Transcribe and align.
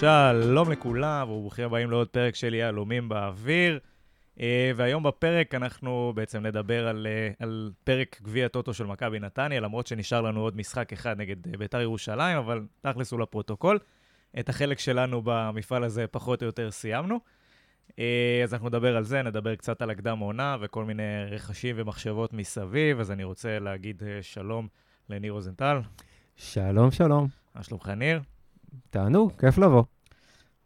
שלום 0.00 0.72
לכולם, 0.72 1.30
וברוכים 1.30 1.64
הבאים 1.64 1.90
לעוד 1.90 2.08
פרק 2.08 2.34
של 2.34 2.54
יהלומים 2.54 3.08
באוויר. 3.08 3.78
אה, 4.40 4.72
והיום 4.76 5.02
בפרק 5.02 5.54
אנחנו 5.54 6.12
בעצם 6.14 6.46
נדבר 6.46 6.88
על, 6.88 7.06
אה, 7.06 7.30
על 7.38 7.70
פרק 7.84 8.20
גביע 8.22 8.48
טוטו 8.48 8.74
של 8.74 8.86
מכבי 8.86 9.18
נתניה, 9.18 9.60
למרות 9.60 9.86
שנשאר 9.86 10.20
לנו 10.20 10.40
עוד 10.40 10.56
משחק 10.56 10.92
אחד 10.92 11.20
נגד 11.20 11.48
אה, 11.48 11.56
בית"ר 11.58 11.80
ירושלים, 11.80 12.38
אבל 12.38 12.66
תכלס 12.80 13.12
הוא 13.12 13.20
לפרוטוקול. 13.20 13.78
את 14.40 14.48
החלק 14.48 14.78
שלנו 14.78 15.22
במפעל 15.24 15.84
הזה 15.84 16.06
פחות 16.06 16.42
או 16.42 16.46
יותר 16.46 16.70
סיימנו. 16.70 17.20
אז 18.44 18.54
אנחנו 18.54 18.68
נדבר 18.68 18.96
על 18.96 19.04
זה, 19.04 19.22
נדבר 19.22 19.54
קצת 19.54 19.82
על 19.82 19.90
הקדם 19.90 20.18
עונה 20.18 20.56
וכל 20.60 20.84
מיני 20.84 21.02
רכשים 21.30 21.76
ומחשבות 21.78 22.32
מסביב. 22.32 23.00
אז 23.00 23.10
אני 23.10 23.24
רוצה 23.24 23.58
להגיד 23.58 24.02
שלום 24.22 24.68
לניר 25.08 25.32
רוזנטל. 25.32 25.80
שלום, 26.36 26.90
שלום. 26.90 27.28
מה 27.54 27.62
שלומך, 27.62 27.88
ניר? 27.88 28.20
תענוג, 28.90 29.32
כיף 29.40 29.58
לבוא. 29.58 29.82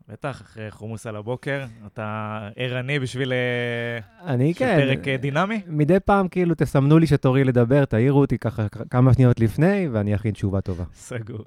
בטח, 0.09 0.41
אחרי 0.43 0.71
חומוס 0.71 1.07
על 1.07 1.17
הבוקר, 1.17 1.65
אתה 1.87 2.39
ערני 2.57 2.99
בשביל 2.99 3.33
אה, 3.33 4.33
אני 4.35 4.55
כן. 4.55 4.77
פרק 4.81 5.09
אה, 5.09 5.17
דינמי? 5.17 5.61
מדי 5.67 6.01
פעם 6.01 6.29
כאילו 6.29 6.55
תסמנו 6.55 6.99
לי 6.99 7.07
שתורי 7.07 7.45
לדבר, 7.45 7.85
תעירו 7.85 8.21
אותי 8.21 8.39
ככה 8.39 8.69
כמה 8.91 9.15
שניות 9.15 9.41
לפני, 9.41 9.89
ואני 9.93 10.15
אכין 10.15 10.31
תשובה 10.31 10.61
טובה. 10.61 10.85
סגור. 10.95 11.45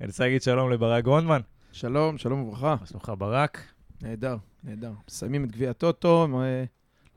אני 0.00 0.06
רוצה 0.06 0.24
להגיד 0.24 0.42
שלום 0.42 0.70
לברק 0.70 1.04
גרונדמן. 1.04 1.40
שלום, 1.72 2.18
שלום 2.18 2.42
וברכה. 2.42 2.76
מה 2.80 2.86
שלומך, 2.86 3.12
ברק? 3.18 3.62
נהדר, 4.02 4.36
נהדר. 4.64 4.92
מסיימים 5.08 5.44
את 5.44 5.52
גביע 5.52 5.70
הטוטו, 5.70 6.28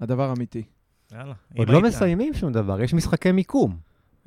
הדבר 0.02 0.34
אמיתי. 0.38 0.64
יאללה. 1.12 1.34
עוד 1.58 1.70
לא 1.70 1.82
מסיימים 1.82 2.34
שום 2.34 2.52
דבר, 2.52 2.82
יש 2.82 2.94
משחקי 2.94 3.32
מיקום. 3.32 3.78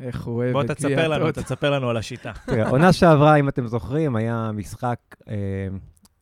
איך 0.01 0.25
הוא 0.25 0.35
אוהב 0.35 0.57
את 0.57 0.81
גביע 0.81 1.01
הטוטו. 1.01 1.21
בוא 1.21 1.31
תספר 1.31 1.71
לנו 1.71 1.91
על 1.91 1.97
השיטה. 1.97 2.33
עונה 2.71 2.93
שעברה, 2.93 3.37
אם 3.37 3.49
אתם 3.49 3.67
זוכרים, 3.67 4.17
היה 4.17 4.51
משחק 4.55 4.99
אה, 5.29 5.35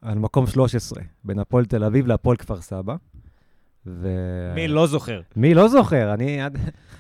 על 0.03 0.19
מקום 0.19 0.47
13, 0.47 1.03
בין 1.25 1.39
הפועל 1.39 1.65
תל 1.65 1.85
אביב 1.85 2.07
להפועל 2.07 2.37
כפר 2.37 2.61
סבא. 2.61 2.97
ו... 3.87 4.09
מי 4.55 4.69
לא 4.69 4.87
זוכר? 4.87 5.21
מי 5.37 5.55
לא 5.55 5.69
זוכר? 5.69 6.15
אני... 6.15 6.41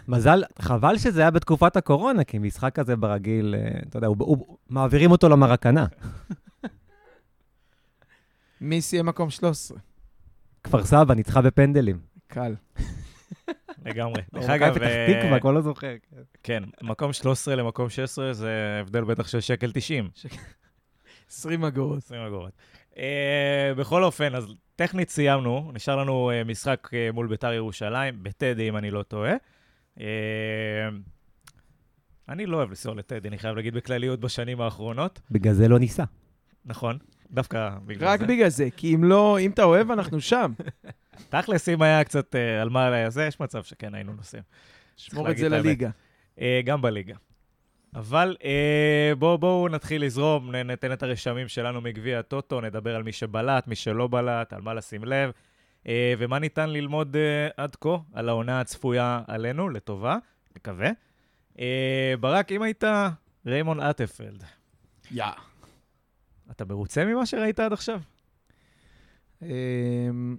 מזל, 0.09 0.43
חבל 0.59 0.99
שזה 0.99 1.21
היה 1.21 1.31
בתקופת 1.31 1.77
הקורונה, 1.77 2.25
כי 2.25 2.39
משחק 2.39 2.75
כזה 2.75 2.97
ברגיל, 2.97 3.55
אה, 3.59 3.81
אתה 3.89 3.97
יודע, 3.97 4.07
הוא, 4.07 4.17
הוא, 4.19 4.57
מעבירים 4.71 5.11
אותו 5.11 5.29
למרקנה. 5.29 5.87
מי 8.61 8.81
סיים 8.81 9.07
מקום 9.07 9.31
13? 9.31 9.79
כפר 10.65 10.85
סבא, 10.85 11.15
ניצחה 11.15 11.43
בפנדלים. 11.43 11.99
קל. 12.27 12.55
לגמרי. 13.87 14.23
דרך 14.35 14.51
אגב... 14.51 14.75
פתח 14.75 14.87
תקווה, 15.21 15.41
כבר 15.41 15.51
לא 15.51 15.61
זוכר. 15.61 15.95
כן, 16.43 16.63
מקום 16.83 17.13
13 17.13 17.57
למקום 17.57 17.89
16 17.89 18.33
זה 18.33 18.79
הבדל 18.81 19.05
בטח 19.05 19.29
של 19.29 19.41
שקל 19.41 19.73
90. 19.75 20.11
20 21.31 21.65
אגורות. 21.65 21.99
20 21.99 22.23
אגורות. 22.23 22.53
Uh, 22.93 22.99
בכל 23.77 24.05
אופן, 24.05 24.35
אז 24.35 24.47
טכנית 24.77 25.11
סיימנו, 25.11 25.71
נשאר 25.75 25.97
לנו 25.97 26.31
uh, 26.31 26.49
משחק 26.49 26.89
uh, 26.91 27.15
מול 27.15 27.27
ביתר 27.27 27.53
ירושלים, 27.53 28.23
בטדי, 28.23 28.69
אם 28.69 28.77
אני 28.77 28.91
לא 28.91 29.03
טועה. 29.03 29.33
Uh, 29.99 30.01
אני 32.29 32.47
לא 32.47 32.57
אוהב 32.57 32.69
לנסוע 32.69 32.95
לטדי, 32.95 33.29
אני 33.29 33.39
חייב 33.39 33.57
להגיד 33.57 33.75
בכלליות 33.75 34.21
בשנים 34.21 34.61
האחרונות. 34.61 35.21
בגלל 35.31 35.53
זה 35.53 35.69
לא 35.69 35.79
ניסע. 35.79 36.05
נכון, 36.65 36.99
דווקא 37.31 37.71
בגלל 37.87 38.09
רק 38.09 38.19
זה. 38.19 38.25
רק 38.25 38.31
בגלל 38.31 38.49
זה, 38.49 38.69
כי 38.77 38.95
אם 38.95 39.05
לא, 39.05 39.39
אם 39.41 39.51
אתה 39.51 39.65
אוהב, 39.65 39.91
אנחנו 39.91 40.21
שם. 40.21 40.53
תכלס, 41.31 41.69
אם 41.69 41.83
היה 41.83 42.05
קצת 42.05 42.35
uh, 42.35 42.63
על 42.63 42.69
מה 42.69 43.11
זה, 43.11 43.25
יש 43.25 43.41
מצב 43.41 43.63
שכן 43.65 43.95
היינו 43.95 44.13
נוסעים. 44.13 44.43
שמור 44.97 45.31
את 45.31 45.37
זה 45.37 45.49
לליגה. 45.49 45.91
Uh, 46.37 46.41
גם 46.65 46.83
בליגה. 46.83 47.15
אבל 47.95 48.37
אה, 48.45 49.13
בואו 49.19 49.39
בוא 49.39 49.69
נתחיל 49.69 50.05
לזרום, 50.05 50.55
ניתן 50.55 50.93
את 50.93 51.03
הרשמים 51.03 51.49
שלנו 51.49 51.81
מגביע 51.81 52.19
הטוטו, 52.19 52.61
נדבר 52.61 52.97
על 52.97 53.03
מי 53.03 53.13
שבלט, 53.13 53.67
מי 53.69 53.75
שלא 53.75 54.07
בלט, 54.07 54.53
על 54.53 54.63
מה 54.63 54.75
לשים 54.75 55.05
לב, 55.05 55.31
אה, 55.87 56.15
ומה 56.19 56.39
ניתן 56.39 56.71
ללמוד 56.71 57.17
אה, 57.17 57.49
עד 57.57 57.77
כה 57.77 57.97
על 58.13 58.29
העונה 58.29 58.61
הצפויה 58.61 59.23
עלינו, 59.27 59.69
לטובה, 59.69 60.17
נקווה. 60.57 60.91
אה, 61.59 62.15
ברק, 62.21 62.53
אם 62.53 62.63
היית 62.63 62.85
ריימון 63.47 63.81
אטפלד, 63.81 64.45
יא. 65.11 65.25
Yeah. 65.25 65.41
אתה 66.51 66.65
מרוצה 66.65 67.05
ממה 67.05 67.27
שראית 67.27 67.61
עד 67.61 67.73
עכשיו? 67.73 68.01
אמ, 69.43 70.37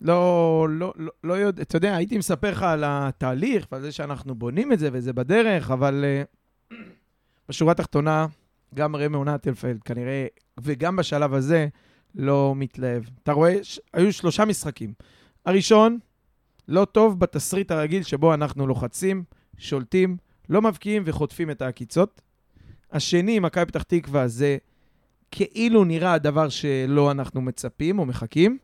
לא, 0.00 0.66
לא, 0.70 0.92
לא, 0.96 1.12
לא 1.24 1.34
יודע, 1.34 1.62
אתה 1.62 1.76
יודע, 1.76 1.96
הייתי 1.96 2.18
מספר 2.18 2.50
לך 2.50 2.62
על 2.62 2.84
התהליך 2.86 3.66
ועל 3.72 3.82
זה 3.82 3.92
שאנחנו 3.92 4.34
בונים 4.34 4.72
את 4.72 4.78
זה 4.78 4.88
וזה 4.92 5.12
בדרך, 5.12 5.70
אבל 5.70 6.04
uh, 6.04 6.35
בשורה 7.48 7.72
התחתונה, 7.72 8.26
גם 8.74 8.96
רמי 8.96 9.16
עונת 9.16 9.48
אלפלד 9.48 9.82
כנראה, 9.82 10.26
וגם 10.60 10.96
בשלב 10.96 11.34
הזה, 11.34 11.68
לא 12.14 12.54
מתלהב. 12.56 13.02
אתה 13.22 13.32
רואה, 13.32 13.64
ש... 13.64 13.80
היו 13.92 14.12
שלושה 14.12 14.44
משחקים. 14.44 14.92
הראשון, 15.46 15.98
לא 16.68 16.84
טוב 16.84 17.20
בתסריט 17.20 17.70
הרגיל 17.70 18.02
שבו 18.02 18.34
אנחנו 18.34 18.66
לוחצים, 18.66 19.24
שולטים, 19.58 20.16
לא 20.48 20.62
מבקיעים 20.62 21.02
וחוטפים 21.06 21.50
את 21.50 21.62
העקיצות. 21.62 22.20
השני, 22.92 23.38
מכבי 23.38 23.64
פתח 23.64 23.82
תקווה, 23.82 24.28
זה 24.28 24.56
כאילו 25.30 25.84
נראה 25.84 26.12
הדבר 26.12 26.48
שלא 26.48 27.10
אנחנו 27.10 27.40
מצפים 27.40 27.98
או 27.98 28.06
מחכים. 28.06 28.58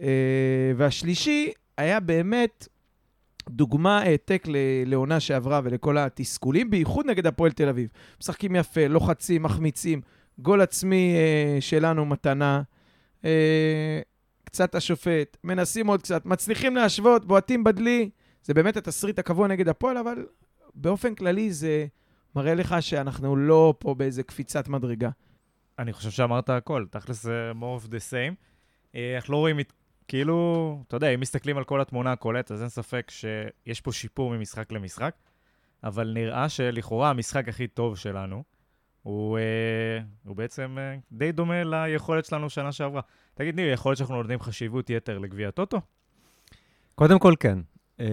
אה, 0.00 0.72
והשלישי 0.76 1.52
היה 1.78 2.00
באמת 2.00 2.68
דוגמה 3.50 3.98
העתק 3.98 4.44
לעונה 4.86 5.20
שעברה 5.20 5.60
ולכל 5.64 5.98
התסכולים, 5.98 6.70
בייחוד 6.70 7.06
נגד 7.06 7.26
הפועל 7.26 7.52
תל 7.52 7.68
אביב. 7.68 7.88
משחקים 8.20 8.56
יפה, 8.56 8.86
לוחצים, 8.86 9.42
מחמיצים, 9.42 10.00
גול 10.38 10.60
עצמי 10.60 11.14
אה, 11.14 11.60
שלנו 11.60 12.06
מתנה. 12.06 12.62
אה, 13.24 14.00
קצת 14.44 14.74
השופט, 14.74 15.36
מנסים 15.44 15.86
עוד 15.86 16.02
קצת, 16.02 16.26
מצליחים 16.26 16.76
להשוות, 16.76 17.24
בועטים 17.24 17.64
בדלי. 17.64 18.10
זה 18.42 18.54
באמת 18.54 18.76
התסריט 18.76 19.18
הקבוע 19.18 19.48
נגד 19.48 19.68
הפועל, 19.68 19.98
אבל 19.98 20.26
באופן 20.74 21.14
כללי 21.14 21.52
זה 21.52 21.86
מראה 22.36 22.54
לך 22.54 22.76
שאנחנו 22.80 23.36
לא 23.36 23.74
פה 23.78 23.94
באיזה 23.94 24.22
קפיצת 24.22 24.68
מדרגה. 24.68 25.10
אני 25.78 25.92
חושב 25.92 26.10
שאמרת 26.10 26.50
הכל, 26.50 26.86
תכלס 26.90 27.22
זה 27.22 27.52
more 27.60 27.84
of 27.84 27.88
the 27.88 28.10
same. 28.10 28.34
אנחנו 29.16 29.32
לא 29.32 29.38
רואים 29.38 29.58
כאילו, 30.08 30.78
אתה 30.88 30.96
יודע, 30.96 31.08
אם 31.08 31.20
מסתכלים 31.20 31.58
על 31.58 31.64
כל 31.64 31.80
התמונה 31.80 32.12
הכוללת, 32.12 32.50
אז 32.50 32.60
אין 32.60 32.68
ספק 32.68 33.10
שיש 33.10 33.80
פה 33.80 33.92
שיפור 33.92 34.36
ממשחק 34.36 34.72
למשחק, 34.72 35.14
אבל 35.84 36.12
נראה 36.14 36.48
שלכאורה 36.48 37.10
המשחק 37.10 37.48
הכי 37.48 37.66
טוב 37.66 37.96
שלנו 37.96 38.42
הוא, 39.02 39.38
אה, 39.38 39.42
הוא 40.24 40.36
בעצם 40.36 40.76
אה, 40.78 40.96
די 41.12 41.32
דומה 41.32 41.64
ליכולת 41.64 42.24
שלנו 42.24 42.50
שנה 42.50 42.72
שעברה. 42.72 43.00
תגיד, 43.34 43.56
ניר, 43.56 43.72
יכול 43.72 43.90
להיות 43.90 43.98
שאנחנו 43.98 44.16
נותנים 44.16 44.40
חשיבות 44.40 44.90
יתר 44.90 45.18
לגביע 45.18 45.48
הטוטו? 45.48 45.80
קודם 46.94 47.18
כל, 47.18 47.34
כן. 47.40 47.58
אה, 48.00 48.06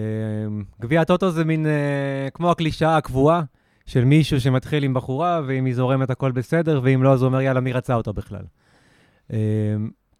גביע 0.80 1.00
הטוטו 1.00 1.30
זה 1.30 1.44
מין 1.44 1.66
אה, 1.66 2.28
כמו 2.34 2.50
הקלישאה 2.50 2.96
הקבועה 2.96 3.42
של 3.86 4.04
מישהו 4.04 4.40
שמתחיל 4.40 4.84
עם 4.84 4.94
בחורה, 4.94 5.40
ואם 5.46 5.64
היא 5.64 5.74
זורמת 5.74 6.10
הכל 6.10 6.32
בסדר, 6.32 6.80
ואם 6.82 7.02
לא, 7.02 7.12
אז 7.12 7.22
הוא 7.22 7.26
אומר, 7.26 7.40
יאללה, 7.40 7.60
מי 7.60 7.72
רצה 7.72 7.94
אותו 7.94 8.12
בכלל? 8.12 8.44
אה, 9.32 9.38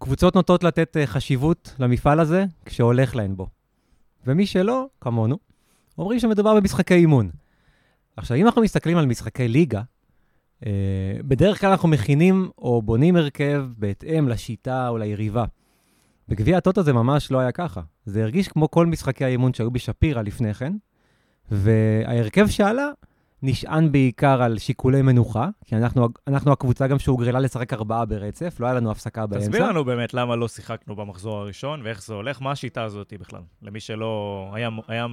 קבוצות 0.03 0.35
נוטות 0.35 0.65
לתת 0.65 0.97
אה, 0.97 1.07
חשיבות 1.07 1.75
למפעל 1.79 2.21
הזה 2.21 2.45
כשהולך 2.65 3.17
להן 3.17 3.37
בו. 3.37 3.47
ומי 4.27 4.47
שלא, 4.47 4.87
כמונו, 5.01 5.39
אומרים 5.99 6.19
שמדובר 6.21 6.55
במשחקי 6.55 6.95
אימון. 6.95 7.31
עכשיו, 8.17 8.37
אם 8.37 8.47
אנחנו 8.47 8.63
מסתכלים 8.63 8.97
על 8.97 9.07
משחקי 9.07 9.49
ליגה, 9.49 9.83
אה, 10.67 10.73
בדרך 11.19 11.61
כלל 11.61 11.71
אנחנו 11.71 11.89
מכינים 11.89 12.51
או 12.59 12.83
בונים 12.83 13.17
הרכב 13.17 13.65
בהתאם 13.79 14.29
לשיטה 14.29 14.89
או 14.89 14.99
ליריבה. 14.99 15.45
בגביע 16.29 16.57
הטוטו 16.57 16.83
זה 16.83 16.93
ממש 16.93 17.31
לא 17.31 17.39
היה 17.39 17.53
ככה. 17.53 17.81
זה 18.07 18.23
הרגיש 18.23 18.49
כמו 18.49 18.71
כל 18.71 18.87
משחקי 18.87 19.25
האימון 19.25 19.55
שהיו 19.55 19.71
בשפירא 19.71 20.23
לפני 20.23 20.55
כן, 20.55 20.73
וההרכב 21.51 22.49
שעלה 22.49 22.89
נשען 23.43 23.93
בעיקר 23.93 24.43
על 24.43 24.59
שיקולי 24.59 25.03
מנוחה, 25.03 25.49
כי 25.65 25.77
אנחנו, 25.77 26.09
אנחנו 26.27 26.53
הקבוצה 26.53 26.87
גם 26.87 26.99
שהוגרלה 26.99 27.41
לשחק 27.41 27.73
ארבעה 27.73 28.05
ברצף, 28.05 28.57
לא 28.61 28.67
היה 28.67 28.75
לנו 28.75 28.91
הפסקה 28.91 29.27
באמצע. 29.27 29.47
תסביר 29.47 29.69
לנו 29.69 29.85
באמת 29.85 30.15
למה 30.15 30.37
לא 30.37 30.49
שיחקנו 30.49 30.97
במחזור 30.97 31.39
הראשון 31.39 31.81
ואיך 31.85 32.03
זה 32.03 32.15
הולך, 32.15 32.43
מה 32.43 32.51
השיטה 32.51 32.83
הזאת 32.83 33.13
בכלל, 33.21 33.41
למי 33.63 33.81
שלא 33.81 34.51
היה, 34.55 34.69
היה 34.89 35.07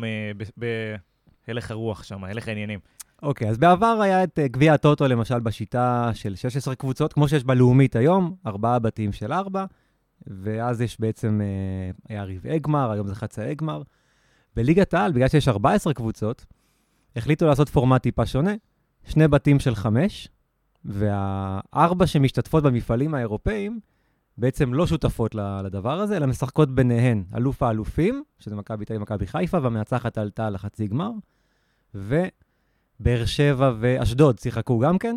בהלך 1.48 1.72
הרוח 1.72 2.04
שם, 2.04 2.24
הלך 2.24 2.48
העניינים. 2.48 2.80
אוקיי, 3.24 3.48
okay, 3.48 3.52
אז 3.52 3.58
בעבר 3.58 4.00
היה 4.02 4.24
את 4.24 4.40
אה, 4.40 4.48
גביע 4.48 4.74
הטוטו, 4.74 5.08
למשל, 5.08 5.40
בשיטה 5.40 6.12
של 6.14 6.36
16 6.36 6.76
קבוצות, 6.76 7.14
כמו 7.14 7.28
שיש 7.28 7.44
בלאומית 7.44 7.96
היום, 7.96 8.36
ארבעה 8.46 8.80
בתים 8.80 9.12
של 9.12 9.34
ארבע, 9.34 9.66
ואז 10.28 10.82
יש 10.82 11.00
בעצם, 11.00 11.42
אה, 11.44 11.92
היה 12.10 12.24
רבעי 12.24 12.60
גמר, 12.60 12.92
היום 12.92 13.08
זה 13.08 13.16
חצאי 13.16 13.56
גמר. 13.56 13.82
בליגת 14.56 14.94
העל, 14.94 15.12
בגלל 15.12 15.28
שיש 15.28 15.48
14 15.48 15.94
קבוצות, 15.94 16.46
החליטו 17.16 17.46
לעשות 17.46 17.70
פורמט 17.70 18.04
טיפה 18.04 18.26
שונה, 18.26 18.52
שני 19.04 19.28
בתים 19.28 19.60
של 19.60 19.76
חמש, 19.76 20.28
והארבע 20.86 22.08
שמשתתפות 22.08 22.64
במפעלים 22.64 23.14
האירופאים 23.14 23.80
בעצם 24.38 24.74
לא 24.74 24.88
שותפות 24.88 25.36
לדבר 25.36 26.00
הזה, 26.00 26.18
אלא 26.18 26.28
משחקות 26.28 26.76
ביניהן 26.76 27.24
אלוף 27.36 27.64
האלופים, 27.64 28.24
שזה 28.40 28.56
מכבי 28.56 28.86
תל 28.86 28.94
אביב 28.94 29.02
ומכבי 29.02 29.28
חיפה, 29.28 29.58
והמנצחת 29.62 30.18
עלתה 30.18 30.50
לחצי 30.50 30.88
גמר, 30.88 31.12
ובאר 31.96 33.26
שבע 33.26 33.74
ואשדוד 33.80 34.40
שיחקו 34.40 34.80
גם 34.80 34.98
כן, 34.98 35.16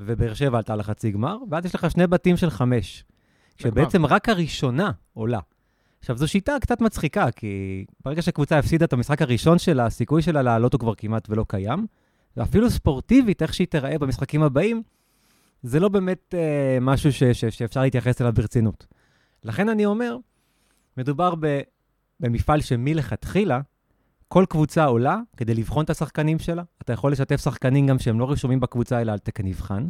ובאר 0.00 0.34
שבע 0.34 0.58
עלתה 0.58 0.76
לחצי 0.76 1.10
גמר, 1.10 1.36
ואז 1.50 1.64
יש 1.64 1.74
לך 1.74 1.90
שני 1.90 2.06
בתים 2.06 2.36
של 2.36 2.50
חמש, 2.50 3.04
שבעצם 3.56 4.06
רק 4.06 4.28
הראשונה 4.28 4.90
עולה. 5.14 5.40
עכשיו, 6.02 6.16
זו 6.16 6.28
שיטה 6.28 6.52
קצת 6.60 6.80
מצחיקה, 6.80 7.30
כי 7.30 7.84
ברגע 8.04 8.22
שקבוצה 8.22 8.58
הפסידה 8.58 8.84
את 8.84 8.92
המשחק 8.92 9.22
הראשון 9.22 9.58
שלה, 9.58 9.86
הסיכוי 9.86 10.22
שלה 10.22 10.42
לעלות 10.42 10.72
הוא 10.72 10.80
כבר 10.80 10.94
כמעט 10.94 11.30
ולא 11.30 11.44
קיים. 11.48 11.86
ואפילו 12.36 12.70
ספורטיבית, 12.70 13.42
איך 13.42 13.54
שהיא 13.54 13.66
תיראה 13.66 13.98
במשחקים 13.98 14.42
הבאים, 14.42 14.82
זה 15.62 15.80
לא 15.80 15.88
באמת 15.88 16.34
אה, 16.34 16.78
משהו 16.80 17.12
ש, 17.12 17.24
ש, 17.24 17.44
שאפשר 17.44 17.80
להתייחס 17.82 18.20
אליו 18.20 18.32
ברצינות. 18.32 18.86
לכן 19.44 19.68
אני 19.68 19.86
אומר, 19.86 20.16
מדובר 20.96 21.34
ב, 21.40 21.60
במפעל 22.20 22.60
שמלכתחילה, 22.60 23.60
כל 24.28 24.44
קבוצה 24.48 24.84
עולה 24.84 25.18
כדי 25.36 25.54
לבחון 25.54 25.84
את 25.84 25.90
השחקנים 25.90 26.38
שלה. 26.38 26.62
אתה 26.82 26.92
יכול 26.92 27.12
לשתף 27.12 27.40
שחקנים 27.40 27.86
גם 27.86 27.98
שהם 27.98 28.20
לא 28.20 28.30
רשומים 28.30 28.60
בקבוצה, 28.60 29.00
אלא 29.00 29.12
על 29.12 29.18
תקן 29.18 29.46
נבחן. 29.46 29.88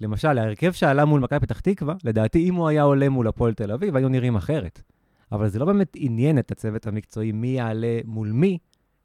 ולמשל, 0.00 0.38
ההרכב 0.38 0.72
שעלה 0.72 1.04
מול 1.04 1.20
מכבי 1.20 1.40
פתח 1.40 1.60
תקווה, 1.60 1.94
לדעתי, 2.04 2.48
אם 2.48 2.54
הוא 2.54 2.68
היה 2.68 2.82
עולה 2.82 3.08
מול 3.08 3.28
הפועל 3.28 3.54
תל 3.54 3.72
אביב, 3.72 3.96
היו 3.96 4.08
נראים 4.08 4.36
אחרת. 4.36 4.82
אבל 5.32 5.48
זה 5.48 5.58
לא 5.58 5.64
באמת 5.64 5.92
עניין 5.96 6.38
את 6.38 6.50
הצוות 6.50 6.86
המקצועי 6.86 7.32
מי 7.32 7.48
יעלה 7.48 7.98
מול 8.04 8.32
מי, 8.32 8.58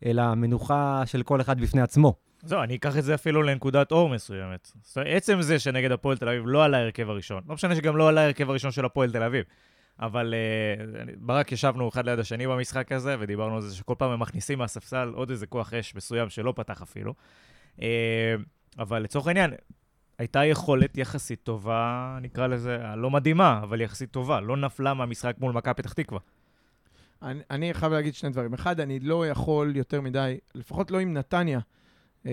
אלא 0.05 0.21
המנוחה 0.21 1.03
של 1.05 1.23
כל 1.23 1.41
אחד 1.41 1.61
בפני 1.61 1.81
עצמו. 1.81 2.15
זהו, 2.45 2.63
אני 2.63 2.75
אקח 2.75 2.97
את 2.97 3.03
זה 3.03 3.15
אפילו 3.15 3.43
לנקודת 3.43 3.91
אור 3.91 4.09
מסוימת. 4.09 4.71
עצם 4.95 5.41
זה 5.41 5.59
שנגד 5.59 5.91
הפועל 5.91 6.17
תל 6.17 6.29
אביב 6.29 6.43
לא 6.45 6.63
עלה 6.63 6.77
ההרכב 6.77 7.09
הראשון, 7.09 7.43
לא 7.47 7.53
משנה 7.53 7.75
שגם 7.75 7.97
לא 7.97 8.09
עלה 8.09 8.21
ההרכב 8.21 8.49
הראשון 8.49 8.71
של 8.71 8.85
הפועל 8.85 9.11
תל 9.11 9.23
אביב, 9.23 9.45
אבל 9.99 10.33
uh, 10.33 11.11
ברק 11.17 11.51
ישבנו 11.51 11.89
אחד 11.89 12.05
ליד 12.05 12.19
השני 12.19 12.47
במשחק 12.47 12.91
הזה, 12.91 13.15
ודיברנו 13.19 13.55
על 13.55 13.61
זה 13.61 13.75
שכל 13.75 13.95
פעם 13.97 14.11
הם 14.11 14.19
מכניסים 14.19 14.59
מהספסל 14.59 15.11
עוד 15.15 15.29
איזה 15.29 15.47
כוח 15.47 15.73
אש 15.73 15.95
מסוים 15.95 16.29
שלא 16.29 16.53
פתח 16.55 16.81
אפילו. 16.81 17.13
Uh, 17.77 17.81
אבל 18.79 19.03
לצורך 19.03 19.27
העניין, 19.27 19.53
הייתה 20.17 20.45
יכולת 20.45 20.97
יחסית 20.97 21.39
טובה, 21.43 22.17
נקרא 22.21 22.47
לזה, 22.47 22.77
לא 22.97 23.11
מדהימה, 23.11 23.59
אבל 23.63 23.81
יחסית 23.81 24.11
טובה, 24.11 24.41
לא 24.41 24.57
נפלה 24.57 24.93
מהמשחק 24.93 25.35
מול 25.39 25.53
מכבי 25.53 25.73
פתח 25.73 25.93
תקווה. 25.93 26.19
אני, 27.21 27.39
אני 27.51 27.73
חייב 27.73 27.93
להגיד 27.93 28.15
שני 28.15 28.29
דברים. 28.29 28.53
אחד, 28.53 28.79
אני 28.79 28.99
לא 28.99 29.27
יכול 29.27 29.75
יותר 29.75 30.01
מדי, 30.01 30.37
לפחות 30.55 30.91
לא 30.91 30.99
עם 30.99 31.13
נתניה, 31.13 31.59
אה, 32.25 32.31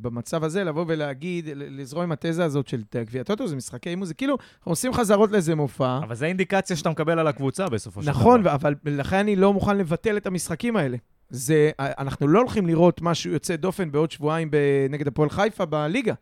במצב 0.00 0.44
הזה, 0.44 0.64
לבוא 0.64 0.84
ולהגיד, 0.88 1.48
לזרום 1.54 2.02
עם 2.02 2.12
התזה 2.12 2.44
הזאת 2.44 2.68
של 2.68 2.82
גביע 2.94 3.22
טוטו, 3.22 3.46
זה 3.48 3.56
משחקי 3.56 3.90
אימון, 3.90 4.06
זה 4.06 4.14
כאילו, 4.14 4.36
אנחנו 4.58 4.72
עושים 4.72 4.92
חזרות 4.92 5.30
לאיזה 5.30 5.54
מופע. 5.54 5.98
אבל 5.98 6.14
זה 6.14 6.26
אינדיקציה 6.26 6.76
שאתה 6.76 6.90
מקבל 6.90 7.18
על 7.18 7.26
הקבוצה 7.26 7.68
בסופו 7.68 8.02
של 8.02 8.10
נכון, 8.10 8.40
דבר. 8.40 8.54
נכון, 8.54 8.70
אבל 8.70 8.74
לכן 8.98 9.16
אני 9.16 9.36
לא 9.36 9.52
מוכן 9.52 9.76
לבטל 9.76 10.16
את 10.16 10.26
המשחקים 10.26 10.76
האלה. 10.76 10.96
זה, 11.30 11.70
אנחנו 11.78 12.28
לא 12.28 12.38
הולכים 12.38 12.66
לראות 12.66 13.02
משהו 13.02 13.32
יוצא 13.32 13.56
דופן 13.56 13.90
בעוד 13.90 14.10
שבועיים 14.10 14.50
נגד 14.90 15.08
הפועל 15.08 15.30
חיפה 15.30 15.64
בליגה. 15.64 16.14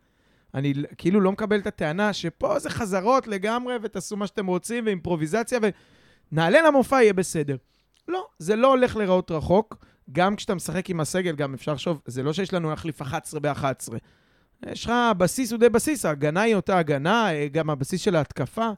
אני 0.53 0.73
כאילו 0.97 1.21
לא 1.21 1.31
מקבל 1.31 1.59
את 1.59 1.67
הטענה 1.67 2.13
שפה 2.13 2.59
זה 2.59 2.69
חזרות 2.69 3.27
לגמרי, 3.27 3.75
ותעשו 3.81 4.17
מה 4.17 4.27
שאתם 4.27 4.45
רוצים, 4.45 4.85
ואימפרוביזציה, 4.85 5.59
ונעלה 6.31 6.61
למופע, 6.61 6.95
יהיה 6.95 7.13
בסדר. 7.13 7.57
לא, 8.07 8.27
זה 8.39 8.55
לא 8.55 8.67
הולך 8.67 8.95
להיראות 8.95 9.31
רחוק. 9.31 9.85
גם 10.11 10.35
כשאתה 10.35 10.55
משחק 10.55 10.89
עם 10.89 10.99
הסגל, 10.99 11.35
גם 11.35 11.53
אפשר 11.53 11.73
לחשוב, 11.73 12.01
זה 12.05 12.23
לא 12.23 12.33
שיש 12.33 12.53
לנו 12.53 12.69
להחליף 12.69 13.01
11 13.01 13.39
ב-11. 13.39 13.93
יש 14.65 14.85
לך, 14.85 14.89
הבסיס 14.89 15.51
הוא 15.51 15.59
די 15.59 15.69
בסיס, 15.69 16.05
ההגנה 16.05 16.41
היא 16.41 16.55
אותה 16.55 16.77
הגנה, 16.77 17.33
אה, 17.33 17.47
גם 17.47 17.69
הבסיס 17.69 18.01
של 18.01 18.15
ההתקפה. 18.15 18.69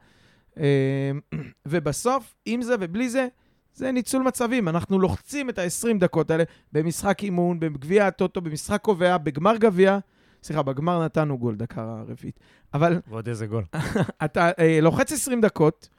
אה, 0.58 1.12
ובסוף, 1.68 2.36
עם 2.46 2.62
זה 2.62 2.76
ובלי 2.80 3.10
זה, 3.10 3.28
זה 3.74 3.92
ניצול 3.92 4.22
מצבים. 4.22 4.70
אנחנו 4.70 5.00
לוחצים 5.00 5.50
את 5.50 5.60
ה-20 5.60 5.98
דקות 6.00 6.32
האלה 6.32 6.44
במשחק 6.72 7.24
אימון, 7.24 7.60
בגביע 7.60 8.08
הטוטו, 8.08 8.42
במשחק 8.42 8.82
קובע, 8.82 9.18
בגמר 9.18 9.58
גביע. 9.58 10.00
סליחה, 10.44 10.64
בגמר 10.64 11.06
נתנו 11.06 11.38
גול, 11.38 11.56
דקה 11.56 12.04
רביעית. 12.08 12.40
אבל... 12.74 13.02
ועוד 13.08 13.28
איזה 13.28 13.48
גול. 13.48 13.64
אתה 14.26 14.52
אה, 14.60 14.80
לוחץ 14.82 15.12
20 15.12 15.42
דקות, 15.42 15.90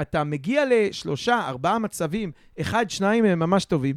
אתה 0.00 0.24
מגיע 0.24 0.62
לשלושה, 0.70 1.48
ארבעה 1.48 1.78
מצבים, 1.78 2.32
אחד, 2.60 2.90
שניים 2.90 3.24
הם 3.24 3.38
ממש 3.38 3.64
טובים. 3.64 3.96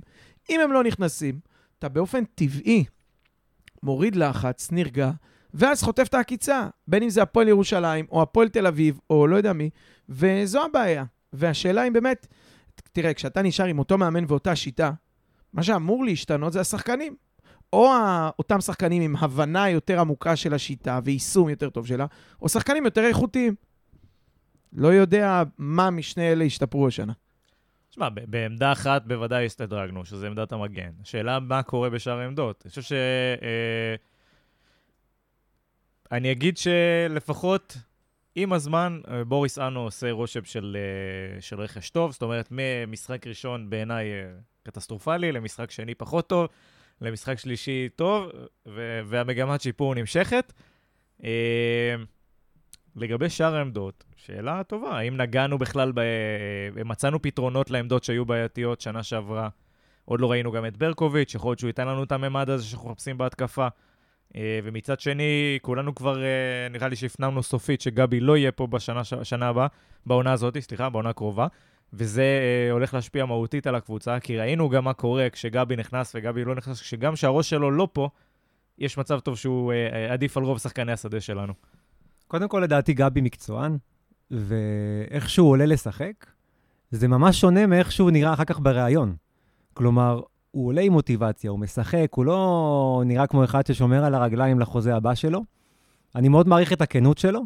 אם 0.50 0.60
הם 0.60 0.72
לא 0.72 0.84
נכנסים, 0.84 1.40
אתה 1.80 1.90
באופן 1.90 2.24
טבעי 2.26 2.86
מוריד 3.84 4.16
לחץ, 4.16 4.72
נרגע, 4.72 5.12
ואז 5.54 5.84
חוטף 5.84 6.08
את 6.08 6.14
העקיצה, 6.14 6.68
בין 6.88 7.04
אם 7.04 7.10
זה 7.10 7.22
הפועל 7.22 7.48
ירושלים, 7.48 8.06
או 8.12 8.22
הפועל 8.22 8.50
תל 8.50 8.68
אביב, 8.68 9.00
או 9.10 9.28
לא 9.28 9.36
יודע 9.36 9.54
מי, 9.54 9.70
וזו 10.10 10.66
הבעיה. 10.66 11.04
והשאלה 11.34 11.88
אם 11.88 11.94
באמת, 11.94 12.28
תראה, 12.92 13.14
כשאתה 13.14 13.42
נשאר 13.42 13.66
עם 13.66 13.80
אותו 13.80 13.98
מאמן 13.98 14.24
ואותה 14.28 14.56
שיטה, 14.56 14.92
מה 15.54 15.64
שאמור 15.64 16.06
להשתנות 16.06 16.54
זה 16.54 16.62
השחקנים. 16.62 17.16
או 17.74 17.92
אותם 18.40 18.62
שחקנים 18.62 19.02
עם 19.02 19.16
הבנה 19.16 19.70
יותר 19.70 20.00
עמוקה 20.00 20.36
של 20.36 20.54
השיטה 20.54 21.00
ויישום 21.04 21.50
יותר 21.50 21.70
טוב 21.70 21.88
שלה, 21.88 22.06
או 22.42 22.50
שחקנים 22.50 22.86
יותר 22.86 23.06
איכותיים. 23.06 23.56
לא 24.74 24.88
יודע 24.88 25.44
מה 25.58 25.90
משני 25.90 26.32
אלה 26.32 26.44
השתפרו 26.44 26.88
השנה. 26.88 27.14
תשמע, 27.90 28.10
בעמדה 28.10 28.72
אחת 28.72 29.06
בוודאי 29.06 29.46
הסתדרגנו, 29.46 30.06
שזה 30.06 30.28
עמדת 30.28 30.52
המגן. 30.52 30.92
השאלה 31.02 31.40
מה 31.40 31.64
קורה 31.64 31.90
בשאר 31.90 32.20
העמדות. 32.20 32.62
אני 32.66 32.70
חושב 32.70 32.82
ש... 32.82 32.92
אה, 32.92 33.96
אני 36.12 36.32
אגיד 36.32 36.58
שלפחות 36.58 37.78
עם 38.36 38.54
הזמן, 38.54 39.02
אה, 39.08 39.24
בוריס 39.24 39.60
אנו 39.60 39.80
עושה 39.80 40.12
רושם 40.12 40.46
של, 40.46 40.78
אה, 40.80 41.42
של 41.42 41.62
רכש 41.62 41.90
טוב, 41.90 42.12
זאת 42.12 42.22
אומרת, 42.22 42.48
ממשחק 42.52 43.28
ראשון 43.28 43.70
בעיניי 43.70 44.08
קטסטרופלי, 44.64 45.32
למשחק 45.32 45.72
שני 45.72 45.96
פחות 45.96 46.30
טוב, 46.30 46.48
למשחק 47.02 47.40
שלישי 47.40 47.90
טוב, 47.96 48.30
והמגמת 49.06 49.62
שיפור 49.62 49.96
נמשכת. 49.96 50.54
לגבי 52.96 53.30
שאר 53.30 53.56
העמדות, 53.56 54.04
שאלה 54.16 54.64
טובה, 54.64 54.98
האם 54.98 55.18
נגענו 55.18 55.58
בכלל, 55.58 55.92
ב... 55.96 56.02
מצאנו 56.86 57.22
פתרונות 57.22 57.72
לעמדות 57.72 58.04
שהיו 58.04 58.26
בעייתיות 58.26 58.82
שנה 58.82 59.04
שעברה? 59.04 59.50
עוד 60.06 60.22
לא 60.22 60.32
ראינו 60.32 60.52
גם 60.52 60.66
את 60.66 60.78
ברקוביץ', 60.78 61.36
יכול 61.36 61.50
להיות 61.50 61.60
שהוא 61.60 61.68
ייתן 61.68 61.88
לנו 61.88 62.04
את 62.04 62.12
הממד 62.12 62.50
הזה 62.50 62.64
שאנחנו 62.64 62.90
מחפשים 62.90 63.18
בהתקפה. 63.18 63.68
אה, 64.36 64.60
ומצד 64.64 65.00
שני, 65.00 65.60
כולנו 65.62 65.96
כבר, 65.96 66.24
אה, 66.24 66.68
נראה 66.70 66.88
לי 66.88 66.96
שהפנמנו 66.96 67.44
סופית 67.44 67.82
שגבי 67.82 68.20
לא 68.20 68.38
יהיה 68.38 68.52
פה 68.52 68.68
בשנה 68.68 69.04
שנה 69.04 69.48
הבאה, 69.48 69.68
בעונה 70.06 70.32
הזאת, 70.32 70.58
סליחה, 70.58 70.90
בעונה 70.90 71.10
הקרובה. 71.10 71.48
וזה 71.94 72.22
אה, 72.22 72.72
הולך 72.72 72.94
להשפיע 72.94 73.26
מהותית 73.26 73.68
על 73.68 73.76
הקבוצה, 73.76 74.20
כי 74.20 74.38
ראינו 74.38 74.70
גם 74.70 74.84
מה 74.84 74.94
קורה 74.94 75.30
כשגבי 75.30 75.76
נכנס 75.76 76.16
וגבי 76.16 76.44
לא 76.44 76.56
נכנס, 76.56 76.82
כשגם 76.82 77.16
שהראש 77.16 77.50
שלו 77.50 77.72
לא 77.72 77.88
פה, 77.94 78.10
יש 78.78 78.98
מצב 78.98 79.20
טוב 79.20 79.38
שהוא 79.38 79.74
עדיף 80.10 80.38
על 80.38 80.44
רוב 80.44 80.58
שחקני 80.60 80.92
השדה 80.92 81.22
שלנו. 81.22 81.54
קודם 82.28 82.48
כל, 82.48 82.60
לדעתי 82.60 82.94
גבי 82.94 83.22
מקצוען, 83.22 83.78
ואיך 84.32 85.30
שהוא 85.30 85.50
עולה 85.50 85.66
לשחק, 85.66 86.26
זה 86.92 87.08
ממש 87.08 87.42
שונה 87.42 87.66
מאיך 87.66 87.92
שהוא 87.92 88.12
נראה 88.12 88.34
אחר 88.34 88.44
כך 88.44 88.60
בריאיון. 88.60 89.16
כלומר, 89.74 90.22
הוא 90.52 90.68
עולה 90.68 90.82
עם 90.82 90.94
מוטיבציה, 90.94 91.52
הוא 91.52 91.60
משחק, 91.60 92.08
הוא 92.16 92.26
לא 92.26 93.04
נראה 93.06 93.28
כמו 93.28 93.44
אחד 93.44 93.66
ששומר 93.66 94.06
על 94.06 94.16
הרגליים 94.16 94.60
לחוזה 94.60 94.96
הבא 94.96 95.16
שלו. 95.16 95.44
אני 96.16 96.30
מאוד 96.30 96.48
מעריך 96.48 96.74
את 96.74 96.82
הכנות 96.82 97.18
שלו. 97.18 97.42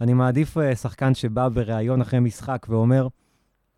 אני 0.00 0.14
מעדיף 0.14 0.56
uh, 0.56 0.76
שחקן 0.76 1.14
שבא 1.14 1.48
בריאיון 1.48 2.00
אחרי 2.00 2.20
משחק 2.20 2.66
ואומר, 2.68 3.08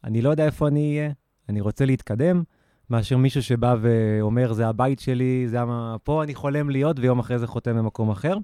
אני 0.05 0.23
לא 0.23 0.31
יודע 0.31 0.47
איפה 0.47 0.69
אני 0.69 0.99
אהיה, 0.99 1.13
אני 1.49 1.61
רוצה 1.61 1.87
להתקדם, 1.87 2.43
מאשר 2.91 3.17
מישהו 3.17 3.43
שבא 3.43 3.77
ואומר, 3.81 4.53
זה 4.53 4.69
הבית 4.69 5.01
שלי, 5.01 5.49
זה 5.49 5.65
מה... 5.65 5.97
פה 6.03 6.23
אני 6.23 6.35
חולם 6.35 6.71
להיות, 6.71 6.99
ויום 6.99 7.19
אחרי 7.19 7.39
זה 7.39 7.47
חותם 7.47 7.77
במקום 7.77 8.11
אחר. 8.11 8.37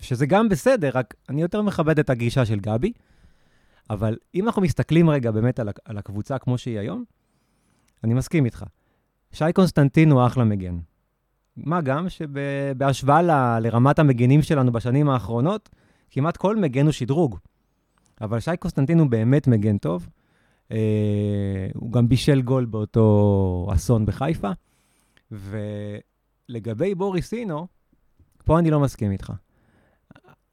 שזה 0.00 0.26
גם 0.26 0.48
בסדר, 0.48 0.90
רק 0.94 1.14
אני 1.28 1.42
יותר 1.42 1.62
מכבד 1.62 1.98
את 1.98 2.10
הגישה 2.10 2.44
של 2.44 2.60
גבי. 2.60 2.92
אבל 3.90 4.16
אם 4.34 4.46
אנחנו 4.46 4.62
מסתכלים 4.62 5.10
רגע 5.10 5.30
באמת 5.30 5.60
על, 5.60 5.68
על 5.84 5.98
הקבוצה 5.98 6.38
כמו 6.38 6.58
שהיא 6.58 6.78
היום, 6.78 7.04
אני 8.04 8.14
מסכים 8.14 8.44
איתך. 8.44 8.64
שי 9.32 9.52
קונסטנטין 9.54 10.10
הוא 10.10 10.26
אחלה 10.26 10.44
מגן. 10.44 10.78
מה 11.56 11.80
גם 11.80 12.08
שבהשוואה 12.08 13.22
ל, 13.22 13.58
לרמת 13.58 13.98
המגנים 13.98 14.42
שלנו 14.42 14.72
בשנים 14.72 15.08
האחרונות, 15.08 15.68
כמעט 16.10 16.36
כל 16.36 16.56
מגן 16.56 16.84
הוא 16.84 16.92
שדרוג. 16.92 17.38
אבל 18.20 18.40
שי 18.40 18.56
קונסטנטין 18.58 18.98
הוא 18.98 19.06
באמת 19.06 19.46
מגן 19.46 19.78
טוב. 19.78 20.08
אה, 20.72 21.68
הוא 21.74 21.92
גם 21.92 22.08
בישל 22.08 22.42
גול 22.42 22.64
באותו 22.64 23.68
אסון 23.74 24.06
בחיפה. 24.06 24.50
ולגבי 25.30 26.94
בוריסינו, 26.94 27.66
פה 28.44 28.58
אני 28.58 28.70
לא 28.70 28.80
מסכים 28.80 29.12
איתך. 29.12 29.32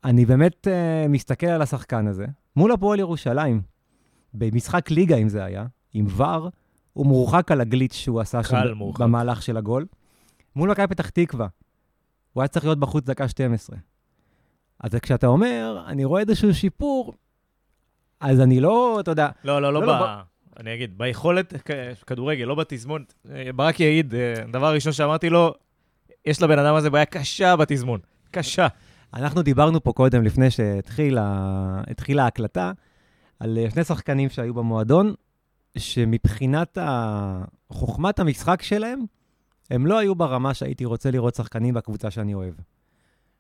אני 0.04 0.26
באמת 0.26 0.68
uh, 0.68 1.08
מסתכל 1.10 1.48
על 1.48 1.62
השחקן 1.62 2.08
הזה, 2.08 2.26
מול 2.56 2.72
הפועל 2.72 3.00
ירושלים, 3.00 3.62
במשחק 4.34 4.92
ליגה, 4.92 5.16
אם 5.16 5.30
זה 5.30 5.44
היה, 5.44 5.66
עם 5.94 6.06
ור, 6.16 6.50
הוא 6.94 7.06
מורחק 7.06 7.52
על 7.52 7.62
הגליץ' 7.62 7.94
שהוא 7.94 8.22
עשה 8.22 8.44
שם 8.44 8.58
מורחק. 8.76 9.02
במהלך 9.02 9.42
של 9.42 9.58
הגול. 9.58 9.86
מול 10.56 10.72
מכבי 10.72 10.88
פתח 10.88 11.10
תקווה, 11.10 11.48
הוא 12.34 12.42
היה 12.42 12.48
צריך 12.48 12.66
להיות 12.66 12.80
בחוץ 12.80 13.06
דקה 13.06 13.28
12. 13.28 13.78
אז 14.80 14.96
כשאתה 14.96 15.28
אומר, 15.28 15.84
אני 15.88 16.06
רואה 16.06 16.22
איזשהו 16.22 16.54
שיפור, 16.54 17.14
אז 18.26 18.42
אני 18.42 18.60
לא, 18.60 18.98
אתה 19.00 19.12
יודע, 19.12 19.30
לא, 19.44 19.62
לא, 19.62 19.74
לא, 19.74 19.82
לא, 19.82 19.88
ב... 19.88 20.00
לא, 20.00 20.06
אני 20.60 20.74
אגיד, 20.74 20.98
ביכולת 20.98 21.54
כדורגל, 22.08 22.46
לא 22.46 22.56
בתזמון. 22.56 23.04
אה, 23.32 23.50
ברק 23.56 23.80
יעיד, 23.80 24.16
אה, 24.16 24.34
דבר 24.52 24.74
ראשון 24.74 24.94
שאמרתי 24.94 25.30
לו, 25.30 25.54
יש 26.26 26.42
לבן 26.42 26.60
אדם 26.60 26.76
הזה 26.76 26.90
בעיה 26.90 27.06
קשה 27.06 27.56
בתזמון. 27.56 28.00
קשה. 28.32 28.68
אנחנו 29.14 29.42
דיברנו 29.42 29.84
פה 29.84 29.94
קודם, 29.94 30.24
לפני 30.24 30.52
שהתחילה 30.52 31.82
התחילה 31.88 32.24
ההקלטה, 32.24 32.72
על 33.40 33.58
אה, 33.58 33.70
שני 33.70 33.84
שחקנים 33.84 34.30
שהיו 34.30 34.54
במועדון, 34.54 35.14
שמבחינת 35.78 36.78
חוכמת 37.70 38.20
המשחק 38.20 38.62
שלהם, 38.62 39.06
הם 39.72 39.88
לא 39.88 39.98
היו 39.98 40.16
ברמה 40.16 40.54
שהייתי 40.54 40.86
רוצה 40.86 41.12
לראות 41.12 41.36
שחקנים 41.36 41.74
בקבוצה 41.74 42.12
שאני 42.12 42.34
אוהב. 42.34 42.54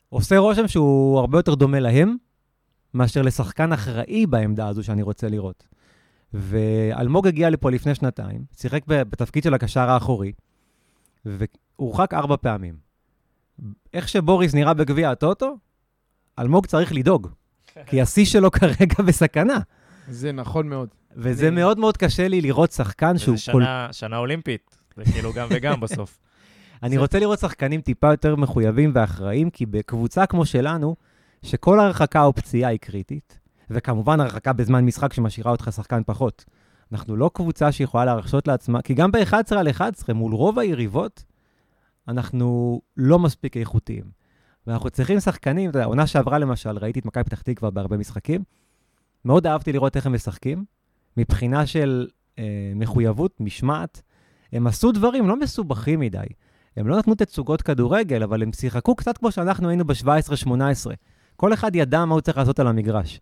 עושה 0.10 0.38
רושם 0.38 0.68
שהוא 0.68 1.20
הרבה 1.20 1.40
יותר 1.40 1.56
דומה 1.56 1.80
להם, 1.80 2.16
מאשר 2.96 3.22
לשחקן 3.22 3.74
אחראי 3.74 4.26
בעמדה 4.26 4.68
הזו 4.68 4.84
שאני 4.84 5.02
רוצה 5.02 5.30
לראות. 5.30 5.68
ואלמוג 6.34 7.28
הגיע 7.28 7.50
לפה 7.50 7.72
לפני 7.72 7.96
שנתיים, 7.96 8.42
שיחק 8.58 8.82
ב- 8.88 9.02
בתפקיד 9.02 9.44
של 9.44 9.54
הקשר 9.54 9.90
האחורי, 9.90 10.32
והורחק 11.26 12.14
ארבע 12.14 12.36
פעמים. 12.42 12.76
איך 13.94 14.08
שבוריס 14.10 14.54
נראה 14.54 14.74
בגביע 14.74 15.12
הטוטו, 15.12 15.58
אלמוג 16.40 16.66
צריך 16.66 16.94
לדאוג, 16.94 17.28
כי 17.88 18.02
השיא 18.02 18.26
שלו 18.26 18.52
כרגע 18.52 19.04
בסכנה. 19.06 19.58
זה 20.08 20.32
נכון 20.32 20.70
מאוד. 20.70 20.90
וזה 21.16 21.48
אני- 21.48 21.56
מאוד 21.56 21.80
מאוד 21.80 21.98
קשה 21.98 22.28
לי 22.28 22.42
לראות 22.42 22.72
שחקן 22.72 23.18
שהוא 23.18 23.38
זה 23.38 23.52
כל... 23.52 23.62
שנה, 23.62 23.88
שנה 23.92 24.18
אולימפית. 24.18 24.78
זה 24.98 25.04
כאילו 25.12 25.34
גם 25.34 25.48
וגם 25.52 25.80
בסוף. 25.80 26.18
אני 26.84 26.96
זה- 26.96 27.02
רוצה 27.02 27.20
לראות 27.20 27.40
שחקנים 27.40 27.82
טיפה 27.82 28.12
יותר 28.12 28.36
מחויבים 28.36 28.92
ואחראיים, 28.96 29.50
כי 29.50 29.66
בקבוצה 29.66 30.26
כמו 30.26 30.46
שלנו, 30.46 30.96
שכל 31.46 31.80
הרחקה 31.80 32.24
או 32.24 32.34
פציעה 32.34 32.70
היא 32.70 32.80
קריטית, 32.80 33.40
וכמובן 33.70 34.20
הרחקה 34.20 34.54
בזמן 34.54 34.86
משחק 34.86 35.14
שמשאירה 35.14 35.52
אותך 35.52 35.70
שחקן 35.76 36.02
פחות. 36.06 36.46
אנחנו 36.92 37.16
לא 37.16 37.32
קבוצה 37.34 37.72
שיכולה 37.72 38.06
להרשות 38.06 38.48
לעצמה, 38.48 38.82
כי 38.82 38.94
גם 38.94 39.12
ב-11 39.12 39.56
על 39.58 39.70
11, 39.70 40.16
מול 40.16 40.34
רוב 40.34 40.60
היריבות, 40.60 41.24
אנחנו 42.08 42.82
לא 42.98 43.20
מספיק 43.20 43.58
איכותיים. 43.58 44.04
ואנחנו 44.68 44.90
צריכים 44.90 45.20
שחקנים, 45.20 45.70
אתה 45.70 45.78
יודע, 45.78 45.88
עונה 45.88 46.08
שעברה 46.08 46.40
למשל, 46.40 46.78
ראיתי 46.78 47.00
את 47.00 47.06
מכבי 47.06 47.24
פתח 47.24 47.42
תקווה 47.42 47.72
בהרבה 47.72 47.98
משחקים, 47.98 48.44
מאוד 49.26 49.48
אהבתי 49.48 49.74
לראות 49.74 49.96
איך 49.96 50.06
הם 50.06 50.14
משחקים, 50.14 50.66
מבחינה 51.18 51.66
של 51.66 52.08
אה, 52.40 52.72
מחויבות, 52.76 53.32
משמעת. 53.40 54.02
הם 54.52 54.68
עשו 54.68 54.92
דברים 54.92 55.28
לא 55.28 55.40
מסובכים 55.40 56.00
מדי. 56.00 56.26
הם 56.78 56.88
לא 56.88 56.98
נתנו 56.98 57.16
תצוגות 57.16 57.62
כדורגל, 57.62 58.24
אבל 58.24 58.44
הם 58.44 58.54
שיחקו 58.54 58.96
קצת 58.96 59.18
כמו 59.18 59.32
שאנחנו 59.32 59.70
היינו 59.70 59.86
ב-17-18. 59.86 60.52
כל 61.36 61.54
אחד 61.54 61.76
ידע 61.76 62.06
מה 62.06 62.14
הוא 62.14 62.22
צריך 62.22 62.38
לעשות 62.38 62.60
על 62.60 62.68
המגרש. 62.68 63.20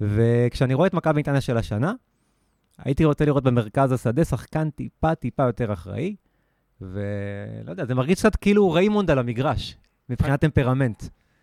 וכשאני 0.00 0.74
רואה 0.74 0.86
את 0.86 0.94
מכבי 0.94 1.20
נתניה 1.20 1.40
של 1.40 1.56
השנה, 1.56 1.92
הייתי 2.78 3.04
רוצה 3.04 3.24
לראות 3.24 3.44
במרכז 3.44 3.92
השדה 3.92 4.24
שחקן 4.24 4.70
טיפה-טיפה 4.70 5.42
יותר 5.42 5.72
אחראי, 5.72 6.16
ולא 6.80 7.70
יודע, 7.70 7.84
זה 7.84 7.94
מרגיש 7.94 8.18
קצת 8.18 8.36
כאילו 8.36 8.70
ריימונד 8.70 9.10
על 9.10 9.18
המגרש, 9.18 9.76
מבחינת 10.08 10.40
טמפרמנט. 10.40 11.02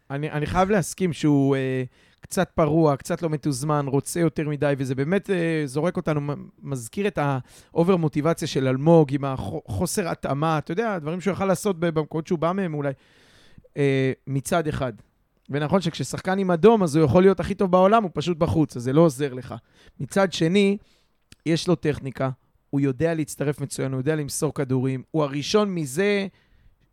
אני, 0.10 0.32
אני 0.32 0.46
חייב 0.46 0.70
להסכים 0.70 1.14
שהוא 1.14 1.56
אה, 1.56 1.84
קצת 2.22 2.50
פרוע, 2.56 2.98
קצת 2.98 3.22
לא 3.22 3.30
מתוזמן, 3.30 3.86
רוצה 3.88 4.20
יותר 4.20 4.50
מדי, 4.50 4.74
וזה 4.78 4.96
באמת 4.96 5.30
אה, 5.30 5.64
זורק 5.66 5.98
אותנו, 5.98 6.34
מזכיר 6.62 7.08
את 7.08 7.20
ה 7.22 7.37
over 7.37 7.98
מוטיבציה 7.98 8.48
של 8.48 8.68
אלמוג, 8.68 9.14
עם 9.14 9.26
החוסר 9.26 10.08
התאמה, 10.10 10.58
אתה 10.58 10.72
יודע, 10.72 11.00
דברים 11.00 11.22
שהוא 11.22 11.32
יכל 11.32 11.46
לעשות 11.46 11.80
במקומות 11.80 12.28
שהוא 12.28 12.40
בא 12.40 12.52
מהם 12.52 12.74
אולי, 12.74 12.94
אה, 13.78 14.12
מצד 14.28 14.68
אחד. 14.68 14.94
ונכון 15.50 15.82
שכששחקן 15.82 16.40
עם 16.40 16.52
אדום, 16.52 16.84
אז 16.84 16.96
הוא 16.96 17.06
יכול 17.06 17.24
להיות 17.24 17.40
הכי 17.40 17.56
טוב 17.56 17.72
בעולם, 17.72 18.04
הוא 18.04 18.12
פשוט 18.14 18.38
בחוץ, 18.38 18.78
אז 18.78 18.84
זה 18.84 18.94
לא 18.94 19.02
עוזר 19.02 19.34
לך. 19.34 19.56
מצד 20.00 20.34
שני, 20.34 20.78
יש 21.46 21.68
לו 21.68 21.76
טכניקה, 21.76 22.30
הוא 22.70 22.82
יודע 22.82 23.14
להצטרף 23.14 23.62
מצוין, 23.62 23.92
הוא 23.92 24.00
יודע 24.00 24.16
למסור 24.16 24.54
כדורים, 24.54 25.04
הוא 25.12 25.24
הראשון 25.24 25.76
מזה 25.76 26.28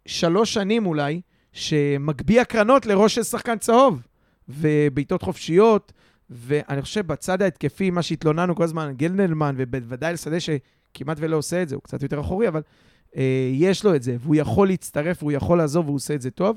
שלוש 0.06 0.54
שנים 0.54 0.86
אולי, 0.86 1.20
שמגביה 1.52 2.44
קרנות 2.44 2.86
לראש 2.86 3.14
של 3.14 3.22
שחקן 3.22 3.58
צהוב, 3.58 4.02
ובעיטות 4.48 5.22
חופשיות, 5.22 5.92
ואני 6.30 6.82
חושב 6.82 7.06
בצד 7.06 7.42
ההתקפי, 7.42 7.90
מה 7.90 8.02
שהתלוננו 8.02 8.54
כל 8.54 8.62
הזמן, 8.62 8.92
גלנלמן, 8.96 9.54
ובוודאי 9.58 10.12
לשדה 10.12 10.36
שכמעט 10.40 11.16
ולא 11.20 11.36
עושה 11.36 11.62
את 11.62 11.68
זה, 11.68 11.74
הוא 11.74 11.82
קצת 11.82 12.02
יותר 12.02 12.20
אחורי, 12.20 12.48
אבל 12.48 12.62
אה, 13.16 13.50
יש 13.52 13.84
לו 13.84 13.94
את 13.94 14.02
זה, 14.02 14.16
והוא 14.20 14.34
יכול 14.34 14.68
להצטרף, 14.68 15.22
והוא 15.22 15.32
יכול 15.32 15.58
לעזוב, 15.58 15.86
והוא 15.86 15.96
עושה 15.96 16.14
את 16.14 16.20
זה 16.20 16.30
טוב. 16.30 16.56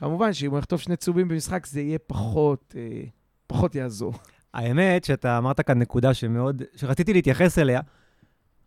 כמובן 0.00 0.32
שאם 0.32 0.50
הוא 0.50 0.58
יחטוף 0.58 0.80
שני 0.80 0.96
צהובים 0.96 1.28
במשחק, 1.28 1.66
זה 1.66 1.80
יהיה 1.80 1.98
פחות, 1.98 2.74
אה, 2.78 3.02
פחות 3.46 3.74
יעזור. 3.74 4.14
האמת 4.54 5.04
שאתה 5.04 5.38
אמרת 5.38 5.60
כאן 5.60 5.78
נקודה 5.78 6.14
שמאוד, 6.14 6.62
שרציתי 6.76 7.12
להתייחס 7.12 7.58
אליה, 7.58 7.80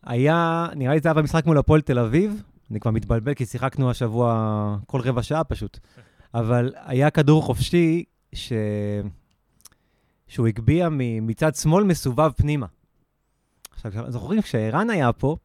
היה, 0.03 0.67
נראה 0.75 0.93
לי 0.93 0.99
זה 0.99 1.09
היה 1.09 1.13
במשחק 1.13 1.45
מול 1.45 1.57
הפועל 1.57 1.81
תל 1.81 1.99
אביב, 1.99 2.43
אני 2.71 2.79
כבר 2.79 2.91
מתבלבל 2.91 3.33
כי 3.33 3.45
שיחקנו 3.45 3.89
השבוע 3.89 4.77
כל 4.87 5.01
רבע 5.01 5.23
שעה 5.23 5.43
פשוט, 5.43 5.79
אבל 6.33 6.73
היה 6.75 7.09
כדור 7.09 7.43
חופשי 7.43 8.03
ש... 8.33 8.53
שהוא 10.27 10.47
הגביה 10.47 10.89
מצד 11.21 11.55
שמאל 11.55 11.83
מסובב 11.83 12.31
פנימה. 12.31 12.65
עכשיו, 13.71 14.11
זוכרים, 14.11 14.41
כשערן 14.41 14.89
היה 14.89 15.13
פה, 15.13 15.37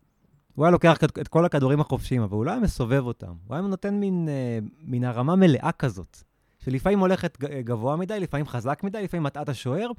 הוא 0.59 0.65
היה 0.65 0.73
לוקח 0.73 0.97
את- 1.05 1.29
כל 1.29 1.45
הכדורים 1.45 1.81
החופשיים, 1.81 2.23
אבל 2.23 2.33
הוא 2.37 2.45
לא 2.45 2.51
היה 2.51 2.61
מסובב 2.61 3.07
אותם. 3.07 3.33
הוא 3.47 3.55
היה 3.57 3.63
נותן 3.67 3.95
מין, 3.95 4.29
אה, 4.29 4.59
מין 4.83 5.05
הרמה 5.05 5.37
מלאה 5.37 5.71
כזאת, 5.79 6.17
שלפעמים 6.59 6.99
הולכת 6.99 7.39
ג- 7.41 7.61
גבוה 7.61 7.97
מדי, 7.97 8.21
לפעמים 8.21 8.47
חזק 8.47 8.81
מדי, 8.85 9.03
לפעמים 9.03 9.23
מטעה 9.23 9.43
את 9.43 9.49
השוער, 9.49 9.91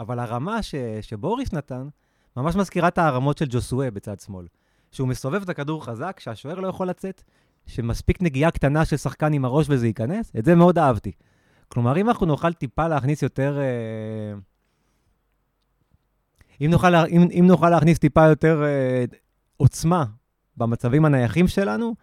אבל 0.00 0.18
הרמה 0.18 0.62
ש, 0.62 0.74
שבוריס 1.00 1.52
נתן, 1.52 1.88
ממש 2.36 2.56
מזכירה 2.56 2.88
את 2.88 2.98
הרמות 2.98 3.38
של 3.38 3.44
ג'וסואה 3.48 3.90
בצד 3.90 4.20
שמאל. 4.20 4.46
שהוא 4.92 5.08
מסובב 5.08 5.42
את 5.42 5.48
הכדור 5.48 5.84
חזק, 5.84 6.20
שהשוער 6.20 6.60
לא 6.60 6.68
יכול 6.68 6.88
לצאת, 6.88 7.22
שמספיק 7.66 8.22
נגיעה 8.22 8.50
קטנה 8.50 8.84
של 8.84 8.96
שחקן 8.96 9.32
עם 9.32 9.44
הראש 9.44 9.66
וזה 9.70 9.86
ייכנס, 9.86 10.32
את 10.38 10.44
זה 10.44 10.54
מאוד 10.54 10.78
אהבתי. 10.78 11.12
כלומר, 11.68 11.96
אם 12.00 12.08
אנחנו 12.08 12.26
נוכל 12.26 12.52
טיפה 12.52 12.88
להכניס 12.88 13.22
יותר... 13.22 13.58
אה, 13.60 14.38
אם 16.60 16.70
נוכל, 16.70 16.94
אם, 16.94 17.28
אם 17.38 17.44
נוכל 17.46 17.70
להכניס 17.70 17.98
טיפה 17.98 18.26
יותר 18.28 18.62
אה, 18.64 19.04
עוצמה 19.58 20.04
במצבים 20.56 21.04
הנייחים 21.04 21.48
שלנו, 21.48 21.94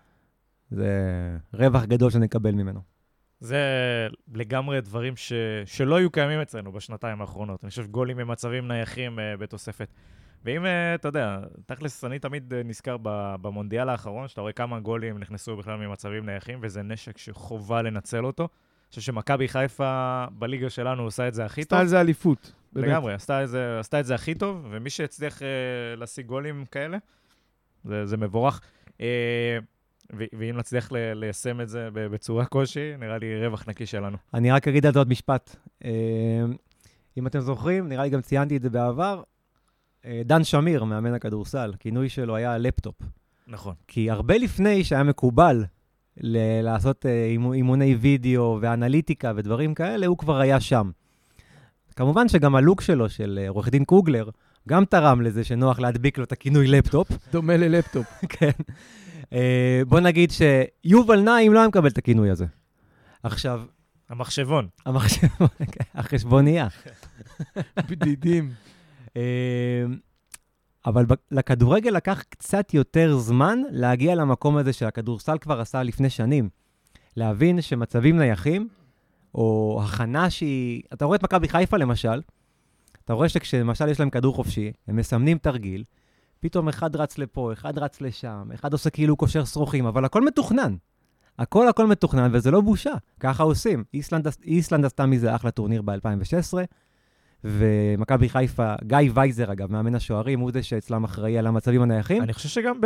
זה 0.71 0.89
רווח 1.53 1.83
גדול 1.83 2.11
שנקבל 2.11 2.51
ממנו. 2.51 2.79
זה 3.39 3.59
לגמרי 4.33 4.81
דברים 4.81 5.15
ש... 5.15 5.33
שלא 5.65 5.95
היו 5.95 6.11
קיימים 6.11 6.39
אצלנו 6.39 6.71
בשנתיים 6.71 7.21
האחרונות. 7.21 7.63
אני 7.63 7.69
חושב 7.69 7.87
גולים 7.87 8.17
ממצבים 8.17 8.67
נייחים 8.67 9.19
uh, 9.19 9.21
בתוספת. 9.39 9.87
ואם, 10.45 10.65
uh, 10.65 10.67
אתה 10.95 11.07
יודע, 11.07 11.39
תכלס, 11.65 12.03
אני 12.03 12.19
תמיד 12.19 12.53
uh, 12.53 12.67
נזכר 12.67 12.97
ב- 13.01 13.35
במונדיאל 13.41 13.89
האחרון, 13.89 14.27
שאתה 14.27 14.41
רואה 14.41 14.53
כמה 14.53 14.79
גולים 14.79 15.17
נכנסו 15.17 15.57
בכלל 15.57 15.77
ממצבים 15.77 16.25
נייחים, 16.25 16.59
וזה 16.61 16.81
נשק 16.83 17.17
שחובה 17.17 17.81
לנצל 17.81 18.25
אותו. 18.25 18.43
אני 18.43 18.89
חושב 18.89 19.01
שמכבי 19.01 19.47
חיפה 19.47 20.25
בליגה 20.31 20.69
שלנו 20.69 21.03
עושה 21.03 21.27
את 21.27 21.33
זה 21.33 21.45
הכי 21.45 21.61
טוב. 21.61 21.65
עשתה 21.65 21.79
על 21.79 21.87
זה 21.87 22.01
אליפות. 22.01 22.53
באמת. 22.73 22.87
לגמרי, 22.87 23.13
עשתה 23.13 23.43
את, 23.43 23.49
זה, 23.49 23.79
עשתה 23.79 23.99
את 23.99 24.05
זה 24.05 24.15
הכי 24.15 24.35
טוב, 24.35 24.67
ומי 24.69 24.89
שהצליח 24.89 25.39
uh, 25.39 25.43
להשיג 25.97 26.25
גולים 26.25 26.65
כאלה, 26.65 26.97
זה, 27.85 28.05
זה 28.05 28.17
מבורך. 28.17 28.61
ו- 30.13 30.25
ואם 30.39 30.57
נצליח 30.57 30.89
ליישם 30.91 31.61
את 31.61 31.69
זה 31.69 31.89
בצורה 31.93 32.45
כלשהי, 32.45 32.97
נראה 32.97 33.17
לי 33.17 33.45
רווח 33.45 33.69
נקי 33.69 33.85
שלנו. 33.85 34.17
אני 34.33 34.51
רק 34.51 34.67
אגיד 34.67 34.85
על 34.85 34.93
זה 34.93 34.99
עוד 34.99 35.09
משפט. 35.09 35.55
אה, 35.85 35.91
אם 37.17 37.27
אתם 37.27 37.39
זוכרים, 37.39 37.87
נראה 37.89 38.03
לי 38.03 38.09
גם 38.09 38.21
ציינתי 38.21 38.57
את 38.57 38.61
זה 38.61 38.69
בעבר, 38.69 39.23
אה, 40.05 40.21
דן 40.25 40.43
שמיר, 40.43 40.83
מאמן 40.83 41.13
הכדורסל, 41.13 41.71
הכינוי 41.73 42.09
שלו 42.09 42.35
היה 42.35 42.57
לפטופ. 42.57 42.95
נכון. 43.47 43.73
כי 43.87 44.11
הרבה 44.11 44.37
לפני 44.37 44.83
שהיה 44.83 45.03
מקובל 45.03 45.63
ל- 46.17 46.61
לעשות 46.61 47.05
אה, 47.05 47.25
אימו- 47.25 47.53
אימוני 47.53 47.95
וידאו 47.95 48.57
ואנליטיקה 48.61 49.31
ודברים 49.35 49.73
כאלה, 49.73 50.05
הוא 50.07 50.17
כבר 50.17 50.37
היה 50.37 50.59
שם. 50.59 50.91
כמובן 51.95 52.27
שגם 52.27 52.55
הלוק 52.55 52.81
שלו, 52.81 53.09
של 53.09 53.39
אה, 53.41 53.49
עורך 53.49 53.69
דין 53.69 53.85
קוגלר, 53.85 54.29
גם 54.69 54.85
תרם 54.85 55.21
לזה 55.21 55.43
שנוח 55.43 55.79
להדביק 55.79 56.17
לו 56.17 56.23
את 56.23 56.31
הכינוי 56.31 56.67
לפטופ. 56.67 57.07
דומה 57.31 57.57
ללפטופ. 57.57 58.05
כן. 58.29 58.51
אה, 59.33 59.81
בוא 59.87 59.99
נגיד 59.99 60.31
שיובל 60.31 61.19
נעים 61.19 61.53
לא 61.53 61.59
היה 61.59 61.67
מקבל 61.67 61.87
את 61.87 61.97
הכינוי 61.97 62.29
הזה. 62.29 62.45
עכשיו, 63.23 63.61
המחשבון. 64.09 64.67
המחשב... 64.85 65.27
החשבונייה. 65.95 66.67
בדידים. 67.89 68.51
אה, 69.17 69.85
אבל 70.85 71.05
לכדורגל 71.31 71.89
לקח 71.89 72.23
קצת 72.29 72.73
יותר 72.73 73.17
זמן 73.17 73.59
להגיע 73.71 74.15
למקום 74.15 74.57
הזה 74.57 74.73
שהכדורסל 74.73 75.37
כבר 75.37 75.61
עשה 75.61 75.83
לפני 75.83 76.09
שנים. 76.09 76.49
להבין 77.17 77.61
שמצבים 77.61 78.17
נייחים, 78.17 78.67
או 79.35 79.81
הכנה 79.83 80.29
שהיא... 80.29 80.81
אתה 80.93 81.05
רואה 81.05 81.17
את 81.17 81.23
מכבי 81.23 81.47
חיפה 81.49 81.77
למשל, 81.77 82.21
אתה 83.05 83.13
רואה 83.13 83.29
שכשלמשל 83.29 83.89
יש 83.89 83.99
להם 83.99 84.09
כדור 84.09 84.35
חופשי, 84.35 84.71
הם 84.87 84.95
מסמנים 84.95 85.37
תרגיל, 85.37 85.83
פתאום 86.39 86.67
אחד 86.67 86.95
רץ 86.95 87.17
לפה, 87.17 87.53
אחד 87.53 87.77
רץ 87.77 88.01
לשם, 88.01 88.49
אחד 88.53 88.73
עושה 88.73 88.89
כאילו 88.89 89.15
קושר 89.15 89.45
שרוכים, 89.45 89.85
אבל 89.85 90.05
הכל 90.05 90.21
מתוכנן. 90.25 90.75
הכל 91.39 91.67
הכל 91.67 91.87
מתוכנן, 91.87 92.29
וזה 92.33 92.51
לא 92.51 92.61
בושה. 92.61 92.93
ככה 93.19 93.43
עושים. 93.43 93.83
איסלנד, 93.93 94.27
איסלנד 94.43 94.85
עשתה 94.85 95.05
מזה 95.05 95.35
אחלה 95.35 95.51
טורניר 95.51 95.81
ב-2016, 95.81 96.53
ומכבי 97.43 98.29
חיפה, 98.29 98.73
גיא 98.83 98.97
וייזר, 99.13 99.51
אגב, 99.51 99.71
מאמן 99.71 99.95
השוערים, 99.95 100.39
הוא 100.39 100.51
זה 100.51 100.63
שאצלם 100.63 101.03
אחראי 101.03 101.37
על 101.37 101.47
המצבים 101.47 101.81
הנייחים. 101.81 102.23
אני 102.23 102.33
חושב 102.33 102.49
שגם 102.49 102.79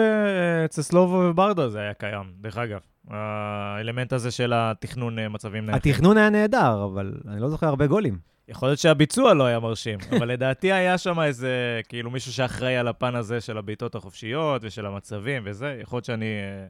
אצל 0.66 0.82
סלובו 0.82 1.14
וברדה 1.30 1.70
זה 1.70 1.80
היה 1.80 1.94
קיים, 1.94 2.26
דרך 2.42 2.58
אגב. 2.58 2.80
האלמנט 3.08 4.14
הזה 4.14 4.32
של 4.32 4.54
התכנון 4.56 5.20
אה, 5.20 5.30
מצבים 5.30 5.66
נייחים. 5.66 5.92
התכנון 5.92 6.18
היה 6.18 6.30
נהדר, 6.30 6.86
אבל 6.86 7.14
אני 7.28 7.42
לא 7.42 7.50
זוכר 7.50 7.68
הרבה 7.68 7.88
גולים. 7.88 8.18
יכול 8.50 8.70
להיות 8.70 8.80
שהביצוע 8.80 9.34
לא 9.34 9.44
היה 9.44 9.60
מרשים, 9.60 10.00
אבל 10.18 10.28
לדעתי 10.28 10.72
היה 10.72 10.98
שם 10.98 11.20
איזה, 11.20 11.82
כאילו 11.90 12.10
מישהו 12.10 12.34
שאחראי 12.34 12.78
על 12.78 12.88
הפן 12.88 13.16
הזה 13.16 13.42
של 13.42 13.58
הבעיטות 13.58 13.96
החופשיות 13.96 14.62
ושל 14.66 14.86
המצבים 14.86 15.42
וזה. 15.46 15.78
יכול 15.82 15.98
להיות 15.98 16.06
שאני, 16.06 16.26
אה, 16.26 16.68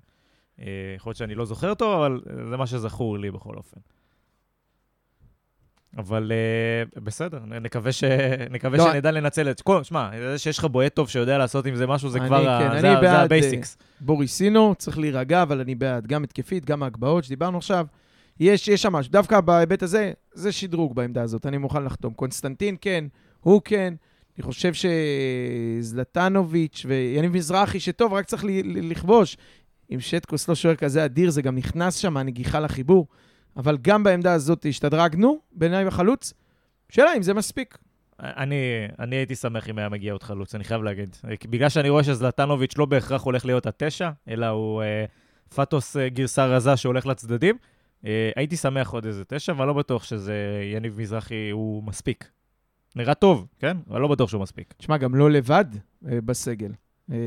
אה, 0.65 0.95
יכול 0.95 1.09
להיות 1.09 1.17
שאני 1.17 1.36
לא 1.36 1.45
זוכר 1.45 1.74
טוב, 1.74 1.93
אבל 1.93 2.21
זה 2.50 2.57
מה 2.57 2.67
שזכור 2.67 3.19
לי 3.19 3.31
בכל 3.31 3.55
אופן. 3.55 3.79
אבל 5.98 6.31
uh, 6.31 7.00
בסדר, 7.00 7.39
נקווה, 7.45 7.91
ש... 7.91 8.03
נקווה 8.50 8.77
לא, 8.77 8.91
שנדע 8.91 9.12
לנצל 9.12 9.51
את... 9.51 9.62
כל... 9.62 9.83
שמע, 9.83 10.09
זה 10.19 10.38
שיש 10.38 10.57
לך 10.57 10.65
בועט 10.65 10.93
טוב 10.93 11.09
שיודע 11.09 11.38
לעשות 11.38 11.65
עם 11.65 11.75
זה 11.75 11.88
משהו, 11.88 12.09
זה 12.09 12.19
כבר 12.19 12.43
כן, 12.59 12.71
ה... 12.71 12.81
זה, 12.81 12.95
זה 13.01 13.12
ה 13.12 13.20
basics. 13.20 13.77
בוריסינו, 14.01 14.75
צריך 14.77 14.98
להירגע, 14.98 15.41
אבל 15.41 15.59
אני 15.59 15.75
בעד 15.75 16.07
גם 16.07 16.24
התקפית, 16.24 16.65
גם 16.65 16.83
ההגבהות 16.83 17.24
שדיברנו 17.24 17.57
עכשיו. 17.57 17.86
יש, 18.39 18.67
יש 18.67 18.81
שם 18.81 18.93
משהו. 18.93 19.12
דווקא 19.12 19.41
בהיבט 19.41 19.84
הזה, 19.84 20.12
זה 20.34 20.51
שדרוג 20.51 20.96
בעמדה 20.96 21.22
הזאת, 21.22 21.46
אני 21.46 21.58
מוכן 21.58 21.84
לחתום. 21.84 22.13
קונסטנטין, 22.13 22.75
כן, 22.81 23.05
הוא 23.39 23.62
כן. 23.65 23.93
אני 24.38 24.43
חושב 24.43 24.72
שזלטנוביץ' 25.81 26.86
ויניב 26.88 27.31
מזרחי, 27.34 27.79
שטוב, 27.79 28.13
רק 28.13 28.25
צריך 28.25 28.43
לכבוש. 28.65 29.38
עם 29.89 30.00
שטקוס 30.00 30.50
לא 30.50 30.55
שוער 30.55 30.75
כזה 30.75 31.05
אדיר, 31.05 31.29
זה 31.29 31.41
גם 31.41 31.55
נכנס 31.55 31.96
שם, 31.96 32.17
הנגיחה 32.17 32.60
לחיבור. 32.60 33.08
אבל 33.58 33.77
גם 33.81 34.03
בעמדה 34.03 34.34
הזאת 34.34 34.65
השתדרגנו, 34.69 35.39
בעיניי 35.51 35.86
בחלוץ. 35.86 36.34
שאלה 36.89 37.13
אם 37.17 37.22
זה 37.22 37.34
מספיק. 37.34 37.77
אני, 38.19 38.55
אני 39.00 39.15
הייתי 39.15 39.36
שמח 39.36 39.69
אם 39.69 39.77
היה 39.77 39.89
מגיע 39.89 40.13
עוד 40.13 40.24
חלוץ, 40.24 40.55
אני 40.55 40.63
חייב 40.63 40.84
להגיד. 40.84 41.15
בגלל 41.50 41.69
שאני 41.69 41.89
רואה 41.89 42.03
שזלטנוביץ' 42.03 42.77
לא 42.77 42.86
בהכרח 42.86 43.24
הולך 43.24 43.46
להיות 43.46 43.65
התשע, 43.65 44.10
אלא 44.29 44.46
הוא 44.46 44.81
אה, 44.84 45.05
פטוס 45.55 45.98
אה, 45.98 46.10
גרסה 46.10 46.46
רזה 46.46 46.77
שהולך 46.77 47.05
לצדדים. 47.05 47.58
אה, 48.06 48.32
הייתי 48.36 48.58
שמח 48.58 48.89
עוד 48.89 49.06
איזה 49.06 49.24
תשע, 49.25 49.51
אבל 49.51 49.68
לא 49.68 49.74
בטוח 49.74 50.03
שזה 50.03 50.62
יניב 50.75 51.00
מזרחי 51.01 51.50
הוא 51.50 51.84
מספיק. 51.84 52.29
נראה 52.96 53.13
טוב, 53.13 53.48
כן? 53.60 53.77
אבל 53.89 54.01
לא 54.01 54.08
בטוח 54.08 54.29
שהוא 54.29 54.41
מספיק. 54.41 54.74
תשמע, 54.77 54.98
גם 54.98 55.15
לא 55.15 55.32
לבד 55.32 55.65
אה, 56.08 56.22
בסגל. 56.22 56.72
אה, 57.12 57.18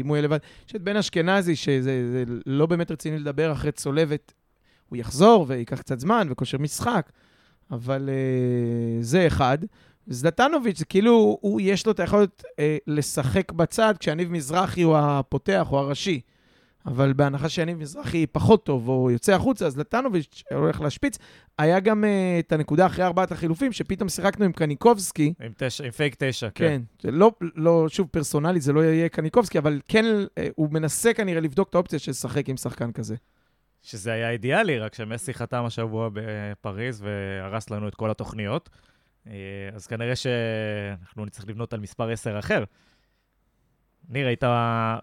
אם 0.00 0.06
הוא 0.06 0.16
יהיה 0.16 0.24
לבד. 0.24 0.38
יש 0.68 0.76
את 0.76 0.82
בן 0.82 0.96
אשכנזי, 0.96 1.56
שזה 1.56 2.24
לא 2.46 2.66
באמת 2.66 2.90
רציני 2.90 3.18
לדבר 3.18 3.52
אחרי 3.52 3.72
צולבת 3.72 4.32
הוא 4.92 4.96
יחזור 4.96 5.44
וייקח 5.48 5.80
קצת 5.80 6.00
זמן 6.00 6.28
וכושר 6.30 6.58
משחק, 6.58 7.12
אבל 7.70 8.08
uh, 8.08 9.04
זה 9.04 9.26
אחד. 9.26 9.58
זלטנוביץ', 10.06 10.78
זה 10.78 10.84
כאילו, 10.84 11.38
הוא, 11.40 11.60
יש 11.60 11.86
לו 11.86 11.92
את 11.92 12.00
היכולת 12.00 12.44
uh, 12.44 12.54
לשחק 12.86 13.52
בצד 13.52 13.94
כשאניב 13.98 14.30
מזרחי 14.30 14.82
הוא 14.82 14.96
הפותח 14.96 15.66
או 15.72 15.78
הראשי. 15.78 16.20
אבל 16.86 17.12
בהנחה 17.12 17.48
שיניב 17.48 17.78
מזרחי 17.78 18.26
פחות 18.26 18.64
טוב 18.64 18.88
או 18.88 19.10
יוצא 19.10 19.32
החוצה, 19.32 19.66
אז 19.66 19.78
לטנוביץ' 19.78 20.42
הולך 20.54 20.80
להשפיץ. 20.80 21.18
היה 21.58 21.80
גם 21.80 22.04
uh, 22.04 22.06
את 22.40 22.52
הנקודה 22.52 22.86
אחרי 22.86 23.04
ארבעת 23.04 23.32
החילופים, 23.32 23.72
שפתאום 23.72 24.08
שיחקנו 24.08 24.44
עם 24.44 24.52
קניקובסקי. 24.52 25.34
עם, 25.42 25.52
תש... 25.56 25.80
עם 25.80 25.90
פייק 25.90 26.16
תשע, 26.18 26.48
כן. 26.54 26.82
כן, 26.98 27.14
לא, 27.14 27.32
לא, 27.54 27.86
שוב, 27.88 28.08
פרסונלית 28.10 28.62
זה 28.62 28.72
לא 28.72 28.80
יהיה 28.80 29.08
קניקובסקי, 29.08 29.58
אבל 29.58 29.80
כן, 29.88 30.04
uh, 30.04 30.40
הוא 30.56 30.68
מנסה 30.72 31.14
כנראה 31.14 31.40
לבדוק 31.40 31.68
את 31.68 31.74
האופציה 31.74 31.98
של 31.98 32.10
לשחק 32.10 32.48
עם 32.48 32.56
שחקן 32.56 32.92
כזה. 32.92 33.16
שזה 33.82 34.12
היה 34.12 34.30
אידיאלי, 34.30 34.78
רק 34.78 34.94
שמסי 34.94 35.34
חתם 35.34 35.64
השבוע 35.64 36.08
בפריז 36.12 37.02
והרס 37.02 37.70
לנו 37.70 37.88
את 37.88 37.94
כל 37.94 38.10
התוכניות. 38.10 38.70
אה, 39.26 39.32
אז 39.74 39.86
כנראה 39.86 40.16
שאנחנו 40.16 41.24
נצטרך 41.24 41.48
לבנות 41.48 41.72
על 41.72 41.80
מספר 41.80 42.10
10 42.10 42.38
אחר. 42.38 42.64
ניר, 44.08 44.26
היית 44.26 44.44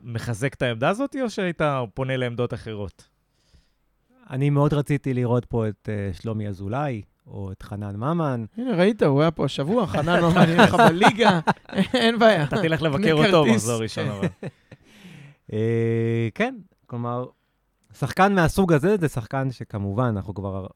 מחזק 0.03 0.53
את 0.53 0.62
העמדה 0.62 0.89
הזאת, 0.89 1.15
או 1.21 1.29
שהיית 1.29 1.62
פונה 1.93 2.17
לעמדות 2.17 2.53
אחרות? 2.53 3.07
אני 4.29 4.49
מאוד 4.49 4.73
רציתי 4.73 5.13
לראות 5.13 5.45
פה 5.45 5.67
את 5.67 5.89
uh, 6.13 6.21
שלומי 6.21 6.47
אזולאי, 6.47 7.01
או 7.27 7.51
את 7.51 7.63
חנן 7.63 7.95
ממן. 7.95 8.45
הנה, 8.57 8.75
ראית, 8.75 9.03
הוא 9.03 9.21
היה 9.21 9.31
פה 9.31 9.45
השבוע, 9.45 9.88
חנן 9.88 10.21
ממן 10.21 10.49
יהיה 10.49 10.63
לך 10.63 10.73
בליגה, 10.73 11.39
אין 11.93 12.19
בעיה. 12.19 12.43
אתה 12.43 12.62
תלך 12.62 12.81
לבקר 12.81 13.13
אותו 13.13 13.45
מחזור 13.45 13.81
ראשון, 13.81 14.07
אבל. 14.07 14.27
אה, 15.53 16.27
כן, 16.35 16.55
כלומר, 16.85 17.25
שחקן 17.93 18.35
מהסוג 18.35 18.73
הזה 18.73 18.97
זה 18.97 19.07
שחקן 19.07 19.51
שכמובן, 19.51 20.13
אנחנו 20.15 20.33
כבר... 20.33 20.67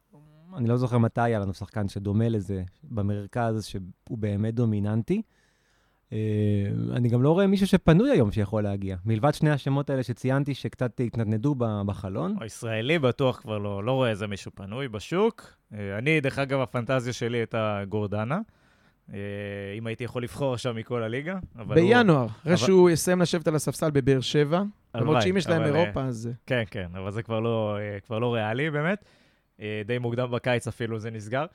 אני 0.58 0.68
לא 0.68 0.78
זוכר 0.78 0.98
מתי 0.98 1.22
היה 1.22 1.40
לנו 1.40 1.54
שחקן 1.54 1.88
שדומה 1.88 2.30
לזה 2.30 2.64
במרכז, 2.84 3.66
שהוא 3.66 4.18
באמת 4.18 4.56
דומיננטי. 4.56 5.22
אה, 6.14 6.96
אני 6.96 7.10
גם 7.10 7.24
לא 7.24 7.32
רואה 7.32 7.48
מישהו 7.48 7.68
שפנוי 7.68 8.12
היום 8.12 8.32
שיכול 8.32 8.64
להגיע. 8.64 8.98
מלבד 9.06 9.34
שני 9.34 9.50
השמות 9.50 9.90
האלה 9.90 10.04
שציינתי, 10.04 10.54
שקצת 10.54 11.00
התנדנדו 11.00 11.56
בחלון. 11.86 12.36
הישראלי 12.40 13.00
בטוח 13.00 13.40
כבר 13.40 13.58
לא, 13.58 13.84
לא 13.84 13.92
רואה 13.92 14.10
איזה 14.10 14.28
מישהו 14.28 14.52
פנוי 14.56 14.88
בשוק. 14.88 15.54
אה, 15.74 15.98
אני, 15.98 16.22
דרך 16.22 16.40
אגב, 16.40 16.60
הפנטזיה 16.60 17.14
שלי 17.14 17.38
הייתה 17.38 17.82
גורדנה. 17.90 18.40
אה, 19.14 19.18
אם 19.78 19.88
הייתי 19.88 20.04
יכול 20.04 20.24
לבחור 20.24 20.54
עכשיו 20.54 20.74
מכל 20.74 21.04
הליגה. 21.04 21.40
בינואר, 21.68 22.26
אחרי 22.26 22.54
אבל... 22.54 22.56
שהוא 22.56 22.90
יסיים 22.90 23.22
לשבת 23.22 23.48
על 23.48 23.56
הספסל 23.56 23.92
בבאר 23.92 24.22
שבע, 24.22 24.64
למרות 24.96 25.22
שאם 25.22 25.38
יש 25.38 25.48
להם 25.48 25.64
אירופה, 25.64 26.04
אז... 26.04 26.30
כן, 26.48 26.64
כן, 26.72 26.88
אבל 26.98 27.12
זה 27.12 27.24
כבר 27.24 27.40
לא, 27.40 27.78
כבר 28.06 28.20
לא 28.20 28.34
ריאלי 28.34 28.72
באמת. 28.72 29.06
די 29.86 29.98
מוקדם 30.00 30.32
בקיץ 30.32 30.68
אפילו 30.68 31.00
זה 31.00 31.12
נסגר. 31.12 31.46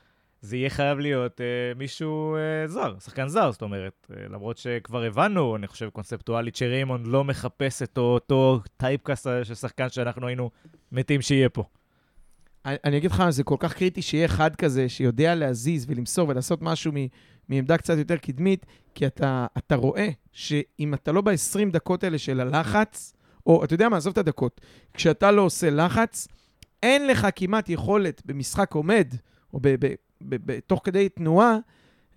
זה 0.41 0.57
יהיה 0.57 0.69
חייב 0.69 0.99
להיות 0.99 1.41
אה, 1.41 1.45
מישהו 1.75 2.35
אה, 2.35 2.67
זר, 2.67 2.95
שחקן 2.99 3.27
זר, 3.27 3.51
זאת 3.51 3.61
אומרת. 3.61 4.07
אה, 4.11 4.27
למרות 4.29 4.57
שכבר 4.57 5.03
הבנו, 5.03 5.55
אני 5.55 5.67
חושב 5.67 5.89
קונספטואלית, 5.89 6.55
שריימונד 6.55 7.07
לא 7.07 7.23
מחפש 7.23 7.81
את 7.81 7.97
אותו 7.97 8.61
typecast 8.77 9.27
של 9.43 9.55
שחקן 9.55 9.89
שאנחנו 9.89 10.27
היינו 10.27 10.49
מתים 10.91 11.21
שיהיה 11.21 11.49
פה. 11.49 11.63
אני, 12.65 12.75
אני 12.83 12.97
אגיד 12.97 13.11
לך, 13.11 13.23
זה 13.29 13.43
כל 13.43 13.55
כך 13.59 13.73
קריטי 13.73 14.01
שיהיה 14.01 14.25
אחד 14.25 14.55
כזה 14.55 14.89
שיודע 14.89 15.35
להזיז 15.35 15.85
ולמסור 15.89 16.29
ולעשות 16.29 16.61
משהו 16.61 16.91
מעמדה 17.49 17.77
קצת 17.77 17.97
יותר 17.97 18.17
קדמית, 18.17 18.65
כי 18.95 19.07
אתה, 19.07 19.47
אתה 19.57 19.75
רואה 19.75 20.09
שאם 20.31 20.93
אתה 20.93 21.11
לא 21.11 21.21
ב-20 21.21 21.71
דקות 21.71 22.03
האלה 22.03 22.17
של 22.17 22.39
הלחץ, 22.39 23.13
או 23.45 23.63
אתה 23.63 23.73
יודע 23.73 23.89
מה, 23.89 23.97
עזוב 23.97 24.11
את 24.11 24.17
הדקות, 24.17 24.61
כשאתה 24.93 25.31
לא 25.31 25.41
עושה 25.41 25.69
לחץ, 25.69 26.27
אין 26.83 27.07
לך 27.07 27.27
כמעט 27.35 27.69
יכולת 27.69 28.21
במשחק 28.25 28.73
עומד, 28.73 29.07
או 29.53 29.59
ב, 29.61 29.75
ב, 29.79 29.93
תוך 30.67 30.81
כדי 30.83 31.09
תנועה, 31.09 31.57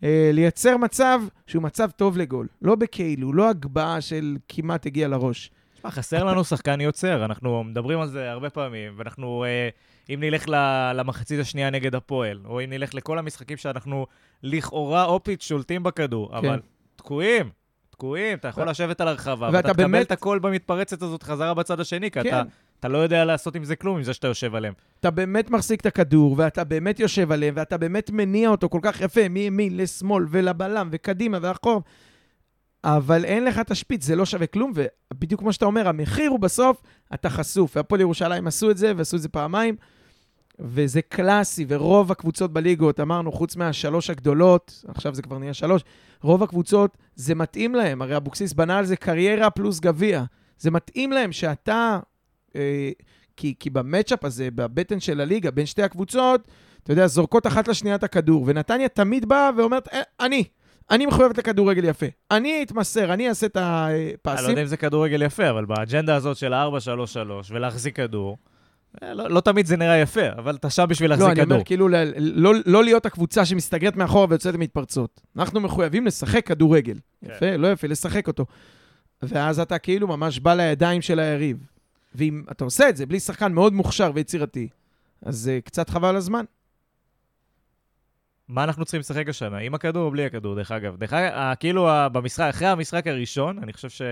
אה, 0.05 0.31
לייצר 0.33 0.77
מצב 0.77 1.21
שהוא 1.47 1.63
מצב 1.63 1.91
טוב 1.91 2.19
לגול. 2.19 2.49
לא 2.63 2.75
בכאילו, 2.75 3.33
לא 3.33 3.49
הגבהה 3.49 4.01
של 4.01 4.37
כמעט 4.49 4.87
הגיע 4.87 5.09
לראש. 5.09 5.51
תשמע, 5.75 5.91
חסר 5.91 6.25
לנו 6.25 6.45
שחקן 6.45 6.81
יוצר, 6.81 7.25
אנחנו 7.25 7.65
מדברים 7.65 8.01
על 8.01 8.09
זה 8.09 8.31
הרבה 8.31 8.51
פעמים, 8.51 8.93
ואנחנו... 8.97 9.45
אה, 9.45 9.69
אם 10.11 10.21
נלך 10.21 10.45
למחצית 10.95 11.41
השנייה 11.41 11.71
נגד 11.71 11.95
הפועל, 11.95 12.41
או 12.45 12.65
אם 12.65 12.71
נלך 12.71 12.95
לכל 12.95 13.19
המשחקים 13.19 13.57
שאנחנו 13.57 14.07
לכאורה 14.43 15.05
אופית 15.05 15.43
שולטים 15.43 15.83
בכדור, 15.83 16.29
כן. 16.29 16.37
אבל 16.37 16.61
תקועים, 16.97 17.51
תקועים, 17.91 18.39
אתה 18.39 18.49
יכול 18.49 18.69
לשבת 18.69 19.01
על 19.01 19.09
הרחבה, 19.09 19.51
ואתה 19.53 19.69
תקבל 19.69 19.83
באמת... 19.83 20.07
את 20.07 20.13
הכל 20.13 20.39
במתפרצת 20.39 21.03
הזאת 21.03 21.23
חזרה 21.23 21.55
בצד 21.55 21.81
השני, 21.81 22.11
כי 22.11 22.23
כן. 22.23 22.29
אתה, 22.29 22.43
אתה 22.83 22.89
לא 22.89 22.99
יודע 22.99 23.25
לעשות 23.25 23.57
עם 23.57 23.65
זה 23.65 23.77
כלום, 23.77 23.97
עם 23.97 24.03
זה 24.03 24.15
שאתה 24.15 24.27
יושב 24.27 24.55
עליהם. 24.55 24.75
אתה 25.01 25.11
באמת 25.11 25.51
מחזיק 25.51 25.81
את 25.81 25.87
הכדור, 25.87 26.35
ואתה 26.39 26.65
באמת 26.65 27.01
יושב 27.01 27.33
עליהם, 27.33 27.55
ואתה 27.57 27.77
באמת 27.79 28.11
מניע 28.11 28.49
אותו 28.49 28.69
כל 28.69 28.79
כך 28.83 29.01
יפה, 29.01 29.29
מימין 29.29 29.77
לשמאל 29.77 30.27
ולבלם 30.31 30.89
וקדימה 30.93 31.39
ואחור. 31.43 31.83
אבל 32.85 33.25
אין 33.25 33.45
לך 33.45 33.59
את 33.59 33.71
השפיץ, 33.71 34.05
זה 34.05 34.17
לא 34.17 34.27
שווה 34.27 34.47
כלום, 34.47 34.73
ובדיוק 34.75 35.41
כמו 35.41 35.53
שאתה 35.53 35.65
אומר, 35.65 35.89
המחיר 35.89 36.31
הוא 36.31 36.41
בסוף, 36.41 36.83
אתה 37.15 37.31
חשוף. 37.31 37.77
והפועל 37.77 38.01
ירושלים 38.01 38.47
עשו 38.47 38.71
את 38.71 38.77
זה, 38.77 38.93
ועשו 38.97 39.17
את 39.17 39.23
זה 39.23 39.29
פעמיים, 39.29 39.77
וזה 40.59 41.03
קלאסי, 41.03 41.65
ורוב 41.69 42.13
הקבוצות 42.13 42.53
בליגות, 42.53 43.01
אמרנו, 43.01 43.33
חוץ 43.33 43.57
מהשלוש 43.57 44.11
הגדולות, 44.11 44.85
עכשיו 44.89 45.15
זה 45.15 45.23
כבר 45.23 45.39
נהיה 45.39 45.55
שלוש, 45.55 45.83
רוב 46.23 46.43
הקבוצות, 46.43 46.99
זה 47.15 47.35
מתאים 47.35 47.75
להם. 47.75 48.03
הרי 48.03 48.17
אבוקסיס 48.17 48.53
בנה 48.53 48.79
על 48.79 48.85
זה 48.85 48.97
קריירה 48.97 49.51
פלוס 49.51 49.81
גביע. 49.81 50.25
זה 50.59 50.71
מתאים 50.71 51.13
להם 51.13 51.33
שאתה, 51.33 51.99
כי, 53.37 53.55
כי 53.61 53.71
במצ'אפ 53.71 54.25
הזה, 54.25 54.49
בבטן 54.51 55.01
של 55.01 55.21
הליגה, 55.21 55.51
בין 55.51 55.67
שתי 55.67 55.83
הקבוצות, 55.83 56.49
אתה 56.83 56.93
יודע, 56.93 57.07
זורקות 57.07 57.47
אחת 57.47 57.69
לשנייה 57.69 57.97
את 57.97 58.05
הכדור, 58.05 58.45
ונתניה 58.47 58.89
תמיד 58.89 59.29
באה 59.29 59.51
ואומרת, 59.57 59.89
אה, 59.89 60.01
אני, 60.21 60.45
אני 60.91 61.07
מחויבת 61.07 61.39
לכדורגל 61.39 61.85
יפה. 61.85 62.07
אני 62.31 62.63
אתמסר, 62.63 63.13
אני 63.13 63.29
אעשה 63.29 63.47
את 63.47 63.57
הפסים. 63.61 64.39
אני 64.39 64.45
לא 64.45 64.49
יודע 64.51 64.63
אם 64.63 64.67
זה 64.67 64.77
כדורגל 64.77 65.23
יפה, 65.23 65.51
אבל 65.51 65.65
באג'נדה 65.65 66.15
הזאת 66.15 66.37
של 66.37 66.55
4-3-3 66.55 66.57
ולהחזיק 67.51 67.97
כדור, 67.97 68.37
אה, 69.03 69.15
לא, 69.15 69.31
לא 69.31 69.41
תמיד 69.41 69.67
זה 69.67 69.77
נראה 69.77 69.97
יפה, 69.97 70.29
אבל 70.39 70.55
אתה 70.55 70.71
שם 70.71 70.85
בשביל 70.89 71.11
להחזיק 71.11 71.29
כדור. 71.29 71.37
לא, 71.39 71.43
אני 71.43 71.53
אומר, 71.53 71.65
כאילו, 71.65 71.89
לא, 71.89 71.99
לא, 72.17 72.53
לא 72.67 72.85
להיות 72.85 73.07
הקבוצה 73.07 73.45
שמסתגרת 73.45 73.97
מאחורה 73.97 74.27
ויוצאת 74.29 74.55
מתפרצות. 74.55 75.21
אנחנו 75.37 75.61
מחויבים 75.61 76.07
לשחק 76.07 76.47
כדורגל. 76.47 76.97
כן. 77.25 77.31
יפה, 77.31 77.57
לא 77.57 77.73
יפה, 77.73 77.87
לשחק 77.87 78.29
אותו. 78.29 78.47
ואז 79.23 79.61
אתה 79.61 79.79
כאילו 79.79 80.07
ממש 80.07 80.39
בא 80.39 80.55
לידיים 80.55 81.03
של 81.03 81.21
היריב. 81.21 81.72
ואם 82.15 82.43
אתה 82.51 82.65
עושה 82.65 82.89
את 82.89 82.97
זה 82.97 83.07
בלי 83.07 83.21
שחקן 83.21 83.53
מאוד 83.53 83.73
מוכשר 83.73 84.11
ויצירתי, 84.15 84.69
אז 85.23 85.37
זה 85.37 85.59
קצת 85.65 85.91
חבל 85.91 86.17
הזמן. 86.17 86.45
מה 88.49 88.65
אנחנו 88.65 88.85
צריכים 88.85 89.01
לשחק 89.01 89.29
השנה, 89.29 89.59
עם 89.59 89.75
הכדור 89.75 90.03
או 90.07 90.11
בלי 90.11 90.25
הכדור, 90.27 90.55
דרך 90.55 90.73
אגב? 90.73 90.97
דרך 90.97 91.13
אגב, 91.13 91.33
ה- 91.35 91.55
כאילו 91.57 91.89
ה- 91.91 92.09
במשחק, 92.09 92.47
אחרי 92.51 92.69
המשחק 92.69 93.07
הראשון, 93.07 93.59
אני 93.59 93.73
חושב 93.73 93.89
ש... 93.91 94.03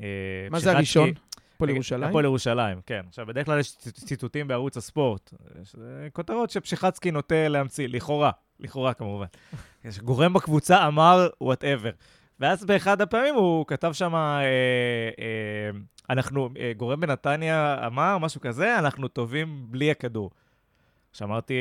אה, 0.00 0.04
מה 0.50 0.60
זה 0.60 0.72
הראשון? 0.72 1.10
הפועל 1.56 1.70
ירושלים? 1.70 2.08
הפועל 2.08 2.24
ירושלים, 2.24 2.80
כן. 2.86 3.00
עכשיו, 3.08 3.26
בדרך 3.26 3.46
כלל 3.46 3.60
יש 3.60 3.76
ציט- 3.76 3.94
ציטוטים 4.04 4.48
בערוץ 4.48 4.76
הספורט. 4.76 5.34
יש, 5.62 5.74
אה, 5.76 6.10
כותרות 6.10 6.50
שפשיחצקי 6.50 7.10
נוטה 7.10 7.48
להמציא, 7.48 7.88
לכאורה, 7.88 8.30
לכאורה 8.60 8.94
כמובן. 8.94 9.26
גורם 10.04 10.32
בקבוצה 10.32 10.86
אמר 10.86 11.28
whatever. 11.40 11.90
ואז 12.44 12.64
באחד 12.64 13.00
הפעמים 13.00 13.34
הוא 13.34 13.66
כתב 13.66 13.92
שם, 13.92 14.14
אה, 14.14 14.40
אה, 15.18 15.70
אנחנו, 16.10 16.48
אה, 16.58 16.72
גורם 16.76 17.00
בנתניה 17.00 17.86
אמר 17.86 18.18
משהו 18.18 18.40
כזה, 18.40 18.78
אנחנו 18.78 19.08
טובים 19.08 19.66
בלי 19.68 19.90
הכדור. 19.90 20.30
שאמרתי, 21.12 21.54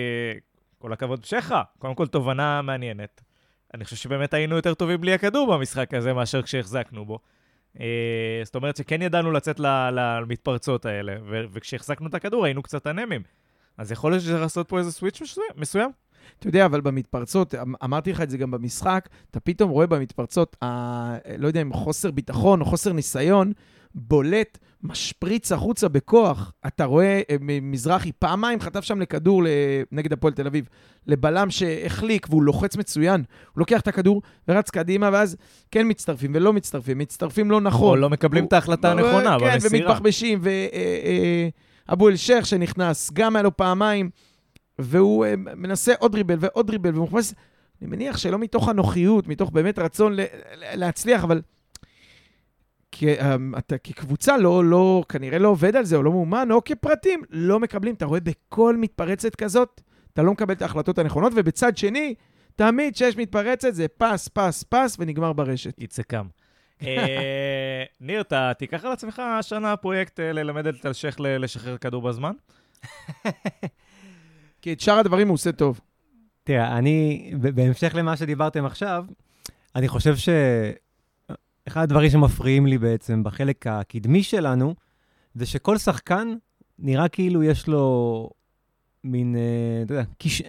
כל 0.80 0.94
הכבוד 0.94 1.24
פשחה, 1.24 1.64
קודם 1.80 1.96
כל 1.96 2.08
תובנה 2.08 2.62
מעניינת. 2.62 3.22
אני 3.74 3.84
חושב 3.84 3.96
שבאמת 3.96 4.34
היינו 4.34 4.56
יותר 4.56 4.74
טובים 4.74 5.02
בלי 5.02 5.14
הכדור 5.14 5.54
במשחק 5.54 5.94
הזה 5.94 6.14
מאשר 6.14 6.42
כשהחזקנו 6.42 7.06
בו. 7.06 7.20
אה, 7.80 8.42
זאת 8.44 8.56
אומרת 8.56 8.76
שכן 8.76 9.02
ידענו 9.02 9.32
לצאת 9.32 9.60
למתפרצות 9.92 10.86
האלה, 10.86 11.16
וכשהחזקנו 11.52 12.08
את 12.08 12.14
הכדור 12.14 12.46
היינו 12.46 12.64
קצת 12.64 12.88
אנמים. 12.88 13.24
אז 13.78 13.92
יכול 13.92 14.12
להיות 14.12 14.24
שצריך 14.24 14.42
לעשות 14.42 14.70
פה 14.70 14.78
איזה 14.78 14.92
סוויץ' 14.92 15.38
מסוים? 15.56 15.92
אתה 16.40 16.48
יודע, 16.48 16.66
אבל 16.66 16.82
במתפרצות, 16.82 17.56
אמ- 17.56 17.74
אמרתי 17.84 18.12
לך 18.12 18.22
את 18.22 18.30
זה 18.30 18.38
גם 18.38 18.52
במשחק, 18.52 19.10
אתה 19.32 19.40
פתאום 19.40 19.70
רואה 19.70 19.88
במתפרצות, 19.88 20.56
ה- 20.64 21.16
לא 21.38 21.48
יודע 21.48 21.62
אם 21.62 21.74
חוסר 21.74 22.12
ביטחון 22.12 22.60
או 22.62 22.66
חוסר 22.66 22.94
ניסיון, 22.94 23.52
בולט, 23.96 24.58
משפריץ 24.84 25.52
החוצה 25.52 25.88
בכוח. 25.88 26.54
אתה 26.68 26.86
רואה, 26.86 27.22
אה, 27.30 27.36
מזרחי 27.62 28.12
פעמיים 28.20 28.60
חטף 28.60 28.82
שם 28.84 29.02
לכדור 29.02 29.44
נגד 29.92 30.14
הפועל 30.14 30.34
תל 30.34 30.48
אביב, 30.48 30.68
לבלם 31.08 31.50
שהחליק 31.50 32.28
והוא 32.30 32.44
לוחץ 32.44 32.78
מצוין. 32.78 33.24
הוא 33.54 33.60
לוקח 33.60 33.82
את 33.82 33.88
הכדור 33.88 34.22
ורץ 34.48 34.70
קדימה, 34.70 35.10
ואז 35.14 35.36
כן 35.72 35.88
מצטרפים 35.90 36.32
ולא 36.36 36.54
מצטרפים, 36.54 36.98
מצטרפים 36.98 37.52
לא 37.52 37.62
נכון. 37.62 37.90
או 37.90 37.96
לא 37.96 38.10
מקבלים 38.10 38.44
הוא- 38.44 38.48
את 38.48 38.54
ההחלטה 38.54 38.92
הנכונה 38.92 39.38
כן, 39.40 39.54
במסירה. 39.54 39.72
ומתבחבשים, 39.90 40.42
ואבו 41.88 42.10
אל-שייח 42.10 42.46
שנכנס, 42.46 43.12
גם 43.14 43.36
היה 43.36 43.44
לו 43.44 43.58
פעמיים, 43.58 44.10
והוא 44.80 45.26
אה, 45.26 45.36
מנסה 45.36 45.94
עוד 46.00 46.12
דריבל 46.12 46.38
ועוד 46.40 46.68
דריבל, 46.68 46.96
והוא 46.96 47.08
מחפש, 47.12 47.34
אני 47.82 47.90
מניח 47.90 48.18
שלא 48.18 48.40
מתוך 48.40 48.70
הנוחיות, 48.70 49.28
מתוך 49.28 49.52
באמת 49.52 49.80
רצון 49.80 50.16
להצליח, 50.56 51.24
אבל 51.24 51.42
אה, 53.04 53.36
אתה 53.58 53.78
כקבוצה 53.78 54.38
לא, 54.38 54.66
לא, 54.66 55.04
כנראה 55.10 55.40
לא 55.40 55.48
עובד 55.48 55.76
על 55.76 55.86
זה, 55.86 55.96
או 55.96 56.04
לא 56.04 56.12
מאומן, 56.12 56.52
או 56.52 56.64
כפרטים, 56.64 57.22
לא 57.30 57.60
מקבלים. 57.60 57.96
אתה 57.96 58.06
רואה 58.06 58.20
בכל 58.20 58.78
מתפרצת 58.78 59.36
כזאת, 59.36 59.82
אתה 60.14 60.22
לא 60.24 60.32
מקבל 60.32 60.54
את 60.54 60.62
ההחלטות 60.62 60.98
הנכונות, 60.98 61.34
ובצד 61.36 61.78
שני, 61.78 62.16
תמיד 62.56 62.94
כשיש 62.94 63.18
מתפרצת 63.18 63.74
זה 63.74 63.88
פס, 63.88 64.28
פס, 64.34 64.64
פס, 64.70 64.96
ונגמר 65.00 65.34
ברשת. 65.34 65.74
יצא 65.78 66.02
קם. 66.04 66.26
אה, 66.86 67.84
ניר, 68.02 68.22
אתה 68.22 68.52
תיקח 68.58 68.86
על 68.86 68.92
עצמך 68.92 69.20
השנה 69.20 69.78
פרויקט 69.78 70.20
אה, 70.20 70.32
ללמד 70.32 70.68
את 70.68 70.86
אלשיך 70.86 71.20
ל- 71.20 71.44
לשחרר 71.44 71.78
כדור 71.78 72.02
בזמן? 72.02 72.32
כי 74.64 74.74
את 74.74 74.80
שאר 74.80 74.98
הדברים 74.98 75.28
הוא 75.28 75.34
עושה 75.34 75.52
טוב. 75.52 75.80
תראה, 76.44 76.78
אני, 76.78 77.32
בהמשך 77.40 77.96
למה 77.96 78.18
שדיברתם 78.18 78.66
עכשיו, 78.66 79.06
אני 79.76 79.88
חושב 79.88 80.16
שאחד 80.16 81.82
הדברים 81.82 82.10
שמפריעים 82.10 82.68
לי 82.68 82.78
בעצם 82.78 83.24
בחלק 83.24 83.68
הקדמי 83.68 84.24
שלנו, 84.24 84.76
זה 85.36 85.46
שכל 85.46 85.78
שחקן 85.78 86.36
נראה 86.80 87.08
כאילו 87.08 87.44
יש 87.44 87.68
לו 87.68 88.30
מין, 89.04 89.36
אה, 89.36 89.84
אתה 89.86 89.94
יודע, 89.94 90.04
כיש... 90.20 90.42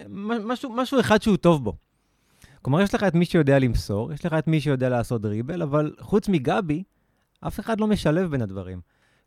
משהו, 0.45 0.69
משהו 0.69 0.99
אחד 0.99 1.21
שהוא 1.21 1.37
טוב 1.37 1.63
בו. 1.63 1.73
כלומר, 2.61 2.81
יש 2.81 2.95
לך 2.95 3.03
את 3.03 3.13
מי 3.13 3.25
שיודע 3.25 3.59
למסור, 3.59 4.13
יש 4.13 4.25
לך 4.25 4.33
את 4.33 4.47
מי 4.47 4.61
שיודע 4.61 4.89
לעשות 4.89 5.21
דריבל, 5.21 5.61
אבל 5.61 5.95
חוץ 5.99 6.29
מגבי, 6.29 6.83
אף 7.47 7.59
אחד 7.59 7.79
לא 7.79 7.87
משלב 7.87 8.31
בין 8.31 8.41
הדברים. 8.41 8.81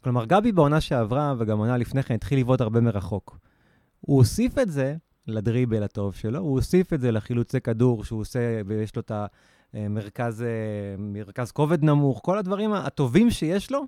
כלומר, 0.05 0.25
גבי 0.25 0.53
בעונה 0.53 0.81
שעברה, 0.81 1.35
וגם 1.39 1.59
עונה 1.59 1.77
לפני 1.77 2.03
כן, 2.03 2.15
התחיל 2.15 2.39
לבעוט 2.39 2.61
הרבה 2.61 2.81
מרחוק. 2.81 3.39
הוא 4.01 4.17
הוסיף 4.17 4.59
את 4.59 4.71
זה 4.71 4.97
לדריבל 5.27 5.83
הטוב 5.83 6.15
שלו, 6.15 6.39
הוא 6.39 6.51
הוסיף 6.51 6.93
את 6.93 7.01
זה 7.01 7.13
לחילוצי 7.13 7.61
כדור 7.61 8.05
שהוא 8.05 8.21
עושה, 8.21 8.61
ויש 8.67 8.97
לו 8.97 9.03
את 9.03 9.13
המרכז 9.75 10.45
מרכז 10.99 11.53
כובד 11.53 11.85
נמוך, 11.85 12.21
כל 12.25 12.39
הדברים 12.39 12.73
הטובים 12.73 13.31
שיש 13.31 13.71
לו, 13.71 13.85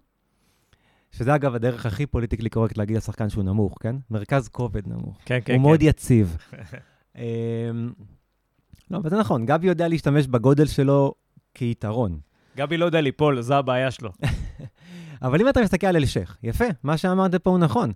שזה 1.13 1.35
אגב 1.35 1.55
הדרך 1.55 1.87
הכי 1.87 2.07
פוליטיקלי 2.07 2.49
קורקט 2.49 2.79
להגיד 2.79 2.97
לשחקן 2.97 3.29
שהוא 3.29 3.45
נמוך, 3.45 3.79
כן? 3.81 3.97
מרכז 4.11 4.49
כובד 4.49 4.89
נמוך. 4.89 5.19
כן, 5.25 5.39
כן, 5.45 5.53
הוא 5.53 5.59
כן. 5.59 5.63
מאוד 5.63 5.83
יציב. 5.83 6.37
אמ, 7.17 7.23
לא, 8.91 8.97
אבל 8.97 9.11
זה 9.11 9.17
נכון, 9.17 9.47
גבי 9.47 9.67
יודע 9.67 9.89
להשתמש 9.89 10.27
בגודל 10.27 10.67
שלו 10.67 11.15
כיתרון. 11.55 12.21
גבי 12.57 12.77
לא 12.77 12.85
יודע 12.85 13.01
ליפול, 13.01 13.41
זו 13.41 13.55
הבעיה 13.55 13.91
שלו. 13.91 14.11
אבל 15.23 15.41
אם 15.41 15.49
אתה 15.49 15.61
מסתכל 15.61 15.87
על 15.87 15.97
אלשיך, 15.97 16.37
יפה, 16.43 16.65
מה 16.83 16.97
שאמרת 16.97 17.35
פה 17.35 17.51
הוא 17.51 17.59
נכון. 17.59 17.93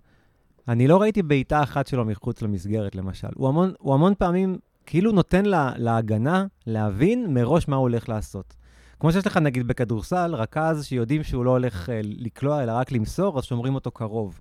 אני 0.67 0.87
לא 0.87 1.01
ראיתי 1.01 1.23
בעיטה 1.23 1.63
אחת 1.63 1.87
שלו 1.87 2.05
מחוץ 2.05 2.41
למסגרת, 2.41 2.95
למשל. 2.95 3.27
הוא 3.35 3.47
המון, 3.47 3.73
הוא 3.79 3.93
המון 3.93 4.13
פעמים 4.17 4.57
כאילו 4.85 5.11
נותן 5.11 5.45
לה, 5.45 5.71
להגנה 5.77 6.45
להבין 6.67 7.33
מראש 7.33 7.67
מה 7.67 7.75
הוא 7.75 7.81
הולך 7.81 8.09
לעשות. 8.09 8.55
כמו 8.99 9.11
שיש 9.11 9.27
לך 9.27 9.37
נגיד 9.37 9.67
בכדורסל, 9.67 10.35
רכז 10.35 10.85
שיודעים 10.85 11.23
שהוא 11.23 11.45
לא 11.45 11.51
הולך 11.51 11.89
אה, 11.89 11.99
לקלוע, 12.03 12.63
אלא 12.63 12.71
רק 12.71 12.91
למסור, 12.91 13.39
אז 13.39 13.43
שומרים 13.43 13.75
אותו 13.75 13.91
קרוב. 13.91 14.39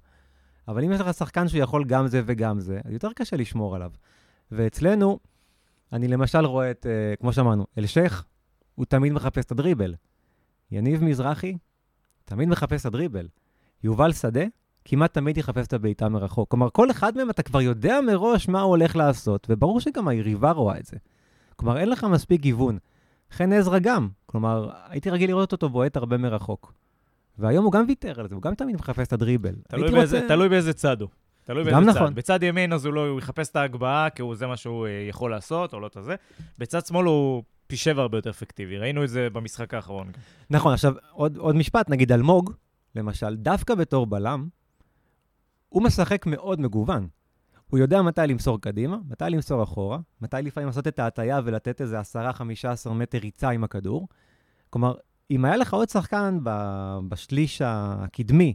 אבל 0.68 0.84
אם 0.84 0.92
יש 0.92 1.00
לך 1.00 1.14
שחקן 1.14 1.48
שהוא 1.48 1.60
יכול 1.60 1.84
גם 1.84 2.06
זה 2.06 2.22
וגם 2.26 2.60
זה, 2.60 2.80
אז 2.84 2.92
יותר 2.92 3.08
קשה 3.14 3.36
לשמור 3.36 3.74
עליו. 3.74 3.90
ואצלנו, 4.52 5.18
אני 5.92 6.08
למשל 6.08 6.44
רואה 6.44 6.70
את, 6.70 6.86
אה, 6.86 7.16
כמו 7.20 7.32
שאמרנו, 7.32 7.66
אלשיך, 7.78 8.24
הוא 8.74 8.86
תמיד 8.86 9.12
מחפש 9.12 9.44
את 9.44 9.52
הדריבל. 9.52 9.94
יניב 10.70 11.04
מזרחי, 11.04 11.56
תמיד 12.24 12.48
מחפש 12.48 12.80
את 12.80 12.86
הדריבל. 12.86 13.28
יובל 13.84 14.12
שדה, 14.12 14.44
כמעט 14.84 15.14
תמיד 15.14 15.38
יחפש 15.38 15.66
את 15.66 15.72
הבעיטה 15.72 16.08
מרחוק. 16.08 16.50
כלומר, 16.50 16.68
כל 16.72 16.90
אחד 16.90 17.16
מהם 17.16 17.30
אתה 17.30 17.42
כבר 17.42 17.60
יודע 17.60 18.00
מראש 18.06 18.48
מה 18.48 18.60
הוא 18.60 18.68
הולך 18.70 18.96
לעשות, 18.96 19.46
וברור 19.50 19.80
שגם 19.80 20.08
היריבה 20.08 20.50
רואה 20.50 20.78
את 20.78 20.86
זה. 20.86 20.96
כלומר, 21.56 21.78
אין 21.78 21.88
לך 21.90 22.04
מספיק 22.04 22.40
גיוון. 22.40 22.78
חן 23.32 23.52
עזרא 23.52 23.78
גם. 23.78 24.08
כלומר, 24.26 24.70
הייתי 24.88 25.10
רגיל 25.10 25.30
לראות 25.30 25.52
אותו 25.52 25.68
בועט 25.68 25.96
הרבה 25.96 26.16
מרחוק. 26.16 26.72
והיום 27.38 27.64
הוא 27.64 27.72
גם 27.72 27.84
ויתר 27.88 28.20
על 28.20 28.28
זה, 28.28 28.34
הוא 28.34 28.42
גם 28.42 28.54
תמיד 28.54 28.76
מחפש 28.76 29.06
את 29.06 29.12
הדריבל. 29.12 29.54
תלוי 29.68 29.90
באיזה- 29.90 30.16
רוצה- 30.16 30.28
תלוי 30.28 30.48
באיזה 30.48 30.72
צד 30.72 31.00
הוא. 31.00 31.08
תלוי 31.44 31.64
באיזה 31.64 31.80
צד. 31.92 31.96
נכון. 31.98 32.14
בצד 32.14 32.42
ימין 32.42 32.72
אז 32.72 32.84
הוא 32.86 32.94
לא, 32.94 33.08
הוא 33.08 33.18
יחפש 33.18 33.48
את 33.50 33.56
ההגבהה, 33.56 34.10
כי 34.10 34.22
הוא- 34.22 34.34
זה 34.34 34.46
מה 34.46 34.56
שהוא 34.56 34.86
אה, 34.86 35.06
יכול 35.08 35.30
לעשות, 35.30 35.72
או 35.74 35.80
לא 35.80 35.86
את 35.86 35.96
הזה. 35.96 36.14
בצד 36.58 36.86
שמאל 36.86 37.06
הוא 37.06 37.42
פי 37.66 37.76
שבע 37.76 38.02
הרבה 38.02 38.18
יותר 38.18 38.30
אפקטיבי. 38.30 38.78
ראינו 38.78 39.04
את 39.04 39.08
זה 39.08 39.28
במשחק 39.32 39.74
האחרון. 39.74 40.10
נכון, 40.50 40.72
עכשיו, 40.72 40.92
עוד, 41.12 41.36
עוד 41.36 41.56
משפט, 41.56 41.90
נגיד 41.90 42.12
אלמוג, 42.12 42.52
למשל, 42.96 43.36
דווקא 43.36 43.74
בתור 43.74 44.06
בלם, 44.06 44.48
הוא 45.74 45.82
משחק 45.82 46.26
מאוד 46.26 46.60
מגוון. 46.60 47.08
הוא 47.70 47.78
יודע 47.78 48.02
מתי 48.02 48.20
למסור 48.28 48.60
קדימה, 48.60 48.96
מתי 49.08 49.24
למסור 49.28 49.62
אחורה, 49.62 49.98
מתי 50.20 50.36
לפעמים 50.42 50.66
לעשות 50.66 50.86
את 50.86 50.98
ההטייה 50.98 51.40
ולתת 51.44 51.80
איזה 51.80 52.00
10-15 52.86 52.90
מטר 52.90 53.18
ריצה 53.18 53.50
עם 53.50 53.64
הכדור. 53.64 54.08
כלומר, 54.70 54.94
אם 55.30 55.44
היה 55.44 55.56
לך 55.56 55.74
עוד 55.74 55.88
שחקן 55.88 56.38
בשליש 57.08 57.62
הקדמי, 57.64 58.54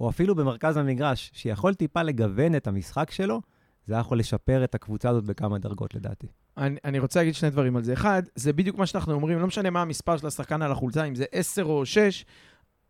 או 0.00 0.08
אפילו 0.10 0.34
במרכז 0.34 0.76
המגרש, 0.76 1.30
שיכול 1.34 1.74
טיפה 1.74 2.02
לגוון 2.02 2.54
את 2.56 2.66
המשחק 2.66 3.10
שלו, 3.10 3.40
זה 3.84 3.94
היה 3.94 4.00
יכול 4.00 4.18
לשפר 4.18 4.64
את 4.64 4.74
הקבוצה 4.74 5.08
הזאת 5.10 5.24
בכמה 5.24 5.58
דרגות 5.58 5.94
לדעתי. 5.94 6.26
אני, 6.56 6.76
אני 6.84 6.98
רוצה 6.98 7.20
להגיד 7.20 7.34
שני 7.34 7.50
דברים 7.50 7.76
על 7.76 7.84
זה. 7.84 7.92
אחד, 7.92 8.22
זה 8.34 8.52
בדיוק 8.52 8.78
מה 8.78 8.86
שאנחנו 8.86 9.12
אומרים, 9.12 9.38
לא 9.38 9.46
משנה 9.46 9.70
מה 9.70 9.82
המספר 9.82 10.16
של 10.16 10.26
השחקן 10.26 10.62
על 10.62 10.72
החולצה, 10.72 11.04
אם 11.04 11.14
זה 11.14 11.24
10 11.32 11.64
או 11.64 11.86
6, 11.86 12.24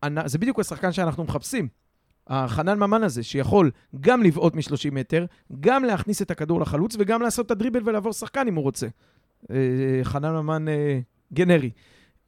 אנ- 0.05 0.27
זה 0.27 0.37
בדיוק 0.37 0.59
השחקן 0.59 0.91
שאנחנו 0.91 1.23
מחפשים. 1.23 1.67
החנן 2.29 2.79
ממן 2.79 3.03
הזה, 3.03 3.23
שיכול 3.23 3.71
גם 3.99 4.23
לבעוט 4.23 4.55
מ-30 4.55 4.91
מטר, 4.91 5.25
גם 5.59 5.83
להכניס 5.83 6.21
את 6.21 6.31
הכדור 6.31 6.61
לחלוץ 6.61 6.95
וגם 6.99 7.21
לעשות 7.21 7.45
את 7.45 7.51
הדריבל 7.51 7.81
ולעבור 7.85 8.13
שחקן 8.13 8.47
אם 8.47 8.55
הוא 8.55 8.63
רוצה. 8.63 8.87
אה, 9.51 9.55
חנן 10.03 10.35
ממן 10.35 10.67
אה, 10.67 10.99
גנרי. 11.33 11.69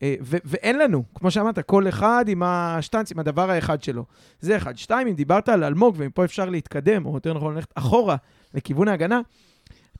אה, 0.03 0.15
ו- 0.21 0.38
ואין 0.45 0.79
לנו, 0.79 1.03
כמו 1.15 1.31
שאמרת, 1.31 1.59
כל 1.59 1.88
אחד 1.88 2.25
עם 2.27 2.43
השטנץ, 2.43 3.12
עם 3.12 3.19
הדבר 3.19 3.49
האחד 3.49 3.83
שלו. 3.83 4.05
זה 4.39 4.57
אחד. 4.57 4.77
שתיים, 4.77 5.07
אם 5.07 5.13
דיברת 5.13 5.49
על 5.49 5.63
אלמוג, 5.63 5.95
ומפה 5.97 6.25
אפשר 6.25 6.49
להתקדם, 6.49 7.05
או 7.05 7.13
יותר 7.13 7.33
נכון 7.33 7.55
ללכת 7.55 7.71
אחורה 7.75 8.15
לכיוון 8.53 8.88
ההגנה, 8.88 9.21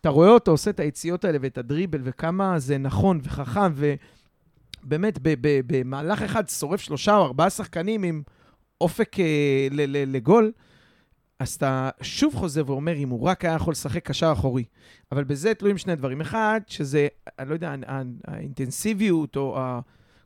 אתה 0.02 0.10
רואה 0.10 0.30
אותו 0.30 0.52
עושה 0.52 0.70
את 0.70 0.80
היציאות 0.80 1.26
האלה 1.26 1.38
ואת 1.42 1.58
הדריבל, 1.58 2.02
וכמה 2.04 2.60
זה 2.60 2.78
נכון 2.78 3.20
וחכם, 3.24 3.72
ובאמת, 4.84 5.20
במהלך 5.42 6.22
אחד 6.22 6.50
שורף 6.50 6.82
שלושה 6.82 7.18
או 7.18 7.24
ארבעה 7.24 7.50
שחקנים 7.50 8.04
עם 8.04 8.22
אופק 8.82 9.20
אה, 9.20 9.68
לגול, 10.08 10.52
אז 11.40 11.54
אתה 11.54 11.90
שוב 12.02 12.36
חוזר 12.36 12.64
ואומר, 12.66 12.96
אם 12.96 13.10
הוא 13.10 13.22
רק 13.22 13.46
היה 13.46 13.54
יכול 13.54 13.72
לשחק 13.72 14.06
קשר 14.06 14.32
אחורי. 14.34 14.64
אבל 15.12 15.24
בזה 15.24 15.54
תלויים 15.54 15.78
שני 15.78 15.96
דברים. 15.96 16.22
אחד, 16.22 16.62
שזה, 16.68 17.08
אני 17.40 17.50
לא 17.50 17.54
יודע, 17.54 17.76
האינטנסיביות 18.28 19.36
או 19.36 19.60
ה... 19.60 19.80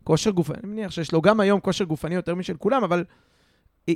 כושר 0.03 0.31
גופני, 0.31 0.57
אני 0.63 0.71
מניח 0.71 0.91
שיש 0.91 1.11
לו 1.11 1.21
גם 1.21 1.39
היום 1.39 1.59
כושר 1.59 1.85
גופני 1.85 2.15
יותר 2.15 2.35
משל 2.35 2.57
כולם, 2.57 2.83
אבל 2.83 3.03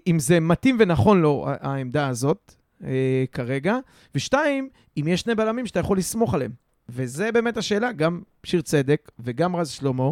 אם 0.08 0.20
זה 0.20 0.40
מתאים 0.40 0.78
ונכון 0.80 1.22
לו, 1.22 1.46
העמדה 1.48 2.08
הזאת 2.08 2.52
אה, 2.84 3.26
כרגע. 3.32 3.78
ושתיים, 4.16 4.70
אם 4.98 5.08
יש 5.08 5.22
שני 5.22 5.36
בלמים 5.36 5.66
שאתה 5.66 5.80
יכול 5.80 5.98
לסמוך 5.98 6.34
עליהם. 6.34 6.52
וזה 6.90 7.32
באמת 7.32 7.58
השאלה, 7.58 7.92
גם 7.92 8.22
שיר 8.44 8.62
צדק 8.62 9.12
וגם 9.20 9.56
רז 9.56 9.70
שלמה. 9.70 10.10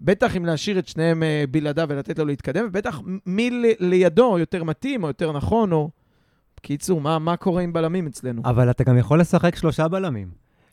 בטח 0.00 0.36
אם 0.36 0.44
להשאיר 0.44 0.78
את 0.78 0.88
שניהם 0.88 1.22
אה, 1.22 1.44
בלעדיו 1.50 1.86
ולתת 1.90 2.18
לו 2.18 2.24
להתקדם, 2.24 2.64
ובטח 2.68 3.00
מי 3.26 3.74
לידו 3.80 4.38
יותר 4.38 4.64
מתאים 4.64 5.02
או 5.02 5.08
יותר 5.08 5.32
נכון, 5.32 5.72
או... 5.72 5.90
בקיצור, 6.56 7.00
מה, 7.00 7.18
מה 7.18 7.36
קורה 7.36 7.62
עם 7.62 7.72
בלמים 7.72 8.06
אצלנו? 8.06 8.42
אבל 8.44 8.70
אתה 8.70 8.84
גם 8.84 8.98
יכול 8.98 9.20
לשחק 9.20 9.56
שלושה 9.56 9.88
בלמים. 9.88 10.30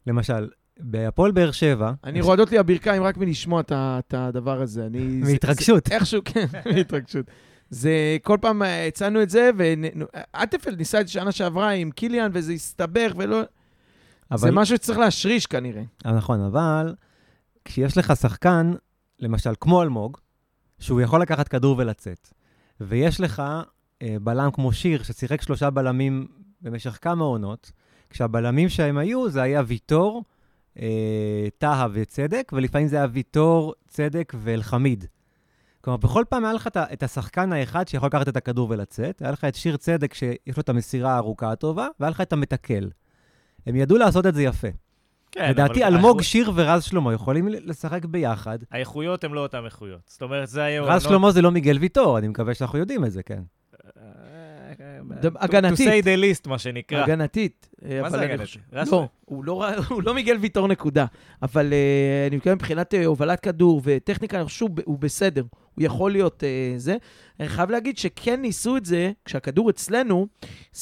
למשל, 0.07 0.49
בהפועל 0.79 1.31
באר 1.31 1.51
שבע... 1.51 1.91
אני 2.03 2.21
רועדות 2.21 2.51
לי 2.51 2.57
הברכיים 2.57 3.03
רק 3.03 3.17
מלשמוע 3.17 3.61
את 3.69 4.13
הדבר 4.13 4.61
הזה. 4.61 4.85
אני... 4.85 4.99
מהתרגשות. 4.99 5.91
איכשהו, 5.91 6.21
כן, 6.25 6.45
מהתרגשות. 6.75 7.25
זה, 7.69 8.17
כל 8.23 8.37
פעם 8.41 8.63
אה, 8.63 8.87
הצענו 8.87 9.21
את 9.21 9.29
זה, 9.29 9.49
ואטפל 9.57 10.75
ניסה 10.75 11.01
את 11.01 11.09
שנה 11.09 11.31
שעברה 11.31 11.69
עם 11.69 11.91
קיליאן, 11.91 12.31
וזה 12.33 12.53
הסתבך 12.53 13.11
ולא... 13.17 13.41
אבל... 14.31 14.39
זה 14.39 14.51
משהו 14.51 14.75
שצריך 14.75 14.99
להשריש 14.99 15.45
כנראה. 15.45 15.83
נכון, 16.05 16.41
אבל 16.41 16.95
כשיש 17.65 17.97
לך 17.97 18.13
שחקן, 18.15 18.73
למשל 19.19 19.53
כמו 19.59 19.83
אלמוג, 19.83 20.17
שהוא 20.79 21.01
יכול 21.01 21.21
לקחת 21.21 21.47
כדור 21.47 21.75
ולצאת, 21.77 22.33
ויש 22.81 23.21
לך 23.21 23.43
אה, 24.01 24.15
בלם 24.21 24.51
כמו 24.51 24.73
שיר, 24.73 25.03
ששיחק 25.03 25.41
שלושה 25.41 25.69
בלמים 25.69 26.27
במשך 26.61 26.97
כמה 27.01 27.23
עונות, 27.23 27.71
כשהבלמים 28.09 28.69
שהם 28.69 28.97
היו, 28.97 29.29
זה 29.29 29.41
היה 29.41 29.61
ויטור, 29.67 30.23
אה, 30.79 31.47
טהה 31.57 31.87
וצדק, 31.93 32.51
ולפעמים 32.55 32.87
זה 32.87 32.95
היה 32.95 33.07
ויטור, 33.11 33.73
צדק 33.87 34.33
ואלחמיד. 34.37 35.05
כלומר, 35.81 35.97
בכל 35.97 36.23
פעם 36.29 36.45
היה 36.45 36.53
לך 36.53 36.69
את 36.75 37.03
השחקן 37.03 37.53
האחד 37.53 37.87
שיכול 37.87 38.07
לקחת 38.07 38.27
את 38.27 38.37
הכדור 38.37 38.69
ולצאת, 38.69 39.21
היה 39.21 39.31
לך 39.31 39.43
את 39.43 39.55
שיר 39.55 39.77
צדק 39.77 40.13
שיש 40.13 40.57
לו 40.57 40.61
את 40.61 40.69
המסירה 40.69 41.13
הארוכה 41.13 41.51
הטובה, 41.51 41.87
והיה 41.99 42.09
לך 42.09 42.21
את 42.21 42.33
המתקל. 42.33 42.89
הם 43.65 43.75
ידעו 43.75 43.97
לעשות 43.97 44.25
את 44.25 44.35
זה 44.35 44.43
יפה. 44.43 44.67
כן, 45.37 45.49
לדעתי, 45.49 45.83
אלמוג, 45.83 46.05
האיכות... 46.05 46.23
שיר 46.23 46.51
ורז 46.55 46.83
שלמה 46.83 47.13
יכולים 47.13 47.47
לשחק 47.47 48.05
ביחד. 48.05 48.59
האיכויות 48.71 49.23
הן 49.23 49.31
לא 49.31 49.39
אותן 49.39 49.65
איכויות. 49.65 50.01
זאת 50.05 50.21
אומרת, 50.21 50.47
זה 50.47 50.63
היה... 50.63 50.81
רז 50.81 51.03
שלמה 51.03 51.31
זה 51.31 51.41
לא 51.41 51.51
מיגל 51.51 51.77
ויטור, 51.77 52.17
אני 52.17 52.27
מקווה 52.27 52.53
שאנחנו 52.53 52.79
יודעים 52.79 53.05
את 53.05 53.11
זה, 53.11 53.23
כן. 53.23 53.41
הגנתית. 55.35 55.87
To 55.87 55.91
say 55.91 56.03
the 56.03 56.21
least, 56.21 56.49
מה 56.49 56.57
שנקרא. 56.57 57.03
הגנתית. 57.03 57.69
מה 58.01 58.09
זה 58.09 58.21
הגנתית? 58.21 58.57
לא, 58.71 59.05
לא 59.29 59.69
הוא 59.89 60.03
לא 60.03 60.13
מיגל 60.13 60.37
ויטור 60.37 60.67
נקודה. 60.67 61.05
אבל 61.41 61.73
אה, 61.73 62.27
אני 62.27 62.35
מתכוון 62.35 62.55
מבחינת 62.55 62.93
אה, 62.93 63.05
הובלת 63.05 63.39
כדור 63.39 63.81
וטכניקה, 63.83 64.37
אני 64.37 64.45
חושב 64.45 64.57
שהוא 64.57 64.99
בסדר. 64.99 65.43
הוא 65.75 65.85
יכול 65.85 66.11
להיות 66.11 66.43
זה. 66.77 66.97
אני 67.39 67.49
חייב 67.49 67.71
להגיד 67.71 67.97
שכן 67.97 68.41
ניסו 68.41 68.77
את 68.77 68.85
זה, 68.85 69.11
כשהכדור 69.25 69.69
אצלנו, 69.69 70.27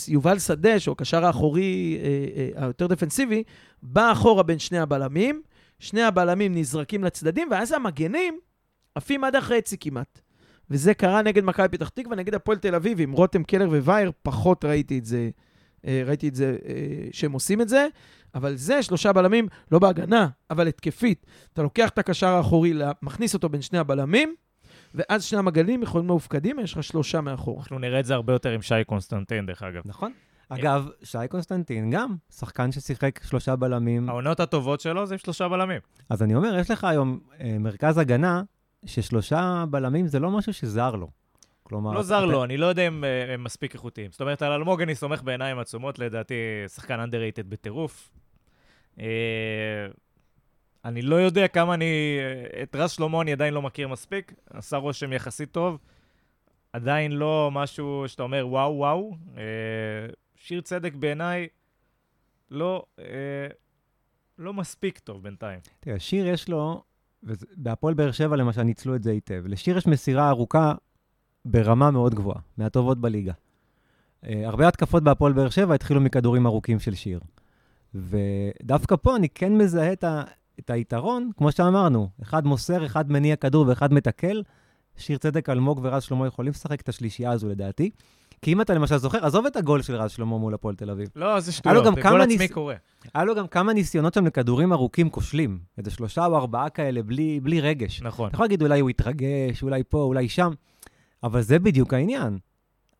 יובל 0.08 0.39
שדה, 0.39 0.80
שהוא 0.80 0.93
הקשר 0.93 1.25
האחורי 1.25 1.97
היותר 2.56 2.88
דפנסיבי, 2.88 3.43
בא 3.84 4.12
אחורה 4.12 4.43
בין 4.43 4.60
שני 4.60 4.80
הבלמים, 4.80 5.41
שני 5.80 6.04
הבלמים 6.04 6.56
נזרקים 6.56 7.04
לצדדים, 7.04 7.47
ואז 7.51 7.71
המגנים 7.71 8.39
עפים 8.95 9.23
עד 9.23 9.36
החצי 9.36 9.78
כמעט. 9.78 10.21
וזה 10.69 10.93
קרה 10.93 11.21
נגד 11.21 11.43
מכבי 11.43 11.67
פתח 11.67 11.89
תקווה, 11.89 12.15
נגד 12.15 12.36
הפועל 12.36 12.58
תל 12.58 12.75
אביב, 12.75 13.01
עם 13.01 13.12
רותם 13.12 13.43
קלר 13.43 13.69
ווייר, 13.69 14.12
פחות 14.23 14.65
ראיתי 14.65 14.99
את 14.99 15.06
זה, 15.06 15.30
אה, 15.88 16.04
ראיתי 16.06 16.28
את 16.28 16.36
זה, 16.36 16.58
אה, 16.67 16.73
שהם 17.12 17.32
עושים 17.32 17.62
את 17.62 17.69
זה, 17.69 17.88
אבל 18.36 18.56
זה 18.56 18.84
שלושה 18.84 19.13
בלמים, 19.13 19.47
לא 19.71 19.80
בהגנה, 19.80 20.28
אבל 20.49 20.67
התקפית. 20.67 21.25
אתה 21.54 21.63
לוקח 21.63 21.89
את 21.89 21.97
הקשר 21.97 22.28
האחורי, 22.28 22.73
מכניס 23.01 23.34
אותו 23.34 23.49
בין 23.49 23.62
שני 23.62 23.80
הבלמים, 23.80 24.36
ואז 24.95 25.23
שני 25.23 25.39
המגלים 25.39 25.84
יכולים 25.84 26.08
מהופקדים, 26.08 26.60
יש 26.60 26.73
לך 26.73 26.84
שלושה 26.84 27.21
מאחור. 27.21 27.60
אנחנו 27.60 27.80
נראה 27.80 27.99
את 27.99 28.06
זה 28.06 28.13
הרבה 28.13 28.34
יותר 28.34 28.51
עם 28.51 28.62
שי 28.62 28.84
קונסטנטיני, 28.88 29.46
דרך 29.45 29.63
אגב. 29.63 29.82
נכון. 29.86 30.12
אגב, 30.49 30.88
שי 31.04 31.17
קונסטנטיני 31.30 31.91
גם, 31.91 32.15
שחקן 32.38 32.71
ששיחק 32.71 33.19
שלושה 33.23 33.56
בלמים. 33.56 34.10
העונות 34.10 34.39
הטובות 34.39 34.80
שלו 34.80 35.06
זה 35.06 35.13
עם 35.13 35.17
שלושה 35.17 35.47
בלמים. 35.47 35.80
אז 36.10 36.23
אני 36.23 36.36
אומר, 36.36 36.58
יש 36.60 36.71
לך 36.71 36.84
היום 36.84 37.19
אה, 37.41 37.58
מרכז 37.60 37.97
הגנה 37.97 38.43
ששלושה 38.86 39.65
בלמים 39.69 40.08
זה 40.08 40.19
לא 40.19 40.32
משהו 40.32 40.54
שזר 40.54 40.95
לו. 40.95 41.10
כלומר... 41.67 41.93
לא 41.93 42.04
זר 42.04 42.17
אתה... 42.17 42.26
לו, 42.26 42.43
אני 42.43 42.58
לא 42.58 42.65
יודע 42.65 42.88
אם 42.88 43.04
אה, 43.04 43.34
הם 43.34 43.43
מספיק 43.43 43.74
איכותיים. 43.74 44.12
זאת 44.12 44.21
אומרת, 44.21 44.41
על 44.41 44.52
אלמוג 44.52 44.82
אני 44.82 44.95
סומך 44.95 45.24
בעיניים 45.24 45.60
עצומות, 45.60 46.00
לדעתי 46.00 46.34
שחקן 46.67 47.00
underrated 47.00 47.43
בטירוף. 47.50 48.12
אה, 49.00 49.06
אני 50.86 51.02
לא 51.02 51.15
יודע 51.15 51.48
כמה 51.48 51.74
אני... 51.74 52.19
אה, 52.56 52.63
את 52.63 52.76
רז 52.76 52.91
שלמה 52.91 53.21
אני 53.21 53.32
עדיין 53.32 53.54
לא 53.54 53.62
מכיר 53.62 53.88
מספיק, 53.88 54.34
עשה 54.50 54.78
רושם 54.78 55.13
יחסית 55.13 55.52
טוב. 55.52 55.78
עדיין 56.74 57.12
לא 57.12 57.50
משהו 57.54 58.04
שאתה 58.08 58.24
אומר 58.24 58.48
וואו 58.48 58.78
וואו. 58.78 59.17
שיר 60.36 60.62
צדק 60.62 60.93
בעיניי 60.93 61.48
לא, 62.52 62.86
לא 64.38 64.54
מספיק 64.54 65.00
טוב 65.00 65.24
בינתיים. 65.24 65.60
תראה, 65.80 66.00
שיר 66.00 66.28
יש 66.28 66.50
לו 66.50 66.84
בהפועל 67.58 67.94
באר 67.94 68.12
שבע 68.12 68.36
למשל 68.36 68.64
ניצלו 68.64 68.96
את 68.96 69.04
זה 69.04 69.12
היטב. 69.12 69.44
לשיר 69.48 69.78
יש 69.78 69.88
מסירה 69.88 70.30
ארוכה 70.30 70.74
ברמה 71.46 71.92
מאוד 71.92 72.16
גבוהה, 72.16 72.40
מהטובות 72.58 73.02
בליגה. 73.02 73.34
Uh, 73.34 74.28
הרבה 74.46 74.68
התקפות 74.68 75.04
בהפועל 75.04 75.34
באר 75.34 75.50
שבע 75.50 75.76
התחילו 75.76 76.02
מכדורים 76.02 76.46
ארוכים 76.46 76.80
של 76.80 76.94
שיר. 76.94 77.20
ודווקא 77.96 78.96
פה 78.96 79.16
אני 79.16 79.30
כן 79.30 79.58
מזהה 79.58 79.94
את, 79.94 80.04
ה, 80.04 80.24
את 80.60 80.70
היתרון, 80.70 81.30
כמו 81.38 81.52
שאמרנו, 81.52 82.10
אחד 82.22 82.46
מוסר, 82.46 82.86
אחד 82.86 83.12
מניע 83.12 83.36
כדור 83.36 83.68
ואחד 83.68 83.94
מתקל. 83.94 84.44
שיר 84.98 85.18
צדק, 85.18 85.50
אלמוג 85.50 85.80
ורז 85.84 86.04
שלמה 86.04 86.28
יכולים 86.28 86.52
לשחק 86.52 86.82
את 86.82 86.90
השלישייה 86.90 87.32
הזו 87.32 87.50
לדעתי. 87.50 87.90
כי 88.41 88.54
אם 88.54 88.62
אתה 88.62 88.74
למשל 88.74 88.98
זוכר, 88.98 89.26
עזוב 89.26 89.45
את 89.45 89.56
הגול 89.56 89.82
של 89.82 89.95
רז 89.95 90.12
שלמה 90.12 90.38
מול 90.38 90.54
הפועל 90.54 90.76
תל 90.76 90.89
אביב. 90.89 91.10
לא, 91.15 91.39
זה 91.39 91.52
שטויות, 91.52 91.86
זה 91.95 92.02
גול 92.02 92.21
עצמי 92.21 92.38
ניס... 92.38 92.52
קורה. 92.52 92.76
היה 93.13 93.24
לו 93.24 93.36
גם 93.36 93.48
כמה 93.48 93.74
ניסיונות 93.74 94.13
שם 94.13 94.26
לכדורים 94.26 94.74
ארוכים 94.74 95.10
כושלים. 95.10 95.60
איזה 95.78 95.91
שלושה 95.91 96.26
או 96.26 96.36
ארבעה 96.36 96.69
כאלה, 96.69 97.04
בלי, 97.04 97.39
בלי 97.39 97.62
רגש. 97.62 98.02
נכון. 98.02 98.28
אתה 98.28 98.36
יכול 98.36 98.43
להגיד, 98.43 98.62
אולי 98.62 98.80
הוא 98.80 98.89
התרגש, 98.89 99.63
אולי 99.63 99.84
פה, 99.89 99.98
אולי 99.98 100.30
שם, 100.30 100.52
אבל 101.24 101.41
זה 101.41 101.60
בדיוק 101.60 101.93
העניין. 101.93 102.38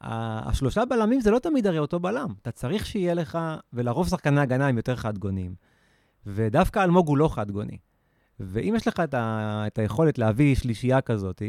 השלושה 0.02 0.86
בלמים 0.86 1.22
זה 1.22 1.32
לא 1.32 1.40
תמיד 1.40 1.68
הרי 1.68 1.80
אותו 1.80 2.00
בלם. 2.00 2.34
אתה 2.42 2.52
צריך 2.52 2.86
שיהיה 2.86 3.14
לך, 3.14 3.38
ולרוב 3.74 4.08
שחקני 4.08 4.42
הגנה 4.42 4.68
הם 4.68 4.78
יותר 4.78 4.96
חד-גוניים. 4.96 5.56
ודווקא 6.26 6.84
אלמוג 6.84 7.08
הוא 7.08 7.18
לא 7.18 7.28
חד-גוני. 7.28 7.78
ואם 8.40 8.74
יש 8.78 8.88
לך 8.88 9.00
את, 9.00 9.14
ה, 9.14 9.64
את 9.68 9.80
היכולת 9.80 10.18
להביא 10.18 10.56
שלישייה 10.56 11.02
כזאת, 11.02 11.42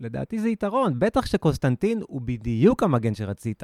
לדעתי 0.00 0.38
זה 0.38 0.48
יתרון. 0.48 0.98
בטח 0.98 1.26
שקוסטנטין 1.26 2.00
הוא 2.08 2.20
בדיוק 2.20 2.82
המגן 2.82 3.14
שרצית. 3.14 3.62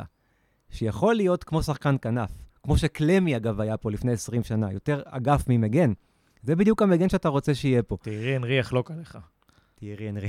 שיכול 0.70 1.14
להיות 1.14 1.44
כמו 1.44 1.62
שחקן 1.62 1.96
כנף. 2.02 2.30
כמו 2.62 2.78
שקלמי, 2.78 3.36
אגב, 3.36 3.60
היה 3.60 3.76
פה 3.76 3.90
לפני 3.90 4.12
20 4.12 4.42
שנה, 4.42 4.72
יותר 4.72 5.02
אגף 5.04 5.44
ממגן. 5.48 5.92
זה 6.42 6.56
בדיוק 6.56 6.82
המגן 6.82 7.08
שאתה 7.08 7.28
רוצה 7.28 7.54
שיהיה 7.54 7.82
פה. 7.82 7.96
תראי, 8.02 8.36
אנרי 8.36 8.58
יחלוק 8.58 8.90
עליך. 8.90 9.18
תראי, 9.74 10.10
אנרי. 10.10 10.28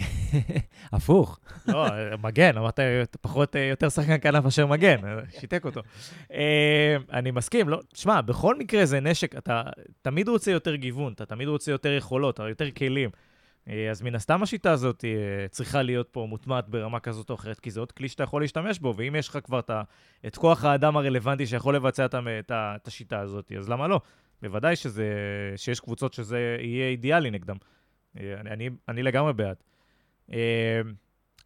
הפוך. 0.93 1.39
לא, 1.67 1.85
מגן, 2.21 2.57
אמרת 2.57 2.79
פחות, 3.21 3.55
יותר 3.55 3.89
שחקן 3.89 4.17
כנף 4.21 4.43
מאשר 4.43 4.67
מגן, 4.67 4.97
שיתק 5.39 5.65
אותו. 5.65 5.81
אה, 6.33 6.97
אני 7.13 7.31
מסכים, 7.31 7.69
לא, 7.69 7.79
שמע, 7.93 8.21
בכל 8.21 8.55
מקרה 8.55 8.85
זה 8.85 8.99
נשק, 8.99 9.35
אתה 9.35 9.61
תמיד 10.01 10.27
רוצה 10.27 10.51
יותר 10.51 10.75
גיוון, 10.75 11.13
אתה 11.13 11.25
תמיד 11.25 11.47
רוצה 11.47 11.71
יותר 11.71 11.91
יכולות, 11.91 12.39
יותר 12.39 12.71
כלים. 12.71 13.09
אה, 13.69 13.91
אז 13.91 14.01
מן 14.01 14.15
הסתם 14.15 14.43
השיטה 14.43 14.71
הזאת 14.71 15.05
אה, 15.05 15.47
צריכה 15.47 15.81
להיות 15.81 16.07
פה 16.11 16.25
מוטמעת 16.29 16.69
ברמה 16.69 16.99
כזאת 16.99 17.29
או 17.29 17.35
אחרת, 17.35 17.59
כי 17.59 17.71
זה 17.71 17.79
עוד 17.79 17.91
כלי 17.91 18.09
שאתה 18.09 18.23
יכול 18.23 18.41
להשתמש 18.41 18.79
בו, 18.79 18.93
ואם 18.97 19.15
יש 19.15 19.29
לך 19.29 19.39
כבר 19.43 19.59
את 20.27 20.35
כוח 20.35 20.63
האדם 20.65 20.97
הרלוונטי 20.97 21.47
שיכול 21.47 21.75
לבצע 21.75 22.05
את, 22.05 22.87
השיטה 22.87 23.19
הזאת, 23.19 23.51
אז 23.57 23.69
למה 23.69 23.87
לא? 23.87 24.01
בוודאי 24.41 24.75
שזה, 24.75 25.13
שיש 25.55 25.79
קבוצות 25.79 26.13
שזה 26.13 26.57
יהיה 26.59 26.89
אידיאלי 26.89 27.31
נגדם. 27.31 27.55
אה, 28.19 28.33
אני, 28.39 28.49
אני, 28.49 28.69
אני 28.89 29.03
לגמרי 29.03 29.33
בעד. 29.33 29.57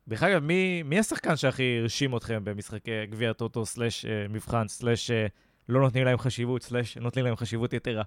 דרך 0.08 0.24
אגב, 0.24 0.44
מי, 0.44 0.84
מי 0.84 1.00
השחקן 1.00 1.36
שהכי 1.36 1.80
הרשים 1.82 2.18
אתכם 2.18 2.44
במשחקי 2.44 3.06
גביע 3.06 3.34
טוטו 3.34 3.66
סלאש 3.66 4.06
מבחן 4.30 4.68
סלאש 4.68 5.12
לא 5.70 5.82
נותנים 5.82 6.06
להם 6.06 6.18
חשיבות 6.18 6.64
סלאש 6.64 6.98
נותנים 6.98 7.26
להם 7.26 7.36
חשיבות 7.36 7.74
יתרה? 7.74 8.04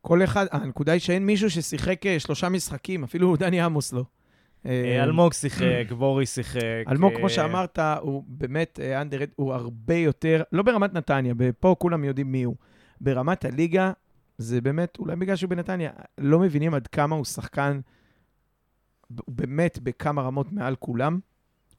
כל 0.00 0.24
אחד, 0.24 0.46
הנקודה 0.50 0.92
היא 0.92 1.00
שאין 1.00 1.26
מישהו 1.26 1.50
ששיחק 1.50 2.06
אה, 2.06 2.20
שלושה 2.20 2.48
משחקים, 2.48 3.04
אפילו 3.04 3.36
דני 3.40 3.60
עמוס 3.60 3.92
לא. 3.92 4.04
אה, 4.66 5.04
אלמוג 5.04 5.32
שיחק, 5.32 5.92
בורי 5.98 6.26
שיחק. 6.26 6.84
אלמוג, 6.88 7.12
כמו 7.16 7.28
שאמרת, 7.28 7.78
הוא 8.00 8.24
באמת 8.26 8.80
אנדרד, 8.80 9.28
הוא 9.36 9.54
הרבה 9.54 9.94
יותר, 9.94 10.42
לא 10.52 10.62
ברמת 10.62 10.94
נתניה, 10.94 11.34
פה 11.60 11.76
כולם 11.78 12.04
יודעים 12.04 12.32
מי 12.32 12.42
הוא. 12.42 12.56
ברמת 13.00 13.44
הליגה, 13.44 13.92
זה 14.38 14.60
באמת, 14.60 14.98
אולי 14.98 15.16
בגלל 15.16 15.36
שהוא 15.36 15.50
בנתניה, 15.50 15.90
לא 16.18 16.38
מבינים 16.38 16.74
עד 16.74 16.86
כמה 16.86 17.16
הוא 17.16 17.24
שחקן, 17.24 17.80
הוא 19.08 19.34
באמת 19.34 19.78
בכמה 19.82 20.22
רמות 20.22 20.52
מעל 20.52 20.76
כולם. 20.76 21.18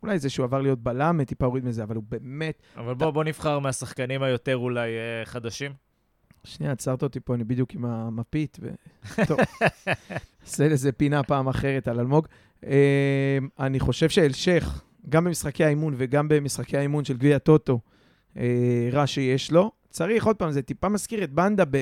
אולי 0.04 0.20
זה 0.20 0.30
שהוא 0.30 0.44
עבר 0.44 0.62
להיות 0.62 0.80
בלם, 0.80 1.24
טיפה 1.24 1.46
הוריד 1.46 1.66
מזה, 1.66 1.84
אבל 1.84 1.96
הוא 1.96 2.04
באמת... 2.10 2.62
אבל 2.78 2.94
בוא, 2.94 3.12
בוא 3.12 3.24
נבחר 3.24 3.60
מהשחקנים 3.60 4.24
היותר 4.24 4.58
אולי 4.58 4.90
חדשים. 5.26 5.72
שנייה, 6.44 6.72
עצרת 6.72 7.04
אותי 7.04 7.20
פה, 7.20 7.36
אני 7.36 7.44
בדיוק 7.44 7.74
עם 7.74 7.86
המפית, 7.86 8.58
ו... 8.62 8.70
טוב, 9.28 9.40
נעשה 10.42 10.68
לזה 10.68 10.92
פינה 10.92 11.24
פעם 11.24 11.48
אחרת 11.48 11.88
על 11.88 12.00
אלמוג. 12.00 12.28
אה, 12.66 13.38
אני 13.60 13.80
חושב 13.80 14.10
שאלשך, 14.10 14.82
גם 15.10 15.24
במשחקי 15.24 15.64
האימון 15.64 15.94
וגם 15.98 16.28
במשחקי 16.28 16.78
האימון 16.78 17.06
של 17.06 17.18
גביע 17.18 17.36
הטוטו, 17.36 17.80
אה, 18.38 18.90
רע 18.92 19.08
שיש 19.08 19.52
לו. 19.52 19.72
צריך, 19.90 20.26
עוד 20.26 20.36
פעם, 20.36 20.52
זה 20.52 20.62
טיפה 20.62 20.90
מזכיר 20.90 21.24
את 21.24 21.32
בנדה 21.32 21.66
ב... 21.72 21.78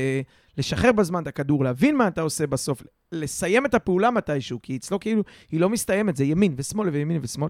לשחרר 0.58 0.92
בזמן 0.92 1.24
את 1.24 1.28
הכדור, 1.28 1.64
להבין 1.64 1.98
מה 1.98 2.08
אתה 2.08 2.22
עושה 2.22 2.48
בסוף, 2.48 2.84
לסיים 3.12 3.66
את 3.66 3.74
הפעולה 3.74 4.12
מתישהו, 4.12 4.60
כי 4.62 4.78
אצלו 4.78 5.00
כאילו 5.00 5.24
היא 5.52 5.60
לא 5.60 5.70
מסתיימת, 5.70 6.16
זה 6.16 6.26
ימין 6.26 6.54
ושמאל 6.58 6.90
וימין 6.90 7.20
ושמאל, 7.22 7.50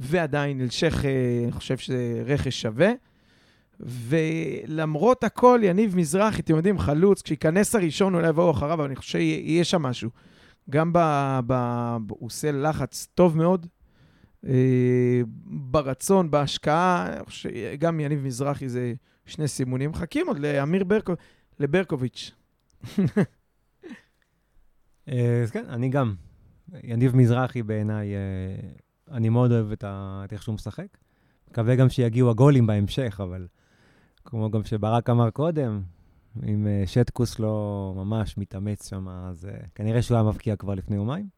ועדיין 0.00 0.60
אלשך, 0.60 1.04
אה, 1.04 1.10
אני 1.44 1.52
חושב 1.52 1.78
שזה 1.78 2.22
רכש 2.26 2.62
שווה. 2.62 2.92
ולמרות 3.80 5.24
הכל, 5.24 5.60
יניב 5.62 5.96
מזרחי, 5.96 6.40
אתם 6.42 6.56
יודעים, 6.56 6.78
חלוץ, 6.78 7.22
כשייכנס 7.22 7.74
הראשון 7.74 8.14
אולי 8.14 8.28
יבואו 8.28 8.50
אחריו, 8.50 8.74
אבל 8.74 8.84
אני 8.84 8.96
חושב 8.96 9.10
שיהיה 9.10 9.64
שם 9.64 9.82
משהו. 9.82 10.10
גם 10.70 10.92
ב... 10.92 10.98
ב... 11.46 11.52
הוא 12.08 12.26
עושה 12.26 12.52
לחץ 12.52 13.08
טוב 13.14 13.36
מאוד, 13.36 13.66
אה, 14.46 15.20
ברצון, 15.46 16.30
בהשקעה, 16.30 17.08
שגם 17.28 18.00
יניב 18.00 18.24
מזרחי 18.24 18.68
זה 18.68 18.94
שני 19.26 19.48
סימונים. 19.48 19.90
מחכים 19.90 20.28
עוד 20.28 20.38
לאמיר 20.38 20.84
ברקו... 20.84 21.12
לברקוביץ'. 21.60 22.30
אה, 25.08 25.42
אז 25.42 25.50
כן, 25.50 25.64
אני 25.68 25.88
גם. 25.88 26.14
יניב 26.82 27.16
מזרחי 27.16 27.62
בעיניי, 27.62 28.14
אה, 28.14 28.20
אני 29.10 29.28
מאוד 29.28 29.52
אוהב 29.52 29.72
את 29.72 30.32
איך 30.32 30.42
שהוא 30.42 30.54
משחק. 30.54 30.98
מקווה 31.50 31.76
גם 31.76 31.88
שיגיעו 31.88 32.30
הגולים 32.30 32.66
בהמשך, 32.66 33.20
אבל 33.22 33.46
כמו 34.30 34.50
גם 34.50 34.64
שברק 34.64 35.10
אמר 35.10 35.30
קודם, 35.30 35.82
אם 36.46 36.66
אה, 36.66 36.82
שטקוס 36.86 37.38
לא 37.38 37.92
ממש 37.96 38.38
מתאמץ 38.38 38.88
שם, 38.88 39.08
אז 39.08 39.46
אה, 39.46 39.58
כנראה 39.74 40.02
שהוא 40.02 40.16
היה 40.16 40.24
מבקיע 40.24 40.56
כבר 40.56 40.74
לפני 40.74 40.96
יומיים. 40.96 41.28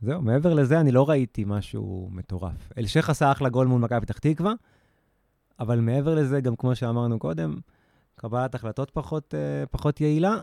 זהו, 0.00 0.22
מעבר 0.22 0.54
לזה 0.54 0.80
אני 0.80 0.92
לא 0.92 1.08
ראיתי 1.08 1.44
משהו 1.46 2.08
מטורף. 2.12 2.72
אלשיך 2.78 3.10
עשה 3.10 3.32
אחלה 3.32 3.48
גול 3.48 3.66
מול 3.66 3.80
מכבי 3.80 4.00
פתח 4.00 4.18
תקווה, 4.18 4.52
אבל 5.60 5.80
מעבר 5.80 6.14
לזה, 6.14 6.40
גם 6.40 6.56
כמו 6.56 6.76
שאמרנו 6.76 7.18
קודם, 7.18 7.58
קבלת 8.14 8.54
החלטות 8.54 8.90
פחות, 8.90 9.34
אה, 9.34 9.66
פחות 9.66 10.00
יעילה, 10.00 10.36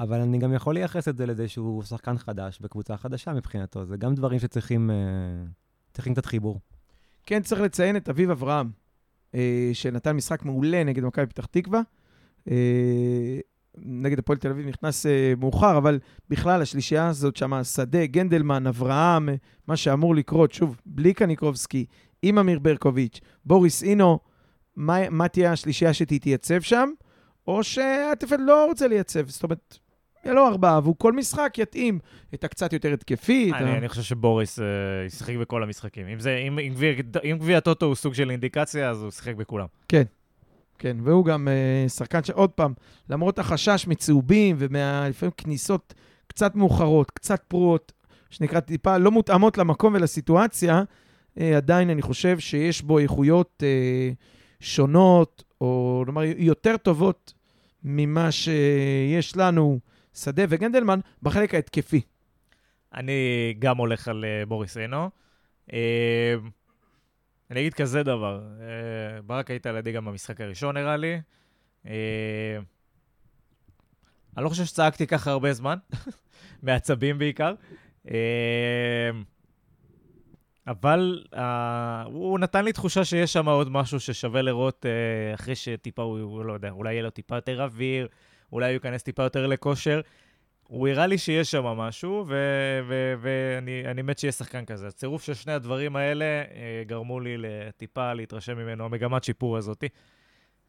אבל 0.00 0.20
אני 0.20 0.38
גם 0.38 0.52
יכול 0.52 0.74
לייחס 0.74 1.08
את 1.08 1.16
זה 1.16 1.26
לזה 1.26 1.48
שהוא 1.48 1.82
שחקן 1.82 2.18
חדש 2.18 2.58
בקבוצה 2.60 2.96
חדשה 2.96 3.32
מבחינתו. 3.32 3.84
זה 3.84 3.96
גם 3.96 4.14
דברים 4.14 4.38
שצריכים 4.38 4.90
צריכים 5.92 6.14
קצת 6.14 6.26
חיבור. 6.26 6.60
כן, 7.26 7.42
צריך 7.42 7.60
לציין 7.60 7.96
את 7.96 8.08
אביב 8.08 8.30
אברהם, 8.30 8.70
שנתן 9.72 10.16
משחק 10.16 10.44
מעולה 10.44 10.84
נגד 10.84 11.04
מכבי 11.04 11.26
פתח 11.26 11.46
תקווה. 11.46 11.80
אה, 12.50 13.38
נגד 13.84 14.18
הפועל 14.18 14.38
תל 14.38 14.50
אביב 14.50 14.66
נכנס 14.68 15.06
אה, 15.06 15.32
מאוחר, 15.38 15.78
אבל 15.78 15.98
בכלל, 16.28 16.62
השלישייה 16.62 17.08
הזאת 17.08 17.36
שם, 17.36 17.64
שדה, 17.64 18.06
גנדלמן, 18.06 18.66
אברהם, 18.66 19.28
אה, 19.28 19.34
מה 19.66 19.76
שאמור 19.76 20.14
לקרות, 20.14 20.52
שוב, 20.52 20.80
בלי 20.86 21.14
קניקובסקי, 21.14 21.86
עם 22.22 22.38
אמיר 22.38 22.58
ברקוביץ', 22.58 23.20
בוריס 23.44 23.82
אינו, 23.82 24.18
מה, 24.76 25.10
מה 25.10 25.28
תהיה 25.28 25.52
השלישייה 25.52 25.94
שתתייצב 25.94 26.60
שם, 26.60 26.90
או 27.46 27.62
שאטפלד 27.62 28.40
לא 28.40 28.66
רוצה 28.66 28.88
לייצב, 28.88 29.28
זאת 29.28 29.42
אומרת, 29.42 29.78
יהיה 30.24 30.34
לו 30.34 30.46
ארבעה, 30.46 30.80
והוא 30.82 30.94
כל 30.98 31.12
משחק 31.12 31.54
יתאים 31.58 31.98
את 32.34 32.44
הקצת 32.44 32.72
יותר 32.72 32.92
התקפי. 32.92 33.50
את 33.50 33.54
ה- 33.54 33.58
אני, 33.58 33.78
אני 33.78 33.88
חושב 33.88 34.02
שבוריס 34.02 34.58
אה, 34.58 34.64
ישחק 35.06 35.34
בכל 35.36 35.62
המשחקים. 35.62 36.06
אם, 36.08 36.20
זה, 36.20 36.36
אם, 36.36 36.58
אם, 36.58 36.72
גביע, 36.74 36.92
אם 37.24 37.36
גביע 37.38 37.58
הטוטו 37.58 37.86
הוא 37.86 37.94
סוג 37.94 38.14
של 38.14 38.30
אינדיקציה, 38.30 38.90
אז 38.90 39.02
הוא 39.02 39.10
שיחק 39.10 39.34
בכולם. 39.34 39.66
כן, 40.78 40.96
והוא 41.02 41.24
גם 41.24 41.48
uh, 41.48 41.88
שחקן 41.90 42.24
שעוד 42.24 42.50
פעם, 42.50 42.72
למרות 43.10 43.38
החשש 43.38 43.86
מצהובים 43.86 44.56
ולפעמים 44.58 45.32
כניסות 45.36 45.94
קצת 46.26 46.54
מאוחרות, 46.54 47.10
קצת 47.10 47.42
פרועות, 47.48 47.92
שנקרא 48.30 48.60
טיפה 48.60 48.98
לא 48.98 49.10
מותאמות 49.10 49.58
למקום 49.58 49.94
ולסיטואציה, 49.94 50.82
uh, 51.38 51.42
עדיין 51.56 51.90
אני 51.90 52.02
חושב 52.02 52.38
שיש 52.38 52.82
בו 52.82 52.98
איכויות 52.98 53.62
uh, 53.62 54.14
שונות, 54.64 55.44
או 55.60 56.02
נאמר 56.06 56.22
יותר 56.36 56.76
טובות 56.76 57.34
ממה 57.84 58.32
שיש 58.32 59.36
לנו, 59.36 59.78
שדה 60.22 60.42
וגנדלמן, 60.48 61.00
בחלק 61.22 61.54
ההתקפי. 61.54 62.00
אני 62.94 63.54
גם 63.58 63.76
הולך 63.76 64.08
על 64.08 64.24
אה, 64.24 64.46
בוריס 64.46 64.76
אינו. 64.76 65.10
אה, 65.72 66.34
אני 67.50 67.60
אגיד 67.60 67.74
כזה 67.74 68.02
דבר, 68.02 68.42
אה, 68.60 69.22
ברק 69.22 69.50
היית 69.50 69.66
לידי 69.66 69.92
גם 69.92 70.04
במשחק 70.04 70.40
הראשון, 70.40 70.76
נראה 70.76 70.96
לי. 70.96 71.20
אני 74.36 74.44
לא 74.44 74.48
חושב 74.48 74.64
שצעקתי 74.64 75.06
ככה 75.06 75.30
הרבה 75.30 75.52
זמן, 75.52 75.78
מעצבים 76.62 77.18
בעיקר. 77.18 77.54
אבל 80.68 81.24
אה, 81.34 82.02
הוא 82.02 82.38
נתן 82.38 82.64
לי 82.64 82.72
תחושה 82.72 83.04
שיש 83.04 83.32
שם 83.32 83.48
עוד 83.48 83.70
משהו 83.70 84.00
ששווה 84.00 84.42
לראות 84.42 84.86
אה, 84.86 85.34
אחרי 85.34 85.54
שטיפה, 85.54 86.02
הוא, 86.02 86.20
הוא 86.20 86.44
לא 86.44 86.52
יודע, 86.52 86.70
אולי 86.70 86.92
יהיה 86.92 87.02
לו 87.02 87.10
טיפה 87.10 87.34
יותר 87.34 87.62
אוויר, 87.62 88.08
אולי 88.52 88.66
הוא 88.66 88.72
ייכנס 88.72 89.02
טיפה 89.02 89.22
יותר 89.22 89.46
לכושר. 89.46 90.00
הוא 90.68 90.88
הראה 90.88 91.06
לי 91.06 91.18
שיש 91.18 91.50
שם 91.50 91.64
משהו, 91.64 92.24
ואני 93.20 93.82
אני 93.86 94.02
מת 94.02 94.18
שיהיה 94.18 94.32
שחקן 94.32 94.64
כזה. 94.64 94.88
הצירוף 94.88 95.22
של 95.22 95.34
שני 95.34 95.52
הדברים 95.52 95.96
האלה 95.96 96.24
אה, 96.24 96.82
גרמו 96.86 97.20
לי 97.20 97.36
טיפה 97.76 98.12
להתרשם 98.12 98.58
ממנו, 98.58 98.84
המגמת 98.84 99.24
שיפור 99.24 99.56
הזאתי. 99.56 99.88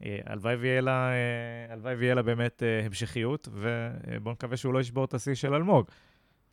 אה, 0.06 0.20
הלוואי 0.26 0.56
ויהיה 0.56 0.82
לה, 0.82 1.12
אה, 1.12 1.74
הלוואי 1.74 1.96
ויהיה 1.96 2.16
לה 2.16 2.22
באמת 2.22 2.64
המשכיות, 2.86 3.48
ובואו 3.52 4.34
נקווה 4.34 4.58
שהוא 4.58 4.74
לא 4.74 4.80
ישבור 4.80 5.06
את 5.06 5.14
השיא 5.14 5.36
של 5.36 5.54
אלמוג. 5.54 5.86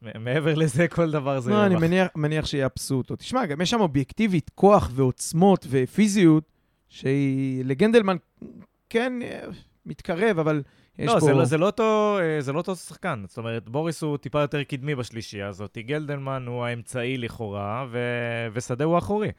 מעבר 0.03 0.55
לזה, 0.55 0.89
כל 0.89 1.11
דבר 1.11 1.41
זה... 1.41 1.51
לא, 1.51 1.67
אני. 1.67 1.75
מניח, 1.75 2.09
מניח 2.17 2.47
שיאפסו 2.47 2.95
אותו. 2.95 3.17
תשמע, 3.17 3.47
גם 3.47 3.61
יש 3.61 3.71
שם 3.71 3.81
אובייקטיבית 3.81 4.51
כוח 4.55 4.91
ועוצמות 4.95 5.67
ופיזיות, 5.71 6.45
שהיא 6.89 7.65
לגנדלמן 7.65 8.17
כן 8.91 9.13
מתקרב, 9.87 10.39
אבל 10.39 10.63
יש 10.99 11.07
לא, 11.07 11.13
פה... 11.13 11.21
זה, 11.21 11.33
לא, 11.33 11.45
זה, 11.45 11.59
לא 11.59 11.67
אותו, 11.67 12.19
אה, 12.21 12.41
זה 12.41 12.53
לא 12.53 12.59
אותו 12.59 12.77
שחקן. 12.77 13.25
זאת 13.29 13.39
אומרת, 13.39 13.69
בוריס 13.69 14.03
הוא 14.03 14.17
טיפה 14.17 14.41
יותר 14.41 14.63
קדמי 14.63 14.95
בשלישייה 14.95 15.49
הזאת. 15.49 15.79
גלדלמן 15.79 16.45
הוא 16.47 16.65
האמצעי 16.65 17.17
לכאורה, 17.17 17.87
ו... 17.91 17.99
ושדה 18.53 18.85
הוא 18.85 18.95
האחורי. 18.95 19.31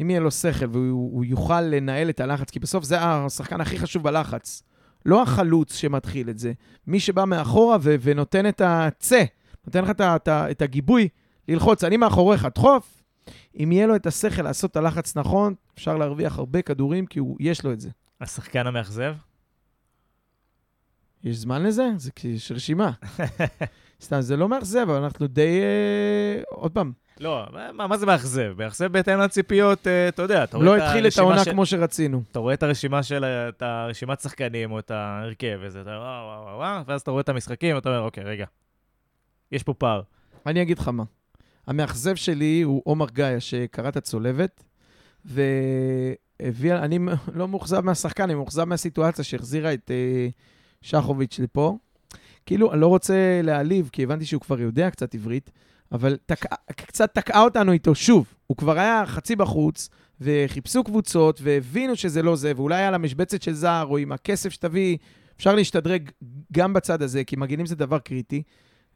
אם 0.00 0.10
יהיה 0.10 0.20
לו 0.20 0.30
שכל 0.30 0.66
והוא 0.72 1.12
הוא 1.12 1.24
יוכל 1.24 1.60
לנהל 1.60 2.10
את 2.10 2.20
הלחץ, 2.20 2.50
כי 2.50 2.58
בסוף 2.58 2.84
זה 2.84 2.96
השחקן 3.00 3.60
הכי 3.60 3.78
חשוב 3.78 4.02
בלחץ. 4.02 4.62
לא 5.06 5.22
החלוץ 5.22 5.74
שמתחיל 5.76 6.30
את 6.30 6.38
זה, 6.38 6.52
מי 6.86 7.00
שבא 7.00 7.24
מאחורה 7.24 7.76
ו- 7.80 7.94
ונותן 8.00 8.48
את 8.48 8.60
הצה, 8.64 9.22
נותן 9.66 9.84
לך 9.84 9.90
את, 9.90 10.00
ה- 10.00 10.16
את, 10.16 10.28
את 10.28 10.62
הגיבוי 10.62 11.08
ללחוץ, 11.48 11.84
אני 11.84 11.96
מאחוריך, 11.96 12.46
דחוף. 12.54 13.02
אם 13.56 13.72
יהיה 13.72 13.86
לו 13.86 13.96
את 13.96 14.06
השכל 14.06 14.42
לעשות 14.42 14.70
את 14.70 14.76
הלחץ 14.76 15.16
נכון, 15.16 15.54
אפשר 15.74 15.96
להרוויח 15.96 16.38
הרבה 16.38 16.62
כדורים, 16.62 17.06
כי 17.06 17.18
הוא, 17.18 17.36
יש 17.40 17.64
לו 17.64 17.72
את 17.72 17.80
זה. 17.80 17.90
השחקן 18.20 18.66
המאכזב? 18.66 19.14
יש 21.24 21.36
זמן 21.36 21.62
לזה? 21.62 21.88
זה 21.96 22.10
כי 22.12 22.28
יש 22.28 22.52
רשימה. 22.52 22.90
סתם, 24.02 24.20
זה 24.20 24.36
לא 24.36 24.48
מאכזב, 24.48 24.78
אבל 24.80 25.02
אנחנו 25.02 25.26
די... 25.26 25.60
אה, 25.62 26.42
עוד 26.48 26.72
פעם, 26.72 26.92
לא, 27.20 27.46
מה, 27.72 27.86
מה 27.86 27.96
זה 27.96 28.06
מאכזב? 28.06 28.52
מאכזב 28.58 28.92
בהתאם 28.92 29.18
לציפיות, 29.18 29.86
אה, 29.86 30.08
אתה 30.08 30.22
יודע, 30.22 30.44
אתה 30.44 30.56
רואה 30.56 30.66
לא 30.66 30.76
את 30.76 30.82
התחיל 30.82 31.00
את 31.00 31.04
הרשימה 31.04 31.26
העונה 31.26 31.44
של- 31.44 31.50
כמו 31.50 31.66
שרצינו. 31.66 32.22
אתה 32.30 32.38
רואה 32.38 32.54
את 32.54 32.62
הרשימה 32.62 33.02
של, 33.02 33.24
את 33.24 33.62
הרשימת 33.62 34.20
שחקנים 34.20 34.72
או 34.72 34.78
את 34.78 34.90
ההרכב, 34.90 35.58
וזה, 35.62 35.80
אתה 35.80 35.90
וואו, 35.90 36.00
וואו, 36.00 36.42
וואו, 36.44 36.56
וואו, 36.58 36.86
ואז 36.86 37.00
אתה 37.00 37.10
רואה 37.10 37.20
את 37.20 37.28
המשחקים, 37.28 37.74
ואתה 37.76 37.88
אומר, 37.88 38.00
אוקיי, 38.00 38.24
רגע, 38.24 38.44
יש 39.52 39.62
פה 39.62 39.74
פער. 39.74 40.02
אני 40.46 40.62
אגיד 40.62 40.78
לך 40.78 40.88
מה. 40.88 41.04
המאכזב 41.66 42.14
שלי 42.14 42.62
הוא 42.62 42.82
עומר 42.84 43.06
גאיה, 43.12 43.40
שקרא 43.40 43.88
את 43.88 43.96
הצולבת, 43.96 44.64
והביא... 45.24 46.74
אני 46.74 46.98
לא 47.34 47.48
מאוכזב 47.48 47.80
מהשחקן, 47.80 48.22
אני 48.22 48.34
מאוכזב 48.34 48.64
מהסיטואציה 48.64 49.24
שהחזירה 49.24 49.74
את 49.74 49.90
אה, 49.90 50.28
שחוביץ' 50.82 51.38
לפה. 51.38 51.76
כאילו, 52.46 52.72
אני 52.72 52.80
לא 52.80 52.86
רוצה 52.86 53.40
להעליב, 53.42 53.90
כי 53.92 54.02
הבנתי 54.02 54.24
שהוא 54.24 54.40
כבר 54.40 54.60
יודע 54.60 54.90
קצת 54.90 55.14
עברית, 55.14 55.50
אבל 55.92 56.16
תקע, 56.26 56.54
קצת 56.76 57.14
תקעה 57.14 57.42
אותנו 57.42 57.72
איתו 57.72 57.94
שוב. 57.94 58.34
הוא 58.46 58.56
כבר 58.56 58.78
היה 58.78 59.06
חצי 59.06 59.36
בחוץ, 59.36 59.88
וחיפשו 60.20 60.84
קבוצות, 60.84 61.40
והבינו 61.42 61.96
שזה 61.96 62.22
לא 62.22 62.36
זה, 62.36 62.52
ואולי 62.56 62.82
על 62.82 62.94
המשבצת 62.94 63.42
של 63.42 63.52
זר, 63.52 63.86
או 63.90 63.98
עם 63.98 64.12
הכסף 64.12 64.48
שתביא, 64.48 64.96
אפשר 65.36 65.54
להשתדרג 65.54 66.10
גם 66.52 66.72
בצד 66.72 67.02
הזה, 67.02 67.24
כי 67.24 67.36
מגנים 67.36 67.66
זה 67.66 67.76
דבר 67.76 67.98
קריטי. 67.98 68.42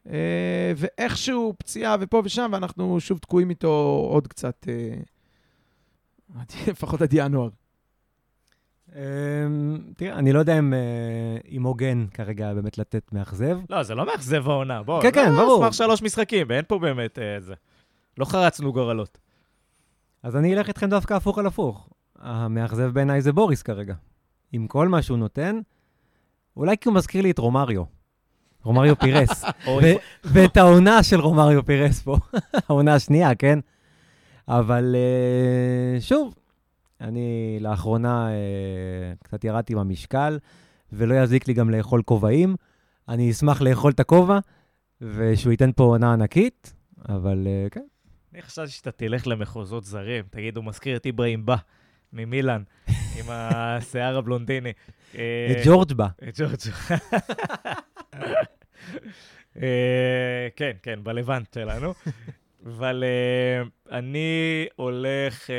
אה, 0.09 0.73
ואיכשהו 0.75 1.53
פציעה 1.59 1.95
ופה 1.99 2.21
ושם, 2.25 2.49
ואנחנו 2.53 2.99
שוב 2.99 3.17
תקועים 3.17 3.49
איתו 3.49 4.03
עוד 4.11 4.27
קצת, 4.27 4.67
אה, 4.67 4.95
לפחות 6.71 7.01
עד 7.01 7.09
ינואר. 7.13 7.49
אמ, 8.95 9.01
תראה, 9.97 10.13
אני 10.13 10.33
לא 10.33 10.39
יודע 10.39 10.59
אם, 10.59 10.73
אה, 10.73 10.79
אם 11.51 11.63
הוגן 11.63 12.05
כרגע 12.13 12.53
באמת 12.53 12.77
לתת 12.77 13.13
מאכזב. 13.13 13.59
לא, 13.69 13.83
זה 13.83 13.95
לא 13.95 14.05
מאכזב 14.05 14.49
העונה, 14.49 14.83
בוא. 14.83 15.01
כן, 15.01 15.11
כן, 15.11 15.31
לא, 15.31 15.37
ברור. 15.37 15.63
סמך 15.63 15.73
שלוש 15.73 16.01
משחקים, 16.01 16.47
ואין 16.49 16.63
פה 16.67 16.79
באמת 16.79 17.19
אה, 17.19 17.39
זה. 17.39 17.53
לא 18.17 18.25
חרצנו 18.25 18.73
גורלות. 18.73 19.17
אז 20.23 20.35
אני 20.35 20.53
אלך 20.53 20.67
איתכם 20.67 20.89
דווקא 20.89 21.13
הפוך 21.13 21.37
על 21.37 21.45
הפוך. 21.45 21.89
המאכזב 22.19 22.89
בעיניי 22.93 23.21
זה 23.21 23.33
בוריס 23.33 23.61
כרגע. 23.61 23.93
עם 24.51 24.67
כל 24.67 24.87
מה 24.87 25.01
שהוא 25.01 25.17
נותן, 25.17 25.59
אולי 26.57 26.77
כי 26.77 26.89
הוא 26.89 26.95
מזכיר 26.95 27.21
לי 27.21 27.31
את 27.31 27.39
רומריו. 27.39 27.83
רומריו 28.63 28.99
פירס. 29.03 29.43
ואת 30.23 30.57
העונה 30.57 31.03
של 31.03 31.19
רומריו 31.19 31.65
פירס 31.65 32.01
פה. 32.01 32.17
העונה 32.69 32.93
השנייה, 32.95 33.35
כן? 33.35 33.59
אבל 34.47 34.95
אה, 34.95 36.01
שוב, 36.01 36.33
אני 37.01 37.57
לאחרונה 37.61 38.29
אה, 38.29 39.13
קצת 39.23 39.43
ירדתי 39.43 39.75
במשקל, 39.75 40.39
ולא 40.91 41.15
יזיק 41.15 41.47
לי 41.47 41.53
גם 41.53 41.69
לאכול 41.69 42.01
כובעים. 42.01 42.55
אני 43.09 43.31
אשמח 43.31 43.61
לאכול 43.61 43.91
את 43.91 43.99
הכובע, 43.99 44.39
ושהוא 45.01 45.51
ייתן 45.51 45.71
פה 45.71 45.83
עונה 45.83 46.13
ענקית, 46.13 46.73
אבל 47.09 47.47
אה, 47.47 47.69
כן. 47.71 47.85
אני 48.33 48.41
חשבתי 48.41 48.71
שאתה 48.71 48.91
תלך 48.91 49.27
למחוזות 49.27 49.83
זרים. 49.83 50.23
תגיד, 50.29 50.57
הוא 50.57 50.65
מזכיר 50.65 50.97
את 50.97 51.05
איברהים 51.05 51.45
בא 51.45 51.55
ממילאן, 52.13 52.63
עם 53.19 53.25
השיער 53.29 54.17
הבלונדיני. 54.17 54.71
אה, 55.15 55.47
את 55.51 55.57
ג'ורג' 55.65 55.93
בא. 55.93 56.07
את 56.29 56.39
ג'ורג'. 56.39 56.59
אה, 59.61 60.47
כן, 60.55 60.71
כן, 60.83 60.99
בלבנט 61.03 61.53
שלנו. 61.53 61.93
אבל 62.67 63.03
אה, 63.03 63.97
אני 63.97 64.65
הולך 64.75 65.49
אה, 65.49 65.55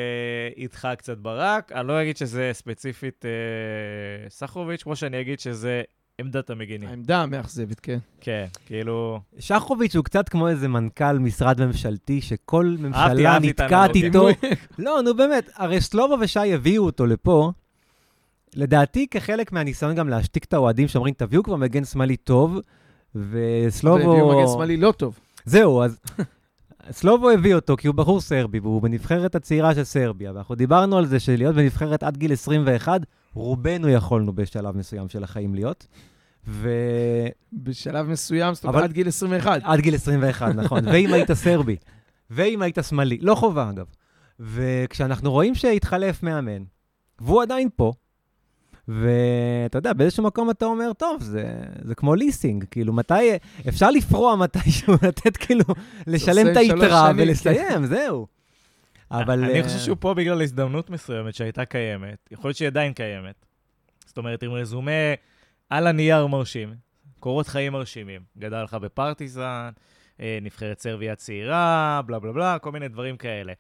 איתך 0.57 0.89
קצת 0.99 1.19
ברק. 1.19 1.73
אני 1.73 1.89
לא 1.89 2.03
אגיד 2.03 2.17
שזה 2.17 2.51
ספציפית 2.53 3.25
אה, 3.25 4.31
סחרוביץ', 4.31 4.83
כמו 4.83 4.97
שאני 4.97 5.21
אגיד 5.21 5.41
שזה 5.41 5.83
עמדת 6.21 6.51
המגינים. 6.51 6.89
העמדה 6.89 7.23
המאכזבת, 7.23 7.81
כן. 7.81 7.99
כן, 8.21 8.47
כאילו... 8.67 9.21
שחוביץ' 9.39 9.97
הוא 9.97 10.05
קצת 10.05 10.29
כמו 10.29 10.49
איזה 10.49 10.69
מנכ"ל 10.69 11.19
משרד 11.19 11.67
ממשלתי, 11.67 12.21
שכל 12.21 12.77
ממשלה 12.79 13.39
נתקעת. 13.39 13.97
איתו. 13.97 14.29
לא, 14.79 15.03
נו 15.05 15.15
באמת, 15.15 15.51
הרי 15.55 15.81
סלובו 15.81 16.17
ושי 16.21 16.55
הביאו 16.55 16.85
אותו 16.85 17.07
לפה, 17.07 17.53
לדעתי 18.55 19.07
כחלק 19.11 19.53
מהניסיון 19.53 19.95
גם 19.95 20.09
להשתיק 20.09 20.45
את 20.45 20.53
האוהדים 20.53 20.89
שאומרים, 20.89 21.15
תביאו 21.15 21.43
כבר 21.43 21.57
מגן 21.57 21.85
שמאלי 21.85 22.17
טוב, 22.17 22.59
וסלובו... 23.15 24.09
והביאו 24.09 24.39
מגן 24.39 24.53
שמאלי 24.55 24.77
לא 24.77 24.93
טוב. 24.93 25.19
זהו, 25.45 25.83
אז 25.83 26.01
סלובו 26.91 27.31
הביא 27.31 27.55
אותו 27.55 27.77
כי 27.77 27.87
הוא 27.89 27.95
בחור 27.95 28.21
סרבי, 28.21 28.59
והוא 28.59 28.83
בנבחרת 28.83 29.35
הצעירה 29.35 29.75
של 29.75 29.85
סרביה, 29.85 30.33
ואנחנו 30.35 30.55
דיברנו 30.55 30.99
על 30.99 31.07
זה 31.07 31.21
שלהיות 31.21 31.55
בנבחרת 31.55 32.03
עד 32.03 32.17
גיל 32.17 32.33
21, 32.33 33.01
רובנו 33.35 33.89
יכולנו 33.89 34.33
בשלב 34.33 34.77
מסוים 34.77 35.09
של 35.09 35.25
החיים 35.25 35.55
להיות. 35.55 35.87
ו... 36.47 36.71
בשלב 37.53 38.09
מסוים, 38.09 38.55
זאת 38.55 38.65
אומרת, 38.65 38.75
אבל- 38.77 38.85
עד 38.85 38.93
גיל 38.93 39.09
21. 39.09 39.61
עד 39.65 39.81
גיל 39.81 39.95
21, 39.95 40.55
נכון. 40.55 40.85
ואם 40.93 41.13
היית 41.13 41.33
סרבי, 41.33 41.77
ואם 42.31 42.63
היית 42.63 42.79
שמאלי, 42.89 43.19
לא 43.21 43.35
חובה 43.35 43.71
אגב. 43.71 43.87
וכשאנחנו 44.41 45.31
רואים 45.33 45.55
שהתחלף 45.55 46.23
מאמן, 46.23 46.63
והוא 47.21 47.43
עדיין 47.43 47.69
פה, 47.77 47.93
ואתה 48.89 49.79
יודע, 49.79 49.93
באיזשהו 49.93 50.25
מקום 50.25 50.51
אתה 50.51 50.65
אומר, 50.65 50.93
טוב, 50.93 51.23
זה, 51.23 51.45
זה 51.83 51.95
כמו 51.95 52.15
ליסינג, 52.15 52.65
כאילו, 52.71 52.93
מתי, 52.93 53.31
אפשר 53.69 53.91
לפרוע 53.91 54.37
מתישהו, 54.37 54.95
לתת 55.09 55.37
כאילו, 55.37 55.65
לשלם 56.07 56.53
את 56.53 56.57
היתרה 56.57 57.11
שנים, 57.13 57.29
ולסיים, 57.29 57.87
זהו. 57.87 58.27
אבל... 59.11 59.45
אני 59.45 59.59
אה, 59.59 59.65
חושב 59.65 59.79
שהוא 59.79 59.97
פה 60.01 60.15
בגלל 60.15 60.43
הזדמנות 60.43 60.91
מסוימת 60.91 61.35
שהייתה 61.35 61.65
קיימת. 61.65 62.29
יכול 62.31 62.49
להיות 62.49 62.57
שהיא 62.57 62.69
עדיין 62.69 62.93
קיימת. 62.93 63.47
זאת 64.07 64.19
אומרת, 64.19 64.43
עם 64.43 64.53
רזומה 64.53 65.15
על 65.71 65.87
הנייר 65.87 66.27
מרשים, 66.27 66.75
קורות 67.21 67.49
חיים 67.49 67.73
מרשימים. 67.73 68.21
גדל 68.39 68.63
לך 68.63 68.75
בפרטיזן, 68.75 69.71
אה, 70.21 70.39
נבחרת 70.43 70.81
סרביה 70.81 71.15
צעירה, 71.15 72.01
בלה 72.07 72.19
בלה 72.19 72.33
בלה, 72.33 72.59
כל 72.59 72.73
מיני 72.73 72.89
דברים 72.89 73.17
כאלה. 73.17 73.53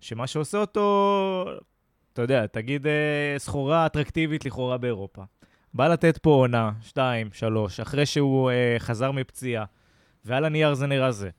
שמה 0.00 0.26
שעושה 0.26 0.58
אותו, 0.58 1.58
אתה 2.16 2.22
יודע, 2.22 2.46
תגיד 2.46 2.86
אה, 2.86 3.34
סחורה 3.38 3.86
אטרקטיבית 3.86 4.44
לכאורה 4.44 4.78
באירופה. 4.78 5.22
בא 5.74 5.88
לתת 5.88 6.18
פה 6.18 6.30
עונה, 6.30 6.72
שתיים, 6.82 7.28
שלוש, 7.32 7.80
אחרי 7.80 8.06
שהוא 8.06 8.50
אה, 8.50 8.76
חזר 8.78 9.10
מפציעה, 9.10 9.64
ועל 10.24 10.44
הנייר 10.44 10.74
זה 10.74 10.86
נראה 10.86 11.12
זה. 11.12 11.30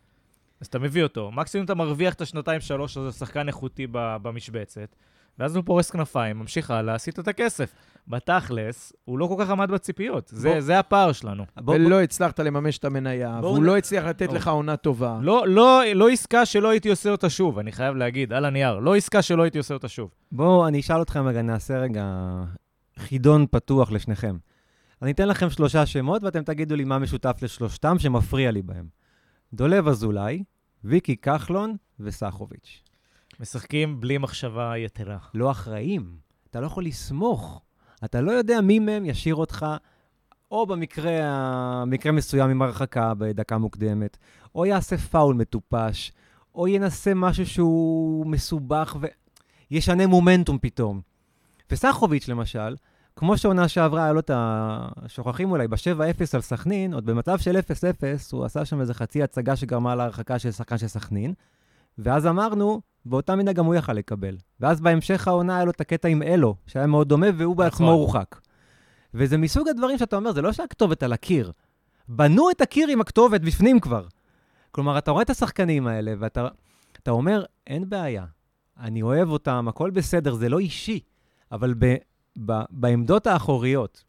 אז 0.61 0.67
אתה 0.67 0.79
מביא 0.79 1.03
אותו, 1.03 1.31
מקסימום 1.31 1.65
אתה 1.65 1.75
מרוויח 1.75 2.13
את 2.13 2.21
השנתיים-שלוש, 2.21 2.97
אז 2.97 3.03
זה 3.03 3.11
שחקן 3.11 3.47
איכותי 3.47 3.87
במשבצת, 3.91 4.95
ואז 5.39 5.55
הוא 5.55 5.63
פורס 5.65 5.91
כנפיים, 5.91 6.39
ממשיך 6.39 6.71
הלאה, 6.71 6.95
עשית 6.95 7.19
את 7.19 7.27
הכסף. 7.27 7.73
בתכלס, 8.07 8.93
הוא 9.05 9.19
לא 9.19 9.25
כל 9.27 9.35
כך 9.39 9.49
עמד 9.49 9.71
בציפיות. 9.71 10.27
זה, 10.33 10.49
בוא- 10.49 10.61
זה 10.61 10.79
הפער 10.79 11.11
שלנו. 11.11 11.43
בוא- 11.57 11.75
ולא 11.75 12.01
הצלחת 12.01 12.39
לממש 12.39 12.77
את 12.77 12.85
המניה, 12.85 13.39
והוא 13.43 13.59
נ- 13.59 13.63
לא 13.63 13.77
הצליח 13.77 14.05
לתת 14.05 14.25
בואו. 14.25 14.35
לך 14.37 14.47
עונה 14.47 14.77
טובה. 14.77 15.19
לא, 15.21 15.47
לא, 15.47 15.81
לא 15.95 16.09
עסקה 16.09 16.45
שלא 16.45 16.69
הייתי 16.69 16.89
עושה 16.89 17.09
אותה 17.09 17.29
שוב, 17.29 17.59
אני 17.59 17.71
חייב 17.71 17.95
להגיד, 17.95 18.33
על 18.33 18.45
הנייר. 18.45 18.79
לא 18.79 18.95
עסקה 18.95 19.21
שלא 19.21 19.43
הייתי 19.43 19.57
עושה 19.57 19.73
אותה 19.73 19.87
שוב. 19.87 20.09
בואו, 20.31 20.67
אני 20.67 20.79
אשאל 20.79 21.01
אתכם 21.01 21.27
רגע, 21.27 21.41
נעשה 21.41 21.77
רגע 21.79 22.05
חידון 22.99 23.45
פתוח 23.51 23.91
לשניכם. 23.91 24.37
אני 25.01 25.11
אתן 25.11 25.27
לכם 25.27 25.49
שלושה 25.49 25.85
שמות, 25.85 26.23
ואתם 26.23 26.43
תגידו 26.43 26.75
לי 26.75 26.83
מה 26.83 26.99
משותף 26.99 27.37
לשלושתם 27.41 27.99
שמפריע 27.99 28.51
לי 28.51 28.61
בהם. 28.61 28.85
דולב 29.53 29.87
אזולאי, 29.87 30.43
ויקי 30.83 31.15
כחלון 31.15 31.75
וסחוביץ'. 31.99 32.83
משחקים 33.39 34.01
בלי 34.01 34.17
מחשבה 34.17 34.77
יתרה. 34.77 35.17
לא 35.33 35.51
אחראים. 35.51 36.17
אתה 36.49 36.59
לא 36.59 36.65
יכול 36.65 36.85
לסמוך. 36.85 37.61
אתה 38.05 38.21
לא 38.21 38.31
יודע 38.31 38.61
מי 38.61 38.79
מהם 38.79 39.05
ישאיר 39.05 39.35
אותך, 39.35 39.65
או 40.51 40.65
במקרה 40.65 42.11
מסוים 42.13 42.49
עם 42.49 42.61
הרחקה 42.61 43.13
בדקה 43.13 43.57
מוקדמת, 43.57 44.17
או 44.55 44.65
יעשה 44.65 44.97
פאול 44.97 45.35
מטופש, 45.35 46.11
או 46.55 46.67
ינסה 46.67 47.13
משהו 47.13 47.45
שהוא 47.45 48.25
מסובך 48.25 48.97
וישנה 49.71 50.07
מומנטום 50.07 50.57
פתאום. 50.61 51.01
וסחוביץ', 51.71 52.27
למשל, 52.27 52.75
כמו 53.15 53.37
שעונה 53.37 53.67
שעברה, 53.67 54.03
היה 54.03 54.13
לו 54.13 54.19
את 54.19 54.29
ה... 54.29 54.87
שוכחים 55.07 55.51
אולי, 55.51 55.67
ב-7-0 55.67 56.25
על 56.33 56.41
סכנין, 56.41 56.93
עוד 56.93 57.05
במצב 57.05 57.37
של 57.37 57.57
0-0, 57.57 57.61
הוא 58.31 58.45
עשה 58.45 58.65
שם 58.65 58.81
איזה 58.81 58.93
חצי 58.93 59.23
הצגה 59.23 59.55
שגרמה 59.55 59.95
להרחקה 59.95 60.39
של 60.39 60.51
שחקן 60.51 60.77
של 60.77 60.87
סכנין, 60.87 61.33
ואז 61.97 62.27
אמרנו, 62.27 62.81
באותה 63.05 63.35
מידה 63.35 63.53
גם 63.53 63.65
הוא 63.65 63.75
יכל 63.75 63.93
לקבל. 63.93 64.37
ואז 64.59 64.81
בהמשך 64.81 65.27
העונה 65.27 65.55
היה 65.55 65.65
לו 65.65 65.71
את 65.71 65.81
הקטע 65.81 66.07
עם 66.07 66.23
אלו, 66.23 66.55
שהיה 66.67 66.87
מאוד 66.87 67.09
דומה, 67.09 67.27
והוא 67.37 67.55
בעצמו 67.55 67.85
נכון. 67.85 67.99
הורחק. 67.99 68.39
וזה 69.13 69.37
מסוג 69.37 69.67
הדברים 69.67 69.97
שאתה 69.97 70.15
אומר, 70.15 70.31
זה 70.31 70.41
לא 70.41 70.53
שהכתובת 70.53 71.03
על 71.03 71.13
הקיר. 71.13 71.51
בנו 72.07 72.51
את 72.51 72.61
הקיר 72.61 72.87
עם 72.89 73.01
הכתובת 73.01 73.41
בפנים 73.41 73.79
כבר. 73.79 74.05
כלומר, 74.71 74.97
אתה 74.97 75.11
רואה 75.11 75.23
את 75.23 75.29
השחקנים 75.29 75.87
האלה, 75.87 76.13
ואתה 76.19 76.47
אתה 77.03 77.11
אומר, 77.11 77.43
אין 77.67 77.89
בעיה, 77.89 78.25
אני 78.79 79.01
אוהב 79.01 79.29
אותם, 79.29 79.67
הכל 79.67 79.89
בסדר, 79.89 80.33
זה 80.33 80.49
לא 80.49 80.59
אישי, 80.59 80.99
אבל 81.51 81.73
ב, 81.79 81.95
ב, 82.45 82.51
בעמדות 82.69 83.27
האחוריות, 83.27 84.03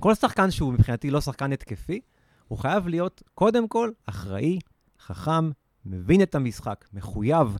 כל 0.00 0.14
שחקן 0.14 0.50
שהוא 0.50 0.72
מבחינתי 0.72 1.10
לא 1.10 1.20
שחקן 1.20 1.52
התקפי, 1.52 2.00
הוא 2.48 2.58
חייב 2.58 2.88
להיות 2.88 3.22
קודם 3.34 3.68
כל 3.68 3.90
אחראי, 4.06 4.58
חכם, 5.00 5.50
מבין 5.84 6.22
את 6.22 6.34
המשחק, 6.34 6.84
מחויב. 6.92 7.56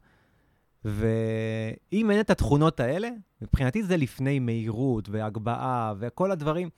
ואם 0.84 2.10
אין 2.10 2.20
את 2.20 2.30
התכונות 2.30 2.80
האלה, 2.80 3.08
מבחינתי 3.42 3.82
זה 3.82 3.96
לפני 3.96 4.38
מהירות 4.38 5.08
והגבהה 5.08 5.94
וכל 5.98 6.30
הדברים. 6.30 6.68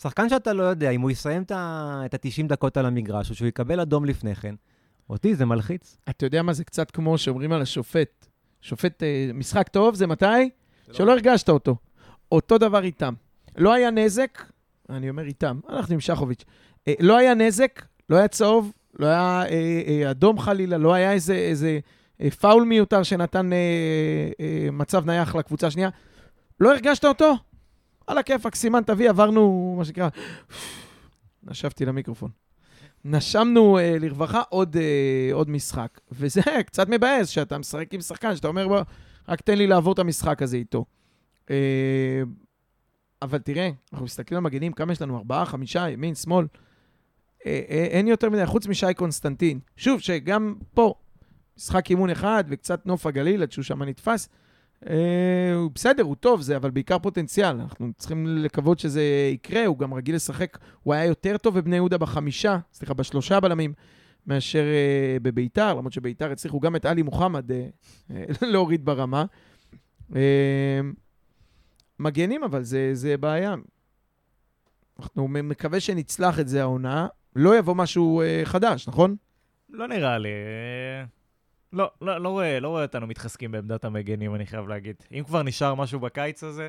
שחקן 0.00 0.28
שאתה 0.28 0.52
לא 0.52 0.62
יודע 0.62 0.90
אם 0.90 1.00
הוא 1.00 1.10
יסיים 1.10 1.42
את 1.42 1.50
ה- 1.50 2.02
את 2.04 2.14
ה-90 2.14 2.46
דקות 2.48 2.76
על 2.76 2.86
המגרש, 2.86 3.30
או 3.30 3.34
שהוא 3.34 3.48
יקבל 3.48 3.80
אדום 3.80 4.04
לפני 4.04 4.34
כן, 4.34 4.54
אותי 5.10 5.34
זה 5.34 5.44
מלחיץ. 5.46 5.96
אתה 6.10 6.26
יודע 6.26 6.42
מה 6.42 6.52
זה 6.52 6.64
קצת 6.64 6.90
כמו 6.90 7.18
שאומרים 7.18 7.52
על 7.52 7.62
השופט. 7.62 8.26
שופט, 8.60 9.02
אה, 9.02 9.30
משחק 9.34 9.68
טוב 9.68 9.94
זה 9.94 10.06
מתי? 10.06 10.50
שלא 10.92 11.12
הרגשת 11.12 11.48
אותו. 11.48 11.76
אותו 12.32 12.58
דבר 12.58 12.82
איתם. 12.84 13.14
לא 13.56 13.72
היה 13.72 13.90
נזק, 13.90 14.42
אני 14.90 15.10
אומר 15.10 15.24
איתם, 15.24 15.60
הלכתי 15.68 15.94
עם 15.94 16.00
שחוביץ', 16.00 16.44
אה, 16.88 16.94
לא 17.00 17.16
היה 17.18 17.34
נזק, 17.34 17.82
לא 18.10 18.16
היה 18.16 18.28
צהוב, 18.28 18.72
לא 18.98 19.06
היה 19.06 19.42
אה, 19.42 19.82
אה, 19.86 20.10
אדום 20.10 20.38
חלילה, 20.38 20.78
לא 20.78 20.94
היה 20.94 21.12
איזה, 21.12 21.34
איזה 21.34 21.78
אה, 22.20 22.30
פאול 22.30 22.64
מיותר 22.64 23.02
שנתן 23.02 23.52
אה, 23.52 23.58
אה, 24.40 24.70
מצב 24.72 25.06
נייח 25.06 25.34
לקבוצה 25.34 25.66
השנייה. 25.66 25.88
לא 26.60 26.72
הרגשת 26.72 27.04
אותו? 27.04 27.34
על 28.06 28.18
הכיפאק, 28.18 28.54
סימן 28.54 28.82
תביא, 28.82 29.10
עברנו, 29.10 29.74
מה 29.78 29.84
שנקרא, 29.84 30.08
נשבתי 31.44 31.84
למיקרופון. 31.84 32.30
נשמנו 33.04 33.78
אה, 33.78 33.96
לרווחה 34.00 34.42
עוד, 34.48 34.76
אה, 34.76 35.30
עוד 35.32 35.50
משחק. 35.50 36.00
וזה 36.12 36.40
קצת 36.66 36.88
מבאס 36.88 37.28
שאתה 37.28 37.58
משחק 37.58 37.94
עם 37.94 38.00
שחקן, 38.00 38.36
שאתה 38.36 38.48
אומר, 38.48 38.68
בוא, 38.68 38.80
רק 39.28 39.40
תן 39.40 39.58
לי 39.58 39.66
לעבור 39.66 39.92
את 39.92 39.98
המשחק 39.98 40.42
הזה 40.42 40.56
איתו. 40.56 40.84
אה, 41.50 42.22
אבל 43.22 43.38
תראה, 43.38 43.70
אנחנו 43.92 44.04
מסתכלים 44.04 44.38
על 44.38 44.44
מגנים, 44.44 44.72
כמה 44.72 44.92
יש 44.92 45.02
לנו? 45.02 45.16
ארבעה, 45.18 45.46
חמישה, 45.46 45.90
ימין, 45.90 46.14
שמאל. 46.14 46.46
אה, 47.46 47.60
אה, 47.70 47.84
אין 47.90 48.08
יותר 48.08 48.30
מדי, 48.30 48.46
חוץ 48.46 48.66
משי 48.66 48.94
קונסטנטין. 48.96 49.60
שוב, 49.76 50.00
שגם 50.00 50.54
פה, 50.74 50.94
משחק 51.56 51.90
אימון 51.90 52.10
אחד 52.10 52.44
וקצת 52.48 52.86
נוף 52.86 53.06
הגליל, 53.06 53.42
עד 53.42 53.52
שהוא 53.52 53.62
שם 53.62 53.82
נתפס. 53.82 54.28
אה, 54.88 55.54
הוא 55.54 55.70
בסדר, 55.74 56.02
הוא 56.02 56.16
טוב, 56.16 56.40
זה 56.40 56.56
אבל 56.56 56.70
בעיקר 56.70 56.98
פוטנציאל. 56.98 57.60
אנחנו 57.60 57.92
צריכים 57.98 58.26
לקוות 58.26 58.78
שזה 58.78 59.02
יקרה, 59.32 59.66
הוא 59.66 59.78
גם 59.78 59.94
רגיל 59.94 60.14
לשחק, 60.14 60.58
הוא 60.82 60.94
היה 60.94 61.04
יותר 61.04 61.36
טוב 61.36 61.58
בבני 61.58 61.76
יהודה 61.76 61.98
בחמישה, 61.98 62.58
סליחה, 62.72 62.94
בשלושה 62.94 63.40
בלמים, 63.40 63.72
מאשר 64.26 64.64
בביתר, 65.22 65.74
למרות 65.74 65.92
שביתר 65.92 66.32
הצליחו 66.32 66.60
גם 66.60 66.76
את 66.76 66.84
עלי 66.84 67.02
מוחמד 67.02 67.50
להוריד 68.52 68.84
ברמה. 68.84 69.24
מגנים, 71.98 72.44
אבל 72.44 72.62
זה, 72.62 72.90
זה 72.92 73.16
בעיה. 73.16 73.54
אנחנו 74.98 75.28
מקווה 75.28 75.80
שנצלח 75.80 76.40
את 76.40 76.48
זה 76.48 76.60
העונה. 76.60 77.06
לא 77.36 77.58
יבוא 77.58 77.74
משהו 77.74 78.20
אה, 78.20 78.42
חדש, 78.44 78.88
נכון? 78.88 79.16
לא 79.70 79.88
נראה 79.88 80.18
לי. 80.18 80.28
אה, 80.28 81.04
לא, 81.72 81.90
לא, 82.00 82.18
לא, 82.18 82.28
רואה, 82.28 82.60
לא 82.60 82.68
רואה 82.68 82.82
אותנו 82.82 83.06
מתחזקים 83.06 83.52
בעמדת 83.52 83.84
המגנים, 83.84 84.34
אני 84.34 84.46
חייב 84.46 84.68
להגיד. 84.68 84.96
אם 85.12 85.22
כבר 85.26 85.42
נשאר 85.42 85.74
משהו 85.74 86.00
בקיץ 86.00 86.44
הזה, 86.44 86.68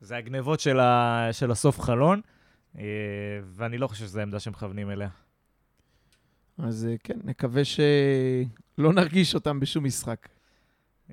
זה 0.00 0.16
הגנבות 0.16 0.60
של, 0.60 0.80
ה, 0.80 1.28
של 1.32 1.50
הסוף 1.50 1.80
חלון, 1.80 2.20
אה, 2.78 2.84
ואני 3.44 3.78
לא 3.78 3.86
חושב 3.86 4.04
שזו 4.04 4.20
העמדה 4.20 4.40
שמכוונים 4.40 4.90
אליה. 4.90 5.08
אז 6.58 6.86
אה, 6.90 6.94
כן, 7.04 7.18
נקווה 7.24 7.62
שלא 7.64 8.92
נרגיש 8.92 9.34
אותם 9.34 9.60
בשום 9.60 9.84
משחק. 9.84 10.28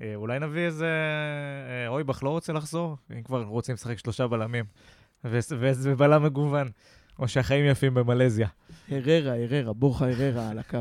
אה, 0.00 0.12
אולי 0.14 0.38
נביא 0.38 0.66
איזה... 0.66 0.92
אה, 1.68 1.88
אויבך 1.88 2.22
לא 2.22 2.30
רוצה 2.30 2.52
לחזור? 2.52 2.96
אם 3.12 3.22
כבר 3.22 3.42
רוצים 3.42 3.74
לשחק 3.74 3.98
שלושה 3.98 4.26
בלמים. 4.26 4.64
ו- 5.24 5.38
ואיזה 5.58 5.94
בלם 5.94 6.22
מגוון. 6.22 6.68
או 7.18 7.28
שהחיים 7.28 7.64
יפים 7.64 7.94
במלזיה. 7.94 8.48
הררה, 8.90 9.34
הררה, 9.34 9.72
בורחה 9.72 10.10
הררה 10.10 10.50
על 10.50 10.58
הקו. 10.58 10.78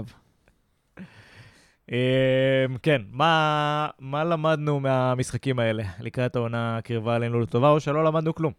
אה, 1.91 2.65
כן, 2.83 3.01
מה, 3.11 3.89
מה 3.99 4.23
למדנו 4.23 4.79
מהמשחקים 4.79 5.59
האלה 5.59 5.83
לקראת 5.99 6.35
העונה 6.35 6.77
הקרבה 6.77 7.15
עלינו 7.15 7.39
לטובה, 7.39 7.69
או 7.69 7.79
שלא 7.79 8.03
למדנו 8.03 8.35
כלום? 8.35 8.53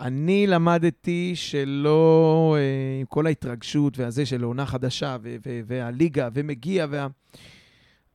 אני 0.00 0.46
למדתי 0.46 1.32
שלא, 1.34 2.56
אה, 2.58 3.00
עם 3.00 3.06
כל 3.06 3.26
ההתרגשות 3.26 3.98
והזה 3.98 4.26
של 4.26 4.42
עונה 4.42 4.66
חדשה, 4.66 5.16
והליגה, 5.66 6.28
ומגיע, 6.34 6.86
וה... 6.90 7.06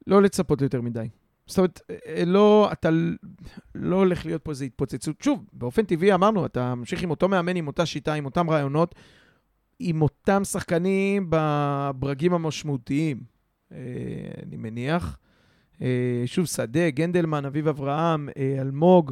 לא 0.07 0.21
לצפות 0.21 0.61
יותר 0.61 0.81
מדי. 0.81 1.07
זאת 1.47 1.57
אומרת, 1.57 1.81
אה, 1.89 2.25
לא, 2.25 2.69
אתה 2.71 2.89
לא 3.75 3.95
הולך 3.95 4.25
להיות 4.25 4.43
פה 4.43 4.51
איזו 4.51 4.65
התפוצצות. 4.65 5.21
שוב, 5.21 5.45
באופן 5.53 5.85
טבעי 5.85 6.13
אמרנו, 6.13 6.45
אתה 6.45 6.75
ממשיך 6.75 7.03
עם 7.03 7.09
אותו 7.09 7.29
מאמן, 7.29 7.55
עם 7.55 7.67
אותה 7.67 7.85
שיטה, 7.85 8.13
עם 8.13 8.25
אותם 8.25 8.49
רעיונות, 8.49 8.95
עם 9.79 10.01
אותם 10.01 10.43
שחקנים 10.43 11.27
בברגים 11.29 12.33
המשמעותיים, 12.33 13.23
אה, 13.71 13.77
אני 14.43 14.57
מניח. 14.57 15.17
אה, 15.81 16.23
שוב, 16.25 16.45
שדה, 16.45 16.89
גנדלמן, 16.89 17.45
אביב 17.45 17.67
אברהם, 17.67 18.29
אה, 18.37 18.57
אלמוג. 18.61 19.11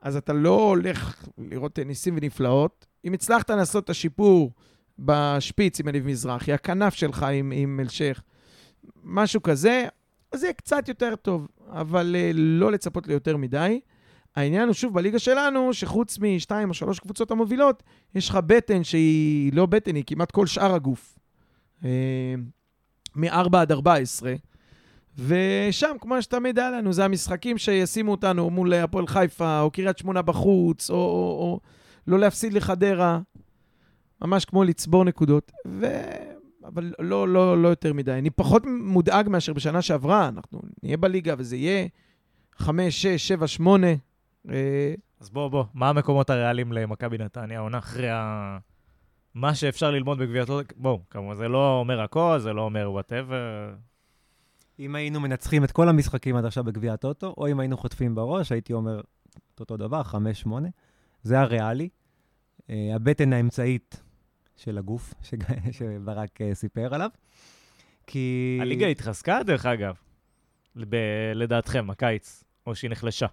אז 0.00 0.16
אתה 0.16 0.32
לא 0.32 0.68
הולך 0.68 1.28
לראות 1.38 1.78
ניסים 1.78 2.14
ונפלאות. 2.16 2.86
אם 3.04 3.12
הצלחת 3.12 3.50
לעשות 3.50 3.84
את 3.84 3.90
השיפור 3.90 4.52
בשפיץ 4.98 5.80
עם 5.80 5.88
אליב 5.88 6.06
מזרחי, 6.06 6.52
הכנף 6.52 6.94
שלך 6.94 7.22
עם, 7.22 7.52
עם 7.56 7.80
אלשיך, 7.80 8.22
משהו 9.04 9.42
כזה, 9.42 9.86
אז 10.34 10.42
יהיה 10.42 10.52
קצת 10.52 10.88
יותר 10.88 11.16
טוב, 11.16 11.48
אבל 11.68 12.16
uh, 12.18 12.32
לא 12.34 12.72
לצפות 12.72 13.06
ליותר 13.06 13.36
מדי. 13.36 13.80
העניין 14.36 14.68
הוא 14.68 14.74
שוב 14.74 14.94
בליגה 14.94 15.18
שלנו, 15.18 15.74
שחוץ 15.74 16.18
משתיים 16.18 16.68
או 16.68 16.74
שלוש 16.74 16.98
קבוצות 16.98 17.30
המובילות, 17.30 17.82
יש 18.14 18.28
לך 18.28 18.38
בטן 18.46 18.84
שהיא 18.84 19.52
לא 19.52 19.66
בטן, 19.66 19.94
היא 19.94 20.04
כמעט 20.06 20.30
כל 20.30 20.46
שאר 20.46 20.74
הגוף. 20.74 21.18
Uh, 21.82 21.86
מ-4 23.16 23.56
עד 23.56 23.72
14. 23.72 24.34
ושם, 25.18 25.96
כמו 26.00 26.22
שתמיד 26.22 26.58
היה 26.58 26.70
לנו, 26.70 26.92
זה 26.92 27.04
המשחקים 27.04 27.58
שישימו 27.58 28.10
אותנו 28.10 28.50
מול 28.50 28.74
הפועל 28.74 29.06
חיפה, 29.06 29.60
או 29.60 29.70
קריית 29.70 29.98
שמונה 29.98 30.22
בחוץ, 30.22 30.90
או, 30.90 30.96
או, 30.96 31.00
או 31.40 31.60
לא 32.06 32.18
להפסיד 32.18 32.52
לחדרה, 32.52 33.20
ממש 34.22 34.44
כמו 34.44 34.64
לצבור 34.64 35.04
נקודות. 35.04 35.52
ו... 35.66 35.86
אבל 36.64 36.92
לא, 36.98 37.28
לא, 37.28 37.62
לא 37.62 37.68
יותר 37.68 37.92
מדי. 37.92 38.12
אני 38.12 38.30
פחות 38.30 38.62
מודאג 38.66 39.28
מאשר 39.28 39.52
בשנה 39.52 39.82
שעברה, 39.82 40.28
אנחנו 40.28 40.60
נהיה 40.82 40.96
בליגה 40.96 41.34
וזה 41.38 41.56
יהיה 41.56 41.86
5, 42.56 43.02
6, 43.02 43.28
7, 43.28 43.46
8. 43.46 43.86
אה, 44.50 44.94
אז 45.20 45.30
בוא, 45.30 45.48
בוא, 45.48 45.64
מה 45.74 45.88
המקומות 45.88 46.30
הריאליים 46.30 46.72
למכבי 46.72 47.18
נתניה 47.18 47.58
העונה 47.58 47.78
אחרי 47.78 48.10
ה... 48.10 48.58
מה 49.34 49.54
שאפשר 49.54 49.90
ללמוד 49.90 50.18
בגביע 50.18 50.42
הטוטו? 50.42 50.74
בואו, 50.76 51.00
כמובן, 51.10 51.34
זה 51.34 51.48
לא 51.48 51.78
אומר 51.78 52.00
הכל, 52.00 52.38
זה 52.38 52.52
לא 52.52 52.62
אומר 52.62 52.90
whatever. 52.90 53.74
אם 54.78 54.94
היינו 54.94 55.20
מנצחים 55.20 55.64
את 55.64 55.72
כל 55.72 55.88
המשחקים 55.88 56.36
עד 56.36 56.44
עכשיו 56.44 56.64
בגביע 56.64 56.92
הטוטו, 56.92 57.34
או 57.36 57.48
אם 57.48 57.60
היינו 57.60 57.76
חוטפים 57.76 58.14
בראש, 58.14 58.52
הייתי 58.52 58.72
אומר 58.72 59.00
את 59.54 59.60
אותו 59.60 59.76
דבר, 59.76 60.02
5-8. 60.46 60.48
זה 61.22 61.40
הריאלי. 61.40 61.88
אה, 62.60 62.72
הבטן 62.94 63.32
האמצעית 63.32 64.02
של 64.56 64.78
הגוף, 64.78 65.14
שג- 65.22 65.44
שברק 65.78 66.40
אה, 66.40 66.54
סיפר 66.54 66.94
עליו. 66.94 67.10
כי... 68.06 68.58
הליגה 68.60 68.86
התחזקה, 68.86 69.40
דרך 69.46 69.66
אגב, 69.66 69.94
ב- 70.76 70.96
לדעתכם, 71.34 71.90
הקיץ, 71.90 72.44
או 72.66 72.74
שהיא 72.74 72.90
נחלשה. 72.90 73.26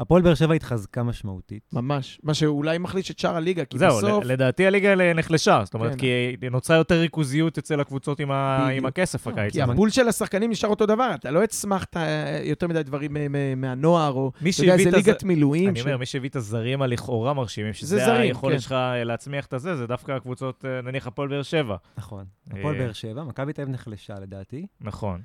הפועל 0.00 0.22
באר 0.22 0.34
שבע 0.34 0.54
התחזקה 0.54 1.02
משמעותית. 1.02 1.70
ממש. 1.72 2.20
מה 2.22 2.34
שאולי 2.34 2.78
מחליש 2.78 3.10
את 3.10 3.18
שאר 3.18 3.36
הליגה, 3.36 3.64
כי 3.64 3.78
זהו, 3.78 3.98
בסוף... 3.98 4.24
ל- 4.24 4.32
לדעתי 4.32 4.66
הליגה 4.66 5.14
נחלשה, 5.14 5.60
זאת 5.64 5.74
אומרת, 5.74 5.92
כן. 5.92 5.98
כי 6.40 6.50
נוצרה 6.50 6.76
יותר 6.76 6.94
ריכוזיות 7.00 7.58
אצל 7.58 7.80
הקבוצות 7.80 8.20
עם 8.20 8.30
ה-. 8.30 8.68
עם 8.68 8.86
הכסף 8.86 9.26
הקיץ. 9.26 9.52
כי 9.52 9.62
הפול 9.62 9.90
של 9.90 10.08
השחקנים 10.08 10.50
נשאר 10.50 10.70
אותו 10.70 10.86
דבר, 10.86 11.10
אתה 11.14 11.30
לא 11.30 11.42
הצמחת 11.42 11.96
אה, 11.96 12.40
יותר 12.44 12.66
מדי 12.68 12.82
דברים 12.82 13.16
אה, 13.16 13.26
מהנוער, 13.56 14.12
או... 14.12 14.32
אתה 14.38 14.62
יודע, 14.62 14.76
זה 14.76 14.90
ליגת 14.90 15.22
מילואים. 15.24 15.68
אני 15.68 15.78
ש- 15.80 15.82
אומר, 15.82 15.96
מי 15.96 16.06
שהביא 16.06 16.28
את 16.28 16.36
הזרים 16.36 16.82
הלכאורה 16.82 17.34
מרשימים, 17.34 17.72
שזה 17.72 17.98
זרים, 17.98 18.20
היכולת 18.20 18.54
כן. 18.54 18.60
שלך 18.60 18.72
אה, 18.72 19.04
להצמיח 19.04 19.46
את 19.46 19.52
הזה, 19.52 19.76
זה 19.76 19.86
דווקא 19.86 20.12
הקבוצות, 20.12 20.64
נניח 20.84 21.06
הפועל 21.06 21.28
באר 21.28 21.42
שבע. 21.42 21.76
נכון. 21.96 22.24
הפועל. 22.50 22.78
באר 22.78 22.92
שבע, 22.92 23.24
מכבי 23.24 23.52
תל 23.52 23.62
אביב 23.62 23.74
נחלשה 23.74 24.14
לדעתי. 24.20 24.66
נכון. 24.80 25.20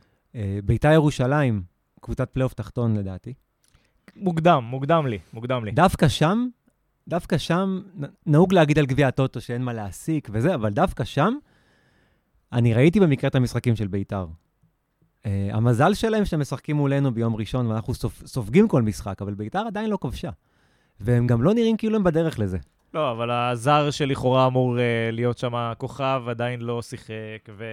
ביתר 0.64 0.92
ירושלים, 0.92 1.62
קבוצת 2.02 2.30
פלייאוף 2.30 2.54
תחתון 2.54 2.96
לדעתי. 2.98 3.34
מוקדם, 4.20 4.64
מוקדם 4.70 5.08
לי, 5.08 5.20
מוקדם 5.34 5.66
לי. 5.66 5.72
דווקא 5.72 6.08
שם, 6.08 6.48
דווקא 7.08 7.38
שם, 7.38 7.82
נהוג 8.26 8.54
להגיד 8.54 8.80
על 8.80 8.86
גביע 8.86 9.08
הטוטו 9.08 9.42
שאין 9.42 9.64
מה 9.64 9.74
להסיק 9.74 10.30
וזה, 10.32 10.56
אבל 10.56 10.70
דווקא 10.70 11.04
שם, 11.04 11.34
אני 12.54 12.74
ראיתי 12.74 13.00
במקרה 13.00 13.28
את 13.28 13.36
המשחקים 13.36 13.76
של 13.76 13.88
ביתר. 13.88 14.26
אה, 15.24 15.28
המזל 15.52 15.94
שלהם 15.94 16.26
שהם 16.26 16.40
משחקים 16.40 16.76
מולנו 16.76 17.14
ביום 17.14 17.36
ראשון, 17.36 17.68
ואנחנו 17.68 17.94
סופ, 17.94 18.24
סופגים 18.26 18.68
כל 18.68 18.82
משחק, 18.82 19.22
אבל 19.22 19.34
ביתר 19.34 19.64
עדיין 19.68 19.90
לא 19.90 19.98
כבשה. 20.02 20.30
והם 21.00 21.28
גם 21.28 21.42
לא 21.42 21.54
נראים 21.54 21.78
כאילו 21.78 21.96
הם 21.96 22.04
בדרך 22.04 22.40
לזה. 22.40 22.58
לא, 22.94 23.12
אבל 23.12 23.32
הזר 23.32 23.92
שלכאורה 23.92 24.48
אמור 24.48 24.78
אה, 24.78 24.80
להיות 25.12 25.38
שם 25.38 25.74
כוכב 25.78 26.24
עדיין 26.30 26.62
לא 26.62 26.82
שיחק, 26.82 27.50
ו... 27.58 27.64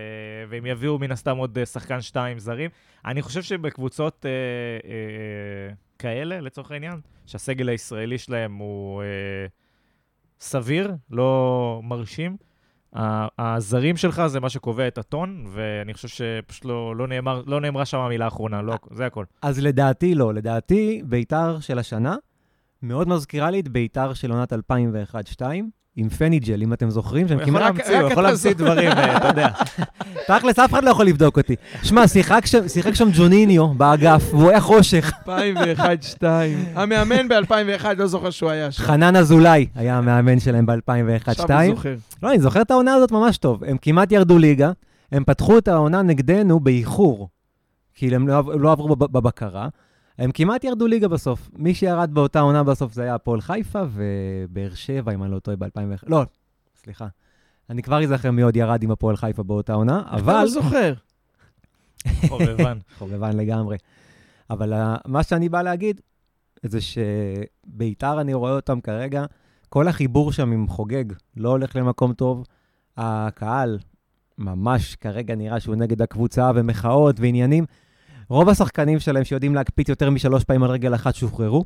והם 0.49 0.66
יביאו 0.66 0.99
מן 0.99 1.12
הסתם 1.12 1.36
עוד 1.36 1.59
uh, 1.59 1.66
שחקן 1.66 2.01
שתיים 2.01 2.38
זרים. 2.38 2.70
אני 3.05 3.22
חושב 3.22 3.42
שבקבוצות 3.42 4.24
uh, 4.24 4.82
uh, 4.82 5.84
כאלה, 5.99 6.40
לצורך 6.40 6.70
העניין, 6.70 7.01
שהסגל 7.26 7.68
הישראלי 7.68 8.18
שלהם 8.18 8.55
הוא 8.55 9.03
uh, 9.03 9.51
סביר, 10.40 10.92
לא 11.11 11.80
מרשים, 11.84 12.36
הזרים 13.38 13.97
שלך 13.97 14.26
זה 14.26 14.40
מה 14.40 14.49
שקובע 14.49 14.88
את 14.88 14.99
הטון, 14.99 15.45
ואני 15.53 15.95
חושב 15.95 16.09
שפשוט 16.09 16.64
לא, 16.64 16.97
לא, 16.97 17.07
נאמר, 17.09 17.42
לא 17.47 17.61
נאמרה 17.61 17.84
שם 17.84 17.99
המילה 17.99 18.24
האחרונה, 18.24 18.62
לא, 18.62 18.74
זה 18.90 19.07
הכל. 19.07 19.24
אז 19.42 19.61
לדעתי 19.61 20.14
לא, 20.14 20.34
לדעתי 20.34 21.03
ביתר 21.05 21.61
של 21.61 21.78
השנה 21.78 22.16
מאוד 22.82 23.09
מזכירה 23.09 23.51
לי 23.51 23.61
את 23.61 23.68
ביתר 23.68 24.14
של 24.14 24.30
עונת 24.30 24.53
2001-2002, 24.53 24.57
עם 25.97 26.09
פניג'ל, 26.09 26.62
אם 26.62 26.72
אתם 26.72 26.90
זוכרים, 26.90 27.28
שהם 27.28 27.45
כמעט... 27.45 27.62
להמציא, 27.62 27.99
הוא 28.01 28.11
יכול 28.11 28.22
להמציא 28.22 28.53
דברים, 28.55 28.88
אה, 28.92 29.16
אתה 29.16 29.26
יודע. 29.28 29.49
תכלס, 30.28 30.59
אף 30.59 30.70
אחד 30.72 30.84
לא 30.84 30.90
יכול 30.90 31.07
לבדוק 31.07 31.38
אותי. 31.38 31.55
שמע, 31.82 32.09
שיחק 32.09 32.47
שם- 32.95 33.09
ג'וניניו 33.14 33.68
באגף, 33.74 34.22
והוא 34.34 34.51
היה 34.51 34.61
חושך. 34.61 35.12
2001-2002. 35.26 36.22
המאמן 36.74 37.28
ב-2001, 37.28 37.84
לא 37.97 38.07
זוכר 38.07 38.30
שהוא 38.30 38.51
היה 38.51 38.72
שם. 38.72 38.82
חנן 38.82 39.16
אזולאי 39.16 39.66
היה 39.74 39.99
המאמן 39.99 40.40
שלהם 40.40 40.66
עכשיו 41.26 41.45
ב-2001-2002. 41.47 41.53
הוא 41.53 41.74
זוכר. 41.76 41.95
לא, 42.22 42.30
אני 42.30 42.40
זוכר 42.40 42.62
את 42.62 42.70
העונה 42.70 42.95
הזאת 42.95 43.12
ממש 43.12 43.38
טוב. 43.38 43.64
הם 43.64 43.76
כמעט 43.82 44.12
ירדו 44.12 44.38
ליגה, 44.38 44.72
הם 45.12 45.24
פתחו 45.24 45.59
את 45.59 45.68
העונה 45.68 46.03
נגדנו 46.03 46.61
באיחור, 46.61 47.28
כי 47.95 48.14
הם 48.14 48.28
לא, 48.28 48.38
עב- 48.38 48.51
לא 48.51 48.72
עברו 48.72 48.97
בב- 48.97 49.12
בבקרה. 49.12 49.68
הם 50.19 50.33
כמעט 50.33 50.65
ירדו 50.65 50.87
ליגה 50.87 51.09
בסוף. 51.09 51.51
מי 51.57 51.75
שירד 51.75 52.11
באותה 52.15 52.41
עונה 52.41 52.65
בסוף 52.65 52.93
זה 52.93 53.03
היה 53.03 53.15
הפועל 53.15 53.41
חיפה 53.41 53.83
ובאר 53.91 54.75
שבע, 54.75 55.15
אם 55.15 55.23
אני 55.23 55.33
לא 55.33 55.39
טועה, 55.39 55.57
ב-2001. 55.57 56.05
לא, 56.07 56.23
סליחה. 56.77 57.07
אני 57.71 57.83
כבר 57.83 58.03
אזכר 58.03 58.31
מי 58.31 58.43
עוד 58.43 58.57
ירד 58.57 58.83
עם 58.83 58.91
הפועל 58.91 59.17
חיפה 59.17 59.43
באותה 59.43 59.73
עונה, 59.73 60.03
אתה 60.07 60.17
אבל... 60.17 60.43
לא 60.43 60.47
זוכר. 60.47 60.93
חובבן. 62.29 62.79
חובבן 62.99 63.37
לגמרי. 63.37 63.77
אבל 64.51 64.73
uh, 64.73 64.77
מה 65.07 65.23
שאני 65.23 65.49
בא 65.49 65.62
להגיד, 65.62 66.01
זה 66.62 66.79
שביתר, 66.81 68.21
אני 68.21 68.35
רואה 68.35 68.53
אותם 68.53 68.81
כרגע, 68.81 69.25
כל 69.69 69.89
החיבור 69.89 70.33
שם 70.33 70.53
עם 70.53 70.69
חוגג 70.69 71.05
לא 71.37 71.49
הולך 71.49 71.77
למקום 71.77 72.12
טוב. 72.12 72.45
הקהל 72.97 73.79
ממש 74.39 74.97
כרגע 74.97 75.35
נראה 75.35 75.61
שהוא 75.61 75.75
נגד 75.75 76.03
הקבוצה, 76.03 76.51
ומחאות 76.55 77.21
ועניינים. 77.21 77.65
רוב 78.29 78.49
השחקנים 78.49 79.01
שלהם 79.01 79.25
שיודעים 79.25 79.55
להקפיץ 79.55 79.89
יותר 79.89 80.11
משלוש 80.11 80.45
פעמים 80.45 80.62
על 80.62 80.70
רגל 80.70 80.95
אחת 80.95 81.14
שוחררו. 81.14 81.64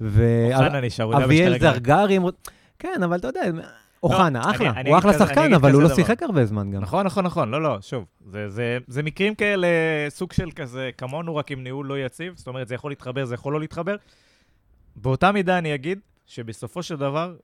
אוחנה 0.00 0.80
נשאר, 0.80 1.04
הוא 1.04 1.14
ואביאל. 1.14 1.58
זרגרי, 1.58 2.18
כן, 2.78 3.00
אבל 3.04 3.16
אתה 3.18 3.28
יודע, 3.28 3.40
אוחנה, 4.02 4.42
אני- 4.42 4.50
אחלה. 4.50 4.72
הוא 4.86 4.98
אחלה 4.98 5.12
שחקן, 5.12 5.54
אבל 5.54 5.72
הוא 5.72 5.82
לא. 5.82 5.94
שיחק 5.94 6.22
הרבה 6.22 6.44
זמן 6.46 6.70
גם. 6.70 6.82
נכון, 6.82 7.06
נכון, 7.06 7.24
נכון. 7.24 7.50
לא, 7.50 7.62
לא, 7.62 7.78
שוב. 7.80 8.04
זה, 8.88 9.02
מקרים 9.02 9.34
כאלה, 9.34 9.66
סוג 10.08 10.32
של 10.32 10.50
כזה, 10.50 10.90
כמונו, 10.98 11.36
רק 11.36 11.50
עם 11.50 11.62
ניהול 11.62 11.86
לא 11.86 11.98
יציב. 11.98 12.32
זאת 12.36 12.46
אומרת, 12.48 12.68
זה 12.68 12.74
יכול 12.74 12.90
להתחבר, 12.90 13.24
זה 13.24 13.34
יכול 13.34 13.52
לא 13.52 13.60
להתחבר. 13.60 13.96
באותה 14.96 15.32
מידה 15.32 15.58
אני 15.58 15.74
אגיד 15.74 15.98
שבסופו 16.26 16.82
של 16.82 16.96
דבר, 16.96 17.34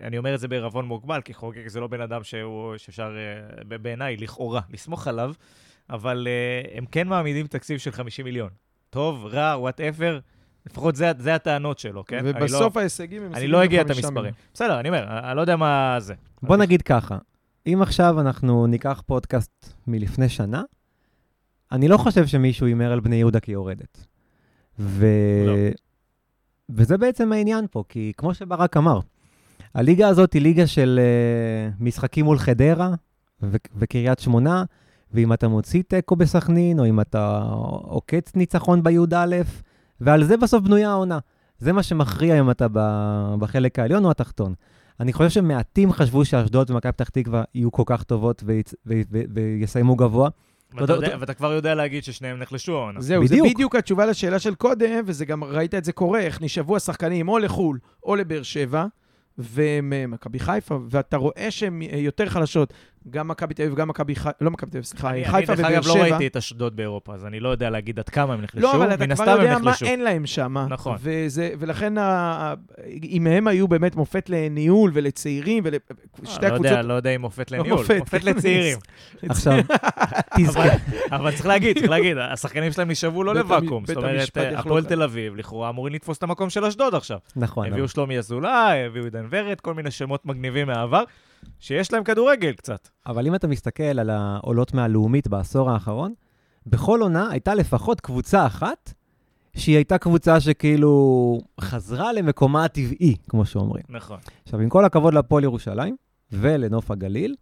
אני 0.00 0.18
אומר 0.18 0.34
את 0.34 0.40
זה 0.40 0.48
בערבון 0.48 0.84
מוגבל, 0.84 1.20
כי 1.20 1.34
חוגג 1.34 1.68
זה 1.68 1.80
לא 1.80 1.86
בן 1.86 2.00
אדם 2.00 2.20
שאפשר, 2.24 3.16
אה, 3.70 3.78
בעיניי, 3.78 4.16
לכאורה, 4.16 4.60
לסמוך 4.70 5.08
עליו, 5.08 5.32
אבל 5.90 6.28
אה, 6.30 6.78
הם 6.78 6.84
כן 6.86 7.08
מעמידים 7.08 7.46
תקציב 7.46 7.78
של 7.78 7.90
50 7.90 8.24
מיליון. 8.24 8.50
טוב, 8.90 9.26
רע, 9.26 9.56
whatever, 9.58 10.18
לפחות 10.66 10.96
זה, 10.96 11.12
זה 11.18 11.34
הטענות 11.34 11.78
שלו, 11.78 12.04
כן? 12.04 12.20
ובסוף 12.24 12.76
אני 12.76 12.80
לא, 12.80 12.80
ההישגים 12.80 13.22
הם 13.22 13.34
אני 13.34 13.46
לא 13.46 13.64
אגיע 13.64 13.82
את 13.82 13.90
המספרים. 13.90 14.34
בסדר, 14.54 14.80
אני 14.80 14.88
אומר, 14.88 15.04
אני 15.30 15.36
לא 15.36 15.40
יודע 15.40 15.56
מה 15.56 15.96
זה. 15.98 16.14
בוא 16.42 16.56
נגיד 16.56 16.82
ככה, 16.82 17.18
אם 17.66 17.82
עכשיו 17.82 18.20
אנחנו 18.20 18.66
ניקח 18.66 19.02
פודקאסט 19.06 19.74
מלפני 19.86 20.28
שנה, 20.28 20.62
אני 21.72 21.88
לא 21.88 21.96
חושב 21.96 22.26
שמישהו 22.26 22.66
הימר 22.66 22.92
על 22.92 23.00
בני 23.00 23.16
יהודה 23.16 23.40
כיורדת. 23.40 24.06
ו... 24.78 25.06
לא. 25.46 25.52
וזה 26.68 26.98
בעצם 26.98 27.32
העניין 27.32 27.66
פה, 27.70 27.84
כי 27.88 28.12
כמו 28.16 28.34
שברק 28.34 28.76
אמר, 28.76 29.00
הליגה 29.74 30.08
הזאת 30.08 30.32
היא 30.32 30.42
ליגה 30.42 30.66
של 30.66 31.00
אה, 31.00 31.82
משחקים 31.84 32.24
מול 32.24 32.38
חדרה 32.38 32.94
ו- 33.42 33.56
וקריית 33.76 34.18
שמונה, 34.18 34.64
ואם 35.14 35.32
אתה 35.32 35.48
מוציא 35.48 35.82
תיקו 35.88 36.16
בסכנין, 36.16 36.80
או 36.80 36.86
אם 36.86 37.00
אתה 37.00 37.42
עוקץ 37.82 38.36
ניצחון 38.36 38.82
בי"א, 38.82 39.26
ועל 40.00 40.24
זה 40.24 40.36
בסוף 40.36 40.62
בנויה 40.62 40.90
העונה. 40.90 41.18
זה 41.58 41.72
מה 41.72 41.82
שמכריע 41.82 42.40
אם 42.40 42.50
אתה 42.50 42.66
בחלק 43.38 43.78
העליון 43.78 44.04
או 44.04 44.10
התחתון. 44.10 44.54
אני 45.00 45.12
חושב 45.12 45.30
שמעטים 45.30 45.92
חשבו 45.92 46.24
שאשדוד 46.24 46.70
ומכבי 46.70 46.92
פתח 46.92 47.08
תקווה 47.08 47.42
יהיו 47.54 47.72
כל 47.72 47.82
כך 47.86 48.02
טובות 48.02 48.44
ויסיימו 49.34 49.96
גבוה. 49.96 50.28
ואתה 51.20 51.34
כבר 51.34 51.52
יודע 51.52 51.74
להגיד 51.74 52.04
ששניהם 52.04 52.38
נחלשו 52.38 52.76
העונה. 52.76 53.00
זהו, 53.00 53.26
זה 53.26 53.36
בדיוק 53.44 53.76
התשובה 53.76 54.06
לשאלה 54.06 54.38
של 54.38 54.54
קודם, 54.54 55.04
וזה 55.06 55.24
גם, 55.24 55.44
ראית 55.44 55.74
את 55.74 55.84
זה 55.84 55.92
קורה, 55.92 56.20
איך 56.20 56.42
נשאבו 56.42 56.76
השחקנים 56.76 57.28
או 57.28 57.38
לחו"ל 57.38 57.78
או 58.02 58.16
לבאר 58.16 58.42
שבע, 58.42 58.86
ומכבי 59.38 60.38
חיפה, 60.38 60.78
ואתה 60.90 61.16
רואה 61.16 61.46
שהן 61.50 61.82
יותר 61.82 62.28
חלשות. 62.28 62.72
גם 63.10 63.28
מכבי 63.28 63.54
תל 63.54 63.62
אביב 63.62 63.74
וגם 63.74 63.88
מכבי 63.88 64.14
חיפה, 64.14 64.30
לא 64.40 64.50
מכבי 64.50 64.70
תל 64.70 64.76
אביב, 64.76 64.84
סליחה, 64.84 65.10
חיפה 65.24 65.52
ובאר 65.52 65.56
שבע. 65.56 65.68
אני 65.68 65.80
דרך 65.80 65.86
אגב 65.86 65.96
לא 65.96 66.02
ראיתי 66.02 66.26
את 66.26 66.36
אשדוד 66.36 66.76
באירופה, 66.76 67.14
אז 67.14 67.26
אני 67.26 67.40
לא 67.40 67.48
יודע 67.48 67.70
להגיד 67.70 67.98
עד 67.98 68.08
כמה 68.08 68.34
הם 68.34 68.40
נחלשו, 68.40 68.66
לא, 68.66 68.74
אבל 68.74 68.94
אתה 68.94 69.14
כבר 69.14 69.28
יודע 69.28 69.58
מה 69.58 69.72
אין 69.84 70.00
להם 70.00 70.26
שם. 70.26 70.56
נכון. 70.68 70.96
וזה, 71.00 71.50
ולכן, 71.58 71.94
אם 73.02 73.26
הם 73.26 73.48
היו 73.48 73.68
באמת 73.68 73.96
מופת 73.96 74.30
לניהול 74.30 74.90
ולצעירים, 74.94 75.64
ולשתי 75.66 76.46
אה, 76.46 76.50
לא 76.50 76.54
הקבוצות... 76.54 76.78
לא 76.84 76.94
יודע 76.94 77.10
אם 77.10 77.20
מופת 77.20 77.50
לניהול, 77.50 77.84
מופת 77.98 78.24
לצעירים. 78.24 78.78
עכשיו, 79.28 79.58
תזכר. 80.38 80.68
אבל 81.10 81.32
צריך 81.32 81.46
להגיד, 81.46 81.78
צריך 81.78 81.90
להגיד, 81.90 82.16
השחקנים 82.18 82.72
שלהם 82.72 82.90
נשאבו 82.90 83.24
לא 83.24 83.34
לוואקום. 83.34 83.86
זאת 83.86 83.96
אומרת, 83.96 84.36
הפועל 84.56 84.84
תל 84.84 85.02
אביב, 85.02 85.36
לכאורה 85.36 85.68
אמורים 85.68 85.94
לתפוס 85.94 86.18
את 86.18 86.22
המקום 86.22 86.50
של 86.50 86.64
אשדוד 86.64 86.94
עכשיו. 86.94 87.18
נכון. 87.36 87.66
הביאו 87.66 87.88
שלומי 87.88 88.18
אזולאי, 88.18 88.84
הביאו 88.86 89.04
עידן 89.04 89.26
ורד, 89.30 89.60
כל 89.60 89.74
מיני 89.74 89.90
שמות 89.90 90.26
מגניבים 90.26 90.66
מהעבר. 90.66 91.04
שיש 91.58 91.92
להם 91.92 92.04
כדורגל 92.04 92.52
קצת. 92.52 92.88
אבל 93.06 93.26
אם 93.26 93.34
אתה 93.34 93.46
מסתכל 93.46 93.82
על 93.82 94.10
העולות 94.10 94.74
מהלאומית 94.74 95.28
בעשור 95.28 95.70
האחרון, 95.70 96.14
בכל 96.66 97.00
עונה 97.00 97.30
הייתה 97.30 97.54
לפחות 97.54 98.00
קבוצה 98.00 98.46
אחת 98.46 98.94
שהיא 99.56 99.76
הייתה 99.76 99.98
קבוצה 99.98 100.40
שכאילו 100.40 101.40
חזרה 101.60 102.12
למקומה 102.12 102.64
הטבעי, 102.64 103.16
כמו 103.28 103.44
שאומרים. 103.44 103.84
נכון. 103.88 104.18
עכשיו, 104.44 104.60
עם 104.60 104.68
כל 104.68 104.84
הכבוד 104.84 105.14
להפועל 105.14 105.44
ירושלים 105.44 105.96
ולנוף 106.32 106.90
הגליל, 106.90 107.34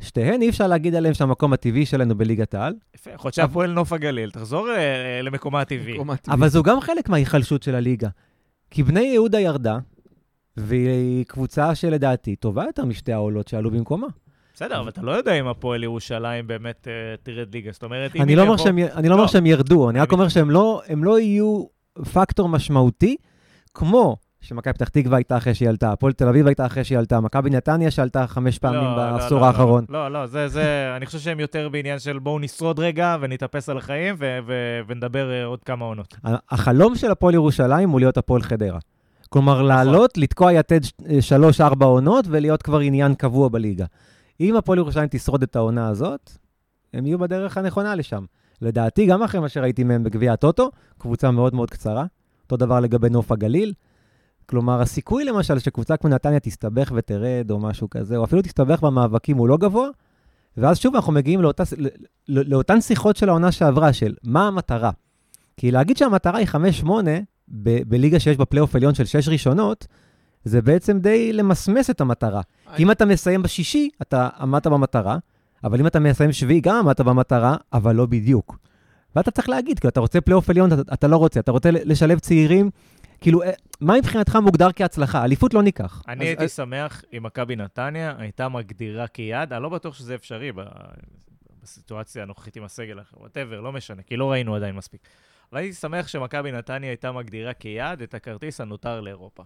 שתיהן 0.00 0.42
אי 0.42 0.48
אפשר 0.48 0.66
להגיד 0.66 0.94
עליהן 0.94 1.14
שהמקום 1.14 1.52
הטבעי 1.52 1.86
שלנו 1.86 2.18
בליגת 2.18 2.54
העל. 2.54 2.74
יפה, 2.94 3.10
יכול 3.10 3.28
להיות 3.28 3.34
שהפועל 3.34 3.72
נוף 3.72 3.92
הגליל, 3.92 4.30
תחזור 4.30 4.70
אה, 4.70 5.22
למקומה 5.22 5.60
הטבעי. 5.60 5.98
אבל 6.28 6.48
זו 6.48 6.62
גם 6.62 6.80
חלק 6.80 7.08
מההיחלשות 7.08 7.62
של 7.62 7.74
הליגה. 7.74 8.08
כי 8.70 8.82
בני 8.82 9.00
יהודה 9.00 9.40
ירדה, 9.40 9.78
והיא 10.60 11.24
קבוצה 11.24 11.74
שלדעתי 11.74 12.36
טובה 12.36 12.64
יותר 12.64 12.84
משתי 12.84 13.12
העולות 13.12 13.48
שעלו 13.48 13.70
במקומה. 13.70 14.06
בסדר, 14.54 14.80
אבל 14.80 14.88
אתה 14.88 15.02
לא 15.02 15.12
יודע 15.12 15.32
אם 15.32 15.46
הפועל 15.46 15.84
ירושלים 15.84 16.46
באמת 16.46 16.86
uh, 16.86 17.20
תרד 17.22 17.54
ליגה. 17.54 17.72
זאת 17.72 17.82
אומרת, 17.82 18.16
אם 18.16 18.22
אני 18.22 18.36
לא, 18.36 18.42
לא 18.42 18.42
אומר 18.42 19.22
לא. 19.22 19.28
שהם 19.28 19.46
ירדו, 19.46 19.90
אני 19.90 20.00
רק 20.00 20.12
אומר 20.12 20.28
שהם 20.28 20.50
לא, 20.50 20.82
לא 20.96 21.20
יהיו 21.20 21.64
פקטור 22.12 22.48
משמעותי, 22.48 23.16
כמו 23.74 24.16
שמכבי 24.40 24.72
פתח 24.74 24.88
תקווה 24.88 25.16
הייתה 25.16 25.36
אחרי 25.36 25.54
שהיא 25.54 25.68
עלתה, 25.68 25.92
הפועל 25.92 26.12
תל 26.12 26.28
אביב 26.28 26.46
הייתה 26.46 26.66
אחרי 26.66 26.84
שהיא 26.84 26.98
עלתה, 26.98 27.20
מכבי 27.20 27.50
נתניה 27.50 27.90
שעלתה 27.90 28.26
חמש 28.26 28.58
פעמים 28.58 28.84
לא, 28.84 28.96
בעשור 28.96 29.40
לא, 29.40 29.46
האחרון. 29.46 29.84
לא, 29.88 30.12
לא, 30.12 30.26
זה, 30.26 30.48
זה, 30.48 30.92
אני 30.96 31.06
חושב 31.06 31.18
שהם 31.18 31.40
יותר 31.40 31.68
בעניין 31.68 31.98
של 31.98 32.18
בואו 32.18 32.38
נשרוד 32.38 32.78
רגע 32.78 33.16
ונתאפס 33.20 33.68
על 33.68 33.78
החיים 33.78 34.16
ונדבר 34.86 35.30
uh, 35.30 35.46
עוד 35.46 35.64
כמה 35.64 35.84
עונות. 35.84 36.16
החלום 36.50 36.94
של 36.94 37.10
הפועל 37.10 37.34
ירושלים 37.34 37.90
הוא 37.90 38.00
להיות 38.00 38.16
הפועל 38.16 38.42
חדרה. 38.42 38.78
כלומר, 39.28 39.54
נכון. 39.54 39.66
לעלות, 39.66 40.18
לתקוע 40.18 40.52
יתד 40.52 40.80
שלוש-ארבע 41.20 41.86
עונות 41.86 42.24
ולהיות 42.28 42.62
כבר 42.62 42.78
עניין 42.78 43.14
קבוע 43.14 43.48
בליגה. 43.48 43.86
אם 44.40 44.56
הפועל 44.56 44.78
ירושלים 44.78 45.08
תשרוד 45.10 45.42
את 45.42 45.56
העונה 45.56 45.88
הזאת, 45.88 46.30
הם 46.94 47.06
יהיו 47.06 47.18
בדרך 47.18 47.56
הנכונה 47.56 47.94
לשם. 47.94 48.24
לדעתי, 48.62 49.06
גם 49.06 49.22
אחרי 49.22 49.40
מה 49.40 49.48
שראיתי 49.48 49.84
מהם 49.84 50.04
בגביע 50.04 50.32
הטוטו, 50.32 50.70
קבוצה 50.98 51.30
מאוד 51.30 51.54
מאוד 51.54 51.70
קצרה. 51.70 52.04
אותו 52.42 52.56
דבר 52.56 52.80
לגבי 52.80 53.08
נוף 53.10 53.32
הגליל. 53.32 53.72
כלומר, 54.46 54.80
הסיכוי 54.80 55.24
למשל 55.24 55.58
שקבוצה 55.58 55.96
כמו 55.96 56.10
נתניה 56.10 56.40
תסתבך 56.40 56.92
ותרד 56.94 57.50
או 57.50 57.58
משהו 57.58 57.90
כזה, 57.90 58.16
או 58.16 58.24
אפילו 58.24 58.42
תסתבך 58.42 58.80
במאבקים 58.80 59.36
הוא 59.36 59.48
לא 59.48 59.56
גבוה, 59.56 59.88
ואז 60.56 60.78
שוב 60.78 60.94
אנחנו 60.94 61.12
מגיעים 61.12 61.42
לאותה, 61.42 61.62
לא, 62.28 62.42
לאותן 62.46 62.80
שיחות 62.80 63.16
של 63.16 63.28
העונה 63.28 63.52
שעברה, 63.52 63.92
של 63.92 64.14
מה 64.24 64.46
המטרה. 64.46 64.90
כי 65.56 65.70
להגיד 65.70 65.96
שהמטרה 65.96 66.38
היא 66.38 66.46
5-8, 66.84 66.88
ב- 67.50 67.82
בליגה 67.88 68.20
שיש 68.20 68.36
בה 68.36 68.44
פלייאוף 68.44 68.74
עליון 68.74 68.94
של 68.94 69.04
שש 69.04 69.28
ראשונות, 69.28 69.86
זה 70.44 70.62
בעצם 70.62 70.98
די 70.98 71.32
למסמס 71.32 71.90
את 71.90 72.00
המטרה. 72.00 72.40
כי 72.76 72.82
אם 72.82 72.90
אתה 72.90 73.04
מסיים 73.04 73.42
בשישי, 73.42 73.88
אתה 74.02 74.28
עמדת 74.40 74.66
במטרה, 74.66 75.18
אבל 75.64 75.80
אם 75.80 75.86
אתה 75.86 76.00
מסיים 76.00 76.32
שביעי, 76.32 76.60
גם 76.60 76.76
עמדת 76.76 77.00
במטרה, 77.00 77.56
אבל 77.72 77.94
לא 77.94 78.06
בדיוק. 78.06 78.58
ואתה 79.16 79.30
צריך 79.30 79.48
להגיד, 79.48 79.78
כאילו, 79.78 79.90
אתה 79.90 80.00
רוצה 80.00 80.20
פלייאוף 80.20 80.50
עליון, 80.50 80.72
אתה, 80.72 80.94
אתה 80.94 81.06
לא 81.06 81.16
רוצה, 81.16 81.40
אתה 81.40 81.52
רוצה 81.52 81.70
לשלב 81.70 82.18
צעירים, 82.18 82.70
כאילו, 83.20 83.42
אה, 83.42 83.50
מה 83.80 83.98
מבחינתך 83.98 84.36
מוגדר 84.36 84.68
כהצלחה? 84.76 85.24
אליפות 85.24 85.54
לא 85.54 85.62
ניקח. 85.62 86.02
אני 86.08 86.24
הייתי 86.24 86.44
אז... 86.44 86.52
שמח 86.52 87.02
אם 87.16 87.22
מכבי 87.22 87.56
נתניה 87.56 88.14
הייתה 88.18 88.48
מגדירה 88.48 89.06
כיעד, 89.06 89.52
אני 89.52 89.62
לא 89.62 89.68
בטוח 89.68 89.94
שזה 89.94 90.14
אפשרי 90.14 90.52
בסיטואציה 91.62 92.22
הנוכחית 92.22 92.56
עם 92.56 92.64
הסגל 92.64 92.98
whatever, 93.16 93.60
לא 93.60 93.72
משנה, 93.72 94.02
כי 94.02 94.16
לא 94.16 94.30
ראינו 94.30 94.54
עדיין 94.54 94.74
מספיק. 94.74 95.00
והייתי 95.52 95.74
שמח 95.74 96.08
שמכבי 96.08 96.52
נתניה 96.52 96.90
הייתה 96.90 97.12
מגדירה 97.12 97.52
כיעד 97.52 98.02
את 98.02 98.14
הכרטיס 98.14 98.60
הנותר 98.60 99.00
לאירופה. 99.00 99.42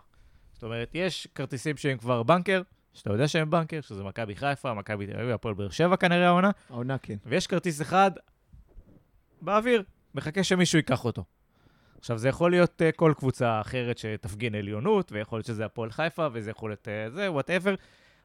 זאת 0.53 0.63
אומרת, 0.63 0.91
יש 0.95 1.29
כרטיסים 1.35 1.77
שהם 1.77 1.99
כבר 1.99 2.23
בנקר, 2.23 2.63
שאתה 2.93 3.13
יודע 3.13 3.29
שהם 3.29 3.51
בנקר, 3.51 3.81
שזה 3.81 4.05
מכבי 4.05 4.37
חיפה, 4.37 4.75
מכבי 4.75 5.07
תל 5.07 5.17
אביב, 5.17 5.31
הפועל 5.31 5.55
באר 5.55 5.71
שבע 5.71 5.97
כנראה 5.97 6.27
העונה. 6.27 6.51
העונה 6.71 6.99
כן. 6.99 7.17
ויש 7.27 7.47
כרטיס 7.47 7.83
אחד 7.83 8.11
באוויר, 9.41 9.83
מחכה 10.15 10.45
שמישהו 10.45 10.79
ייקח 10.79 11.05
אותו. 11.05 11.25
עכשיו, 11.99 12.19
זה 12.19 12.29
יכול 12.29 12.51
להיות 12.51 12.83
אה, 12.83 12.97
כל 12.97 13.13
קבוצה 13.17 13.61
אחרת 13.61 13.99
שתפגין 13.99 14.55
עליונות, 14.55 15.13
ויכול 15.13 15.37
להיות 15.37 15.47
שזה 15.47 15.65
הפועל 15.65 15.91
חיפה, 15.91 16.27
וזה 16.33 16.51
יכול 16.51 16.71
להיות 16.71 16.89
אה, 16.89 17.15
זה, 17.15 17.31
whatever. 17.31 17.75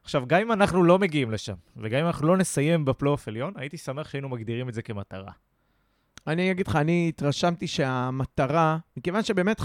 עכשיו, 0.03 0.23
גם 0.27 0.41
אם 0.41 0.51
אנחנו 0.51 0.83
לא 0.83 0.99
מגיעים 0.99 1.31
לשם, 1.31 1.55
וגם 1.77 1.99
אם 1.99 2.05
אנחנו 2.05 2.27
לא 2.27 2.37
נסיים 2.37 2.85
בפלייאוף 2.85 3.27
עליון, 3.27 3.53
הייתי 3.55 3.77
שמח 3.77 4.09
שהיינו 4.09 4.29
מגדירים 4.29 4.69
את 4.69 4.73
זה 4.73 4.81
כמטרה. 4.81 5.31
אני 6.27 6.51
אגיד 6.51 6.67
לך, 6.67 6.75
אני 6.75 7.05
התרשמתי 7.09 7.67
שהמטרה, 7.67 8.77
מכיוון 8.97 9.23
שבאמת 9.23 9.59
5-8 9.59 9.63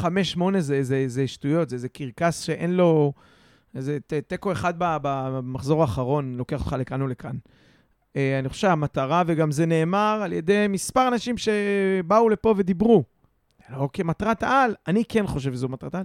זה, 0.58 0.82
זה, 0.82 1.04
זה 1.06 1.28
שטויות, 1.28 1.68
זה, 1.68 1.78
זה 1.78 1.88
קרקס 1.88 2.40
שאין 2.40 2.74
לו... 2.74 3.12
איזה 3.74 3.98
תיקו 4.26 4.52
אחד 4.52 4.74
במחזור 4.78 5.80
האחרון, 5.80 6.34
לוקח 6.34 6.60
אותך 6.60 6.76
לכאן 6.78 7.02
או 7.02 7.06
לכאן. 7.06 7.36
אה, 8.16 8.38
אני 8.38 8.48
חושב 8.48 8.60
שהמטרה, 8.60 9.22
וגם 9.26 9.50
זה 9.50 9.66
נאמר 9.66 10.20
על 10.24 10.32
ידי 10.32 10.66
מספר 10.68 11.08
אנשים 11.08 11.34
שבאו 11.38 12.28
לפה 12.28 12.54
ודיברו, 12.56 13.04
לא 13.70 13.88
כמטרת 13.92 14.42
על, 14.42 14.74
אני 14.86 15.04
כן 15.08 15.26
חושב 15.26 15.52
שזו 15.52 15.68
מטרת 15.68 15.94
על, 15.94 16.04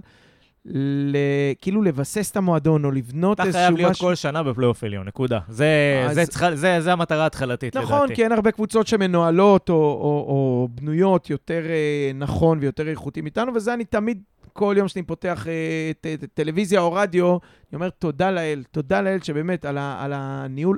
ל... 0.64 1.16
כאילו 1.60 1.82
לבסס 1.82 2.30
את 2.30 2.36
המועדון, 2.36 2.84
או 2.84 2.90
לבנות 2.90 3.40
איזשהו 3.40 3.60
משהו... 3.60 3.66
אתה 3.66 3.76
חייב 3.76 3.86
להיות 3.86 3.96
כל 4.00 4.14
שנה 4.14 4.42
בפלייאוף 4.42 4.84
עליון, 4.84 5.06
נקודה. 5.06 5.38
זה, 5.48 6.04
אז... 6.08 6.14
זה, 6.14 6.26
צריכה, 6.26 6.56
זה, 6.56 6.80
זה 6.80 6.92
המטרה 6.92 7.22
ההתחלתית, 7.22 7.76
נכון, 7.76 7.86
לדעתי. 7.86 8.04
נכון, 8.04 8.14
כי 8.14 8.24
אין 8.24 8.32
הרבה 8.32 8.50
קבוצות 8.50 8.86
שמנוהלות 8.86 9.68
או, 9.68 9.74
או, 9.74 10.24
או 10.28 10.68
בנויות 10.70 11.30
יותר 11.30 11.62
אה, 11.68 12.10
נכון 12.14 12.58
ויותר 12.60 12.88
איכותי 12.88 13.20
מאיתנו, 13.20 13.54
וזה 13.54 13.74
אני 13.74 13.84
תמיד, 13.84 14.22
כל 14.52 14.74
יום 14.78 14.88
שאני 14.88 15.02
פותח 15.02 15.46
אה, 15.46 15.92
ט, 16.00 16.06
ט, 16.06 16.24
טלוויזיה 16.34 16.80
או 16.80 16.92
רדיו, 16.92 17.28
אני 17.30 17.38
אומר 17.74 17.90
תודה 17.90 18.30
לאל, 18.30 18.62
תודה 18.70 19.00
לאל 19.00 19.20
שבאמת 19.22 19.64
על, 19.64 19.78
ה, 19.78 20.04
על 20.04 20.12
הניהול. 20.14 20.76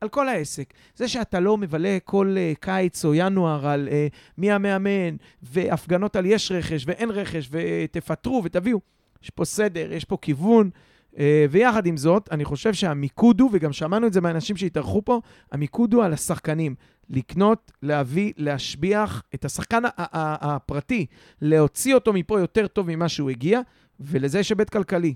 על 0.00 0.08
כל 0.08 0.28
העסק. 0.28 0.74
זה 0.96 1.08
שאתה 1.08 1.40
לא 1.40 1.58
מבלה 1.58 1.98
כל 2.04 2.36
uh, 2.36 2.60
קיץ 2.60 3.04
או 3.04 3.14
ינואר 3.14 3.66
על 3.66 3.88
uh, 3.88 4.14
מי 4.38 4.52
המאמן, 4.52 5.16
והפגנות 5.42 6.16
על 6.16 6.26
יש 6.26 6.52
רכש 6.52 6.84
ואין 6.86 7.10
רכש, 7.10 7.48
ותפטרו 7.50 8.42
ותביאו. 8.44 8.80
יש 9.24 9.30
פה 9.30 9.44
סדר, 9.44 9.92
יש 9.92 10.04
פה 10.04 10.16
כיוון. 10.22 10.70
Uh, 11.12 11.16
ויחד 11.50 11.86
עם 11.86 11.96
זאת, 11.96 12.28
אני 12.32 12.44
חושב 12.44 12.74
שהמיקוד 12.74 13.40
הוא, 13.40 13.50
וגם 13.52 13.72
שמענו 13.72 14.06
את 14.06 14.12
זה 14.12 14.20
מהאנשים 14.20 14.56
שהתארחו 14.56 15.02
פה, 15.04 15.20
המיקוד 15.52 15.94
הוא 15.94 16.04
על 16.04 16.12
השחקנים. 16.12 16.74
לקנות, 17.10 17.72
להביא, 17.82 18.32
להשביח 18.36 19.22
את 19.34 19.44
השחקן 19.44 19.82
הפרטי, 19.96 21.06
להוציא 21.40 21.94
אותו 21.94 22.12
מפה 22.12 22.40
יותר 22.40 22.66
טוב 22.66 22.86
ממה 22.88 23.08
שהוא 23.08 23.30
הגיע, 23.30 23.60
ולזה 24.00 24.38
יש 24.38 24.50
היבט 24.50 24.70
כלכלי. 24.70 25.14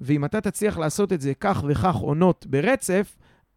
ואם 0.00 0.24
אתה 0.24 0.40
תצליח 0.40 0.78
לעשות 0.78 1.12
את 1.12 1.20
זה 1.20 1.32
כך 1.40 1.64
וכך 1.68 1.94
עונות 1.94 2.46
ברצף, 2.46 3.16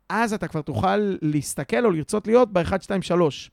אז 0.09 0.33
אתה 0.33 0.47
כבר 0.47 0.61
תוכל 0.61 1.15
להסתכל 1.21 1.85
או 1.85 1.91
לרצות 1.91 2.27
להיות 2.27 2.53
ב-1, 2.53 2.81
2, 2.81 3.01
3. 3.01 3.51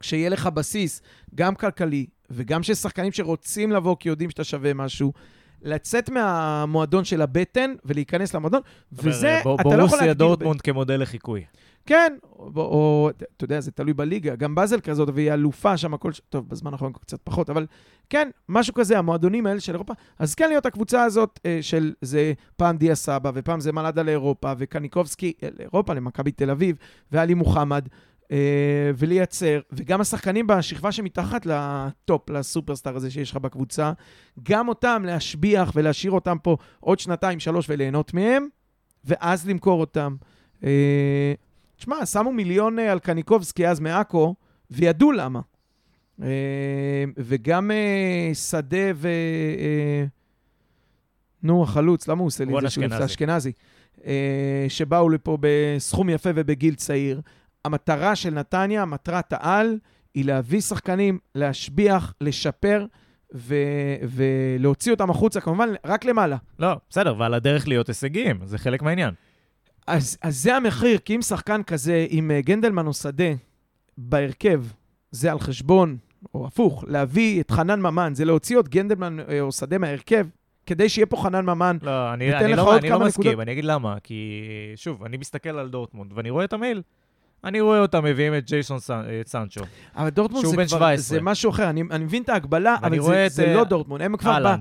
כשיהיה 0.00 0.28
לך 0.28 0.46
בסיס, 0.46 1.02
גם 1.34 1.54
כלכלי 1.54 2.06
וגם 2.30 2.62
של 2.62 2.74
שחקנים 2.74 3.12
שרוצים 3.12 3.72
לבוא 3.72 3.96
כי 4.00 4.08
יודעים 4.08 4.30
שאתה 4.30 4.44
שווה 4.44 4.74
משהו, 4.74 5.12
לצאת 5.62 6.10
מהמועדון 6.10 7.04
של 7.04 7.22
הבטן 7.22 7.74
ולהיכנס 7.84 8.34
למועדון, 8.34 8.60
וזה, 8.92 9.40
בוא, 9.44 9.56
אתה 9.60 9.76
לא 9.76 9.82
יכול 9.82 9.98
להגדיר... 9.98 10.14
דורטמונד 10.14 10.60
כמודל 10.60 11.02
לחיקוי. 11.02 11.44
כן, 11.86 12.16
או, 12.38 12.50
או, 12.56 13.10
אתה 13.36 13.44
יודע, 13.44 13.60
זה 13.60 13.70
תלוי 13.70 13.92
בליגה. 13.92 14.36
גם 14.36 14.54
באזל 14.54 14.80
כזאת, 14.80 15.08
והיא 15.14 15.32
אלופה 15.32 15.76
שם, 15.76 15.94
הכל... 15.94 16.12
ש- 16.12 16.20
טוב, 16.28 16.48
בזמן 16.48 16.72
האחרון 16.72 16.92
קצת 16.92 17.20
פחות, 17.24 17.50
אבל 17.50 17.66
כן, 18.10 18.30
משהו 18.48 18.74
כזה, 18.74 18.98
המועדונים 18.98 19.46
האלה 19.46 19.60
של 19.60 19.72
אירופה. 19.72 19.92
אז 20.18 20.34
כן 20.34 20.48
להיות 20.48 20.66
הקבוצה 20.66 21.02
הזאת 21.02 21.40
אה, 21.46 21.58
של 21.60 21.94
זה 22.02 22.32
פעם 22.56 22.76
דיה 22.76 22.94
סבא, 22.94 23.30
ופעם 23.34 23.60
זה 23.60 23.72
מלאדה 23.72 24.02
לאירופה, 24.02 24.52
וקניקובסקי 24.58 25.32
אה, 25.42 25.48
לאירופה, 25.58 25.94
למכבי 25.94 26.32
תל 26.32 26.50
אביב, 26.50 26.76
ואלי 27.12 27.34
מוחמד, 27.34 27.88
אה, 27.92 27.98
ולייצר, 28.96 29.60
וגם 29.72 30.00
השחקנים 30.00 30.46
בשכבה 30.46 30.92
שמתחת 30.92 31.46
לטופ, 31.46 32.30
לסופרסטאר 32.30 32.96
הזה 32.96 33.10
שיש 33.10 33.30
לך 33.30 33.36
בקבוצה, 33.36 33.92
גם 34.42 34.68
אותם 34.68 35.02
להשביח 35.06 35.72
ולהשאיר 35.74 36.12
אותם 36.12 36.36
פה 36.42 36.56
עוד 36.80 36.98
שנתיים, 36.98 37.40
שלוש, 37.40 37.66
וליהנות 37.70 38.14
מהם, 38.14 38.48
ואז 39.04 39.48
למכור 39.48 39.80
אותם. 39.80 40.16
אה, 40.64 41.34
תשמע, 41.76 42.06
שמו 42.06 42.32
מיליון 42.32 42.78
אה, 42.78 42.92
על 42.92 42.98
קניקובסקי 42.98 43.68
אז 43.68 43.80
מעכו, 43.80 44.34
וידעו 44.70 45.12
למה. 45.12 45.40
אה, 46.22 47.04
וגם 47.16 47.70
אה, 47.70 48.30
שדה 48.34 48.92
ו... 48.94 49.08
אה, 49.58 50.04
נו, 51.42 51.62
החלוץ, 51.62 52.08
למה 52.08 52.20
הוא 52.20 52.26
עושה 52.26 52.44
לי 52.44 52.56
את 52.56 52.60
זה? 52.60 52.66
אשכנזי. 52.66 53.04
אשכנזי. 53.04 53.52
אה, 54.06 54.66
שבאו 54.68 55.08
לפה 55.08 55.38
בסכום 55.40 56.10
יפה 56.10 56.30
ובגיל 56.34 56.74
צעיר. 56.74 57.20
המטרה 57.64 58.16
של 58.16 58.30
נתניה, 58.30 58.84
מטרת 58.84 59.32
העל, 59.32 59.78
היא 60.14 60.24
להביא 60.24 60.60
שחקנים, 60.60 61.18
להשביח, 61.34 62.14
לשפר 62.20 62.86
ו- 63.34 63.96
ולהוציא 64.02 64.92
אותם 64.92 65.10
החוצה, 65.10 65.40
כמובן, 65.40 65.68
רק 65.86 66.04
למעלה. 66.04 66.36
לא, 66.58 66.76
בסדר, 66.90 67.14
ועל 67.18 67.34
הדרך 67.34 67.68
להיות 67.68 67.88
הישגיים, 67.88 68.40
זה 68.44 68.58
חלק 68.58 68.82
מהעניין. 68.82 69.14
אז, 69.86 70.18
אז 70.22 70.36
זה 70.42 70.56
המחיר, 70.56 70.98
כי 70.98 71.16
אם 71.16 71.22
שחקן 71.22 71.62
כזה, 71.62 72.06
עם 72.08 72.30
אה, 72.30 72.40
גנדלמן 72.40 72.86
או 72.86 72.92
שדה 72.92 73.32
בהרכב, 73.98 74.64
זה 75.10 75.32
על 75.32 75.38
חשבון, 75.38 75.96
או 76.34 76.46
הפוך, 76.46 76.84
להביא 76.88 77.40
את 77.40 77.50
חנן 77.50 77.80
ממן, 77.80 78.12
זה 78.14 78.24
להוציא 78.24 78.56
עוד 78.56 78.68
גנדלמן 78.68 79.20
אה, 79.20 79.40
או 79.40 79.52
שדה 79.52 79.78
מההרכב, 79.78 80.26
כדי 80.66 80.88
שיהיה 80.88 81.06
פה 81.06 81.16
חנן 81.16 81.44
ממן. 81.44 81.76
לא, 81.82 82.12
אני, 82.12 82.26
ניתן 82.26 82.44
אני, 82.44 82.52
לא, 82.56 82.76
אני 82.76 82.90
לא 82.90 83.00
מסכים, 83.00 83.22
נקודות. 83.22 83.40
אני 83.40 83.52
אגיד 83.52 83.64
למה. 83.64 83.96
כי, 84.02 84.42
שוב, 84.76 85.04
אני 85.04 85.16
מסתכל 85.16 85.48
על 85.48 85.68
דורטמונד, 85.68 86.12
ואני 86.14 86.30
רואה 86.30 86.44
את 86.44 86.52
המייל. 86.52 86.82
אני 87.44 87.60
רואה 87.60 87.78
אותם 87.80 88.04
מביאים 88.04 88.34
את 88.34 88.46
ג'ייסון 88.46 88.78
סנ- 88.78 88.90
אה, 88.92 89.20
סנצ'ו. 89.26 89.60
אבל 89.96 90.08
דורטמונד 90.08 90.42
שהוא 90.44 90.50
זה 90.56 90.64
כבר, 90.66 90.76
17. 90.78 90.96
זה 91.18 91.20
משהו 91.20 91.50
אחר, 91.50 91.70
אני, 91.70 91.82
אני 91.90 92.04
מבין 92.04 92.22
את 92.22 92.28
ההגבלה, 92.28 92.76
אבל 92.82 93.00
זה, 93.02 93.26
את, 93.26 93.30
זה 93.32 93.44
אה, 93.44 93.54
לא 93.54 93.64
דורטמונד, 93.64 94.02
הם 94.02 94.16
כבר 94.16 94.38
ב. 94.44 94.56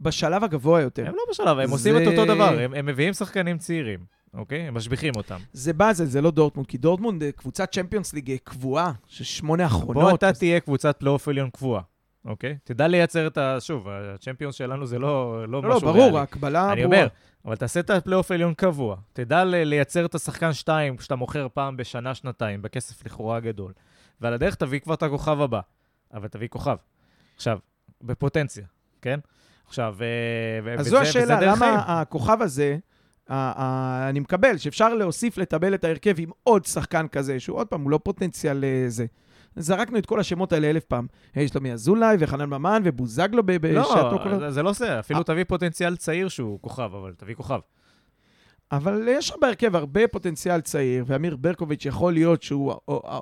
בשלב 0.00 0.44
הגבוה 0.44 0.80
יותר. 0.80 1.06
הם 1.06 1.14
לא 1.14 1.22
בשלב, 1.30 1.58
הם 1.58 1.70
עושים 1.70 1.94
זה- 1.94 2.02
את 2.02 2.06
אותו 2.06 2.24
דבר, 2.24 2.58
הם, 2.60 2.74
הם 2.74 2.86
מביאים 2.86 3.12
שחקנים 3.12 3.58
צעירים, 3.58 3.98
אוקיי? 4.34 4.58
הם 4.60 4.74
משביחים 4.74 5.12
אותם. 5.16 5.36
זה 5.52 5.72
באזל, 5.72 6.04
זה 6.04 6.20
לא 6.20 6.30
דורטמונד, 6.30 6.66
כי 6.68 6.78
דורטמונד 6.78 7.22
אה, 7.22 7.32
קבוצת 7.32 7.72
צ'מפיונס 7.72 8.12
ליג 8.12 8.30
אה, 8.30 8.36
קבועה, 8.44 8.92
של 9.06 9.24
שמונה 9.24 9.66
אחרונות. 9.66 10.04
בוא 10.04 10.14
אתה 10.14 10.28
אז- 10.28 10.38
תהיה 10.38 10.60
קבוצת 10.60 10.96
פלייאוף 10.98 11.28
עליון 11.28 11.50
קבועה, 11.50 11.82
אוקיי? 12.24 12.56
תדע 12.64 12.88
לייצר 12.88 13.26
את 13.26 13.38
ה... 13.38 13.56
שוב, 13.60 13.88
הצ'מפיונס 13.88 14.54
שלנו 14.54 14.86
זה 14.86 14.98
לא, 14.98 15.08
לא 15.48 15.62
לא, 15.62 15.68
לא, 15.68 15.76
משהו 15.76 15.88
ברור, 15.88 16.02
ריאלי. 16.04 16.18
ההקבלה 16.18 16.72
אני 16.72 16.82
ברורה. 16.82 16.96
אומר, 16.96 17.08
אבל 17.44 17.56
תעשה 17.56 17.80
את 17.80 17.90
הפלייאוף 17.90 18.30
העליון 18.30 18.54
קבוע. 18.54 18.96
תדע 19.12 19.44
לייצר 19.44 20.04
את 20.04 20.14
השחקן 20.14 20.52
שתיים 20.52 20.98
שאתה 20.98 21.16
מוכר 21.16 21.46
פעם 21.54 21.76
בשנה, 21.76 22.14
שנתיים, 22.14 22.62
בכסף 22.62 23.06
לכאורה 23.06 23.40
גדול. 23.40 23.72
ועל 24.20 24.32
הדרך 24.34 24.54
תביא 24.54 24.80
כבר 24.80 24.94
את 24.94 25.02
הכוכב 25.02 25.40
הבא. 25.40 25.60
אבל 26.14 26.28
תביא 26.28 26.48
כוכב. 26.48 26.76
עכשיו, 27.36 27.58
בפוטנציה, 28.02 28.66
כן? 29.02 29.20
עכשיו, 29.66 29.96
אה, 30.00 30.06
ו- 30.64 30.74
אז 30.74 30.80
וזה, 30.80 30.90
זו 30.90 30.98
השאלה, 30.98 31.40
למה 31.40 31.56
חיים. 31.56 31.74
הכוכב 31.86 32.42
הזה, 32.42 32.78
אני 34.08 34.20
מקבל, 34.20 34.58
שאפשר 34.58 34.94
להוסיף, 34.94 35.38
לטבל 35.38 35.74
את 35.74 35.84
ההרכב 35.84 36.14
עם 36.18 36.30
עוד 36.44 36.64
שחקן 36.64 37.08
כזה, 37.08 37.40
שהוא 37.40 37.58
עוד 37.58 37.66
פעם, 37.66 37.82
הוא 37.82 37.90
לא 37.90 38.00
פוטנציאל 38.02 38.58
לזה. 38.60 39.06
זרקנו 39.58 39.98
את 39.98 40.06
כל 40.06 40.20
השמות 40.20 40.52
האלה 40.52 40.70
אלף 40.70 40.84
פעם. 40.84 41.06
יש 41.36 41.50
שלומי 41.50 41.72
אזולאי 41.72 42.16
וחנן 42.18 42.50
ממן 42.50 42.82
ובוזגלו 42.84 43.42
בשעתו. 43.46 44.18
לא, 44.24 44.50
זה, 44.50 44.62
לא 44.62 44.72
זה, 44.72 44.98
אפילו 44.98 45.18
אה. 45.18 45.24
תביא 45.24 45.44
פוטנציאל 45.44 45.96
צעיר 45.96 46.28
שהוא 46.28 46.58
כוכב, 46.62 46.90
אבל 46.94 47.12
תביא 47.16 47.34
כוכב. 47.34 47.58
אבל 48.72 49.08
יש 49.08 49.30
לך 49.30 49.36
בהרכב 49.40 49.76
הרבה 49.76 50.08
פוטנציאל 50.08 50.60
צעיר, 50.60 51.04
ואמיר 51.06 51.36
ברקוביץ' 51.36 51.84
יכול 51.84 52.12
להיות 52.12 52.42
שהוא 52.42 52.74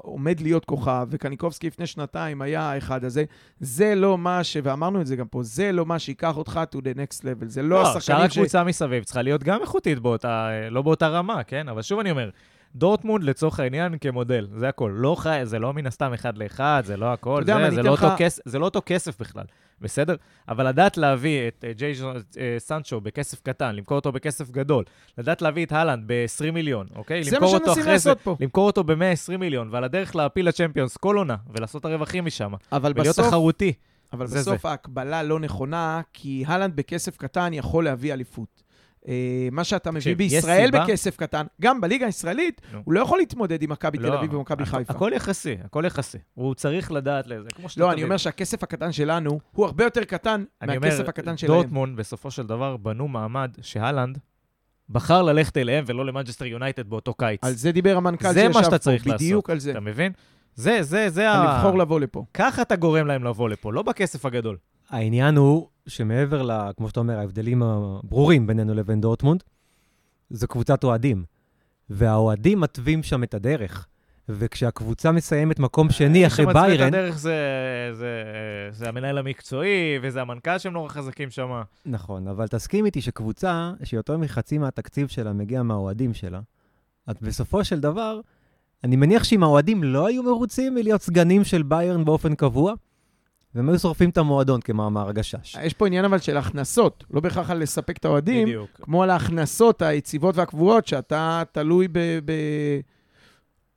עומד 0.02 0.40
להיות 0.40 0.64
כוכב, 0.64 1.06
וקניקובסקי 1.10 1.66
לפני 1.66 1.86
שנתיים 1.86 2.42
היה 2.42 2.62
האחד 2.62 3.04
הזה. 3.04 3.24
זה 3.60 3.94
לא 3.94 4.18
מה 4.18 4.44
ש... 4.44 4.56
ואמרנו 4.62 5.00
את 5.00 5.06
זה 5.06 5.16
גם 5.16 5.26
פה, 5.26 5.42
זה 5.42 5.72
לא 5.72 5.86
מה 5.86 5.98
שייקח 5.98 6.36
אותך 6.36 6.60
to 6.74 6.76
the 6.76 6.96
next 6.96 7.20
level. 7.20 7.46
זה 7.46 7.62
לא 7.62 7.68
לא, 7.68 7.84
שאר 7.84 7.96
השחקנים 7.96 8.30
ש... 8.30 8.38
הקבוצה 8.38 8.64
מסביב 8.64 9.04
צריכה 9.04 9.22
להיות 9.22 9.42
גם 9.42 9.60
איכותית 9.60 9.98
באותה, 9.98 10.50
לא 10.70 10.82
באותה 10.82 11.08
רמה, 11.08 11.42
כן? 11.42 11.68
אבל 11.68 11.82
שוב 11.82 11.98
אני 11.98 12.10
אומר, 12.10 12.30
דורטמונד 12.76 13.24
לצורך 13.24 13.60
העניין 13.60 13.98
כמודל, 13.98 14.48
זה 14.56 14.68
הכל. 14.68 14.92
לא 14.96 15.14
חי, 15.14 15.40
זה 15.44 15.58
לא 15.58 15.72
מן 15.72 15.86
הסתם 15.86 16.12
אחד 16.12 16.38
לאחד, 16.38 16.82
זה 16.86 16.96
לא 16.96 17.12
הכל, 17.12 17.42
זה, 17.46 17.52
זה, 17.54 17.66
אתן 17.68 17.86
לא 17.86 17.92
לך- 17.92 18.06
כס, 18.18 18.40
זה 18.44 18.58
לא 18.58 18.64
אותו 18.64 18.82
כסף 18.86 19.20
בכלל, 19.20 19.44
בסדר? 19.80 20.14
אבל 20.48 20.68
לדעת 20.68 20.96
להביא 20.96 21.48
את 21.48 21.64
אה, 21.68 21.72
ג'ייזון 21.72 22.16
אה, 22.16 22.56
סנצ'ו 22.58 23.00
בכסף 23.00 23.40
קטן, 23.40 23.74
למכור 23.74 23.96
אותו 23.96 24.12
בכסף 24.12 24.50
גדול, 24.50 24.84
לדעת 25.18 25.42
להביא 25.42 25.66
את 25.66 25.72
הלנד 25.72 26.02
ב-20 26.06 26.50
מיליון, 26.52 26.86
אוקיי? 26.96 27.24
זה 27.24 27.40
מה 27.40 27.48
שמנסים 27.48 27.72
אחרי 27.72 27.82
זה, 27.82 27.90
לעשות 27.90 28.20
פה. 28.20 28.36
למכור 28.40 28.66
אותו 28.66 28.84
ב-120 28.84 29.36
מיליון, 29.38 29.68
ועל 29.72 29.84
הדרך 29.84 30.16
להפיל 30.16 30.48
לצ'מפיונס 30.48 30.96
כל 30.96 31.16
עונה, 31.16 31.36
ולעשות 31.54 31.80
את 31.80 31.84
הרווחים 31.84 32.24
משם, 32.24 32.52
אבל 32.72 32.92
ולהיות 32.94 33.16
בסוף... 33.16 33.26
תחרותי. 33.26 33.72
אבל 34.12 34.26
זה 34.26 34.38
בסוף 34.38 34.66
ההקבלה 34.66 35.22
לא 35.22 35.40
נכונה, 35.40 36.00
כי 36.12 36.44
הלנד 36.46 36.76
בכסף 36.76 37.16
קטן 37.16 37.52
יכול 37.52 37.84
להביא 37.84 38.12
אליפות. 38.12 38.62
אה, 39.08 39.48
מה 39.52 39.64
שאתה 39.64 39.90
מביא 39.90 40.16
בישראל 40.16 40.70
בכסף 40.70 41.16
קטן, 41.16 41.46
גם 41.60 41.80
בליגה 41.80 42.06
הישראלית. 42.06 42.60
הוא 42.84 42.94
לא 42.94 43.00
יכול 43.00 43.18
להתמודד 43.18 43.62
עם 43.62 43.70
מכבי 43.72 43.98
תל 43.98 44.08
לא, 44.08 44.18
אביב 44.18 44.34
ומכבי 44.34 44.66
חיפה. 44.66 44.92
הכל 44.92 45.10
יחסי, 45.14 45.56
הכל 45.64 45.84
יחסי. 45.86 46.18
הוא 46.34 46.54
צריך 46.54 46.92
לדעת 46.92 47.26
לזה, 47.26 47.48
כמו 47.54 47.68
שאתה 47.68 47.80
לא, 47.80 47.92
אני. 47.92 48.02
אומר 48.02 48.16
שהכסף 48.16 48.62
הקטן 48.62 48.92
שלנו 48.92 49.40
הוא 49.52 49.66
הרבה 49.66 49.84
יותר 49.84 50.04
קטן 50.04 50.44
אני 50.62 50.78
מהכסף 50.78 50.98
אומר, 50.98 51.08
הקטן 51.08 51.36
שלהם. 51.36 51.52
דורטמונד 51.52 51.96
בסופו 51.96 52.30
של 52.30 52.46
דבר 52.46 52.76
בנו 52.76 53.08
מעמד 53.08 53.50
שהלנד 53.60 54.18
בחר 54.88 55.22
ללכת 55.22 55.56
אליהם 55.56 55.84
ולא 55.86 56.06
למנג'סטר 56.06 56.46
יונייטד 56.46 56.90
באותו 56.90 57.14
קיץ. 57.14 57.44
על 57.44 57.52
זה 57.52 57.72
דיבר 57.72 57.96
המנכ"ל 57.96 58.32
זה 58.32 58.40
שישב 58.40 58.54
מה 58.54 58.64
שאתה 58.64 58.70
פה, 58.70 58.78
צריך 58.78 59.06
בדיוק 59.06 59.50
על 59.50 59.58
זה. 59.58 59.70
אתה 59.70 59.80
מבין? 59.80 60.12
זה, 60.54 60.82
זה, 60.82 61.10
זה 61.10 61.30
ה... 61.30 61.56
לבחור 61.56 61.78
לבוא 61.78 62.00
לפה. 62.00 62.24
ככה 62.34 62.62
אתה 62.62 62.76
גורם 62.76 63.06
להם 63.06 63.24
לבוא 63.24 63.48
לפה, 63.48 63.72
לא 63.72 63.82
בכסף 63.82 64.26
הגדול. 64.26 64.56
העניין 64.90 65.36
הוא 65.36 65.68
שמעבר 65.86 66.42
ל... 66.42 66.70
כמו 66.76 66.88
שאתה 66.88 67.00
אומר, 67.00 67.18
ההבדלים 67.18 67.62
הברורים 67.62 68.46
בינינו 68.46 68.74
לבין 68.74 69.00
דורטמונד, 69.00 69.42
זו 70.30 70.48
קבוצת 70.48 70.84
אוהדים. 70.84 71.24
והאוהדים 71.90 72.60
מתווים 72.60 73.02
שם 73.02 73.22
את 73.22 73.34
הדרך. 73.34 73.86
וכשהקבוצה 74.28 75.12
מסיימת 75.12 75.58
מקום 75.58 75.90
שני 75.90 76.26
אחרי 76.26 76.46
מי 76.46 76.52
שמצווה 76.52 76.68
ביירן, 76.68 76.88
את 76.88 76.94
הדרך 76.94 77.18
זה, 77.18 77.36
זה, 77.92 78.22
זה 78.70 78.88
המנהל 78.88 79.18
המקצועי, 79.18 79.98
וזה 80.02 80.20
המנכ"ל 80.20 80.58
שהם 80.58 80.72
נורא 80.72 80.88
חזקים 80.88 81.30
שם. 81.30 81.62
נכון, 81.86 82.28
אבל 82.28 82.46
תסכים 82.46 82.86
איתי 82.86 83.00
שקבוצה 83.00 83.72
שיותר 83.84 84.16
מחצי 84.16 84.58
מהתקציב 84.58 85.08
שלה 85.08 85.32
מגיע 85.32 85.62
מהאוהדים 85.62 86.14
שלה, 86.14 86.40
אז 87.06 87.16
בסופו 87.22 87.64
של 87.64 87.80
דבר, 87.80 88.20
אני 88.84 88.96
מניח 88.96 89.24
שאם 89.24 89.42
האוהדים 89.42 89.84
לא 89.84 90.06
היו 90.06 90.22
מרוצים 90.22 90.74
מלהיות 90.74 91.02
סגנים 91.02 91.44
של 91.44 91.62
ביירן 91.62 92.04
באופן 92.04 92.34
קבוע, 92.34 92.74
והם 93.56 93.68
היו 93.68 93.78
שורפים 93.78 94.10
את 94.10 94.18
המועדון 94.18 94.60
כמאמר 94.60 95.08
הגשש. 95.08 95.56
יש 95.62 95.74
פה 95.74 95.86
עניין 95.86 96.04
אבל 96.04 96.18
של 96.18 96.36
הכנסות, 96.36 97.04
לא 97.10 97.20
בהכרח 97.20 97.50
על 97.50 97.58
לספק 97.58 97.96
את 97.96 98.04
האוהדים. 98.04 98.48
כמו 98.82 99.02
על 99.02 99.10
ההכנסות 99.10 99.82
היציבות 99.82 100.36
והקבועות, 100.36 100.86
שאתה 100.86 101.42
תלוי 101.52 101.88
ב... 101.88 101.98
ב... 102.24 102.32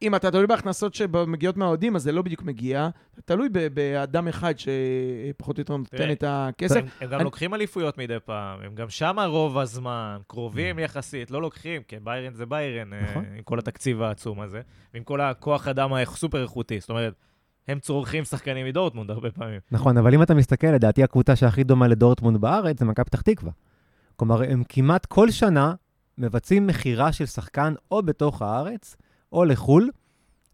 אם 0.01 0.15
אתה 0.15 0.32
תלוי 0.32 0.47
בהכנסות 0.47 0.93
שמגיעות 0.93 1.57
מהאוהדים, 1.57 1.95
אז 1.95 2.03
זה 2.03 2.11
לא 2.11 2.21
בדיוק 2.21 2.41
מגיע. 2.41 2.89
אתה 3.13 3.21
תלוי 3.21 3.49
באדם 3.73 4.27
אחד 4.27 4.53
שפחות 4.57 5.57
או 5.57 5.61
יותר 5.61 5.77
נותן 5.77 6.11
את 6.11 6.23
הכסף. 6.27 6.82
הם, 7.01 7.09
גם 7.09 7.21
לוקחים 7.21 7.53
אליפויות 7.53 7.97
מדי 7.97 8.17
פעם, 8.25 8.59
הם 8.63 8.75
גם 8.75 8.89
שמה 8.89 9.25
רוב 9.25 9.57
הזמן, 9.57 10.17
קרובים 10.27 10.80
יחסית, 10.80 11.32
לא 11.32 11.41
לוקחים, 11.41 11.84
כי 11.84 11.95
ביירן 12.03 12.34
זה 12.34 12.45
ביירן, 12.45 12.93
אה, 12.93 13.01
נכון. 13.01 13.25
עם 13.38 13.43
כל 13.43 13.59
התקציב 13.59 14.01
העצום 14.01 14.41
הזה, 14.41 14.61
ועם 14.93 15.03
כל 15.03 15.21
הכוח 15.21 15.67
אדם 15.67 15.93
הסופר 15.93 16.41
איכותי. 16.41 16.80
זאת 16.80 16.89
אומרת, 16.89 17.13
הם 17.70 17.80
צורכים 17.80 18.24
שחקנים 18.24 18.65
מדורטמונד 18.65 19.11
הרבה 19.11 19.32
פעמים. 19.32 19.59
נכון, 19.72 19.97
אבל 19.97 20.13
אם 20.13 20.22
אתה 20.24 20.34
מסתכל, 20.34 20.67
לדעתי 20.67 21.03
הקבוצה 21.03 21.36
שהכי 21.36 21.63
דומה 21.63 21.88
לדורטמונד 21.88 22.41
בארץ 22.41 22.80
זה 22.80 22.86
מכבי 22.86 23.05
פתח 23.05 23.22
תקווה. 23.22 23.51
כלומר, 24.15 24.43
הם 24.43 24.63
כמעט 24.70 25.05
כל 25.05 25.32
שנה 25.32 25.74
מבצעים 26.17 26.67
מכירה 26.67 27.11
של 27.11 27.26
שחקן 27.26 27.74
או 27.91 28.03
בתוך 28.03 28.41
הארץ 28.41 28.95
או 29.32 29.45
לחו"ל, 29.45 29.89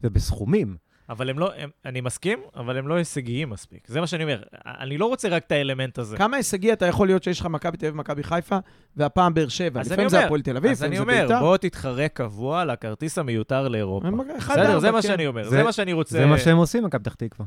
ובסכומים. 0.04 0.78
אבל 1.10 1.30
הם 1.30 1.40
לא, 1.40 1.52
הם, 1.58 1.70
אני 1.86 2.02
מסכים, 2.02 2.40
אבל 2.56 2.78
הם 2.78 2.88
לא 2.88 2.94
הישגיים 2.94 3.50
מספיק. 3.50 3.88
זה 3.88 4.02
מה 4.02 4.08
שאני 4.08 4.24
אומר. 4.24 4.42
אני 4.66 4.98
לא 4.98 5.06
רוצה 5.06 5.30
רק 5.30 5.44
את 5.48 5.52
האלמנט 5.52 5.98
הזה. 6.00 6.18
כמה 6.18 6.38
הישגי 6.38 6.74
אתה 6.74 6.86
יכול 6.86 7.08
להיות 7.08 7.24
שיש 7.24 7.40
לך 7.40 7.46
מכבי 7.46 7.78
תל 7.78 7.86
אביב 7.86 7.96
ומכבי 7.96 8.24
חיפה, 8.24 8.58
והפעם 8.98 9.34
באר 9.34 9.48
שבע. 9.48 9.80
אז 9.82 9.86
לפעמים 9.86 10.02
אני 10.02 10.10
זה 10.10 10.16
אומר- 10.18 10.26
הפועל 10.26 10.42
תל 10.42 10.58
אביב, 10.58 10.72
אז 10.72 10.84
אני 10.84 10.96
לפעמים 10.96 11.12
זה 11.16 11.22
אומר, 11.24 11.28
בית"ר. 11.34 11.46
בוא 11.46 11.58
תתחרה 11.58 12.08
קבוע 12.08 12.62
על 12.62 12.70
הכרטיס 12.70 13.18
המיותר 13.18 13.68
לאירופה. 13.68 14.08
בסדר, 14.38 14.80
זה 14.80 14.92
מה 14.92 15.02
כן. 15.02 15.08
שאני 15.08 15.28
אומר, 15.28 15.44
זה- 15.44 15.50
זה 15.50 15.64
מה 15.64 15.72
שאני 15.72 15.94
רוצה... 15.94 16.18
זה 16.18 16.26
מה 16.26 16.38
שהם 16.38 16.58
עושים, 16.58 16.84
מכבי 16.84 17.04
פתח 17.04 17.14
תקווה. 17.14 17.46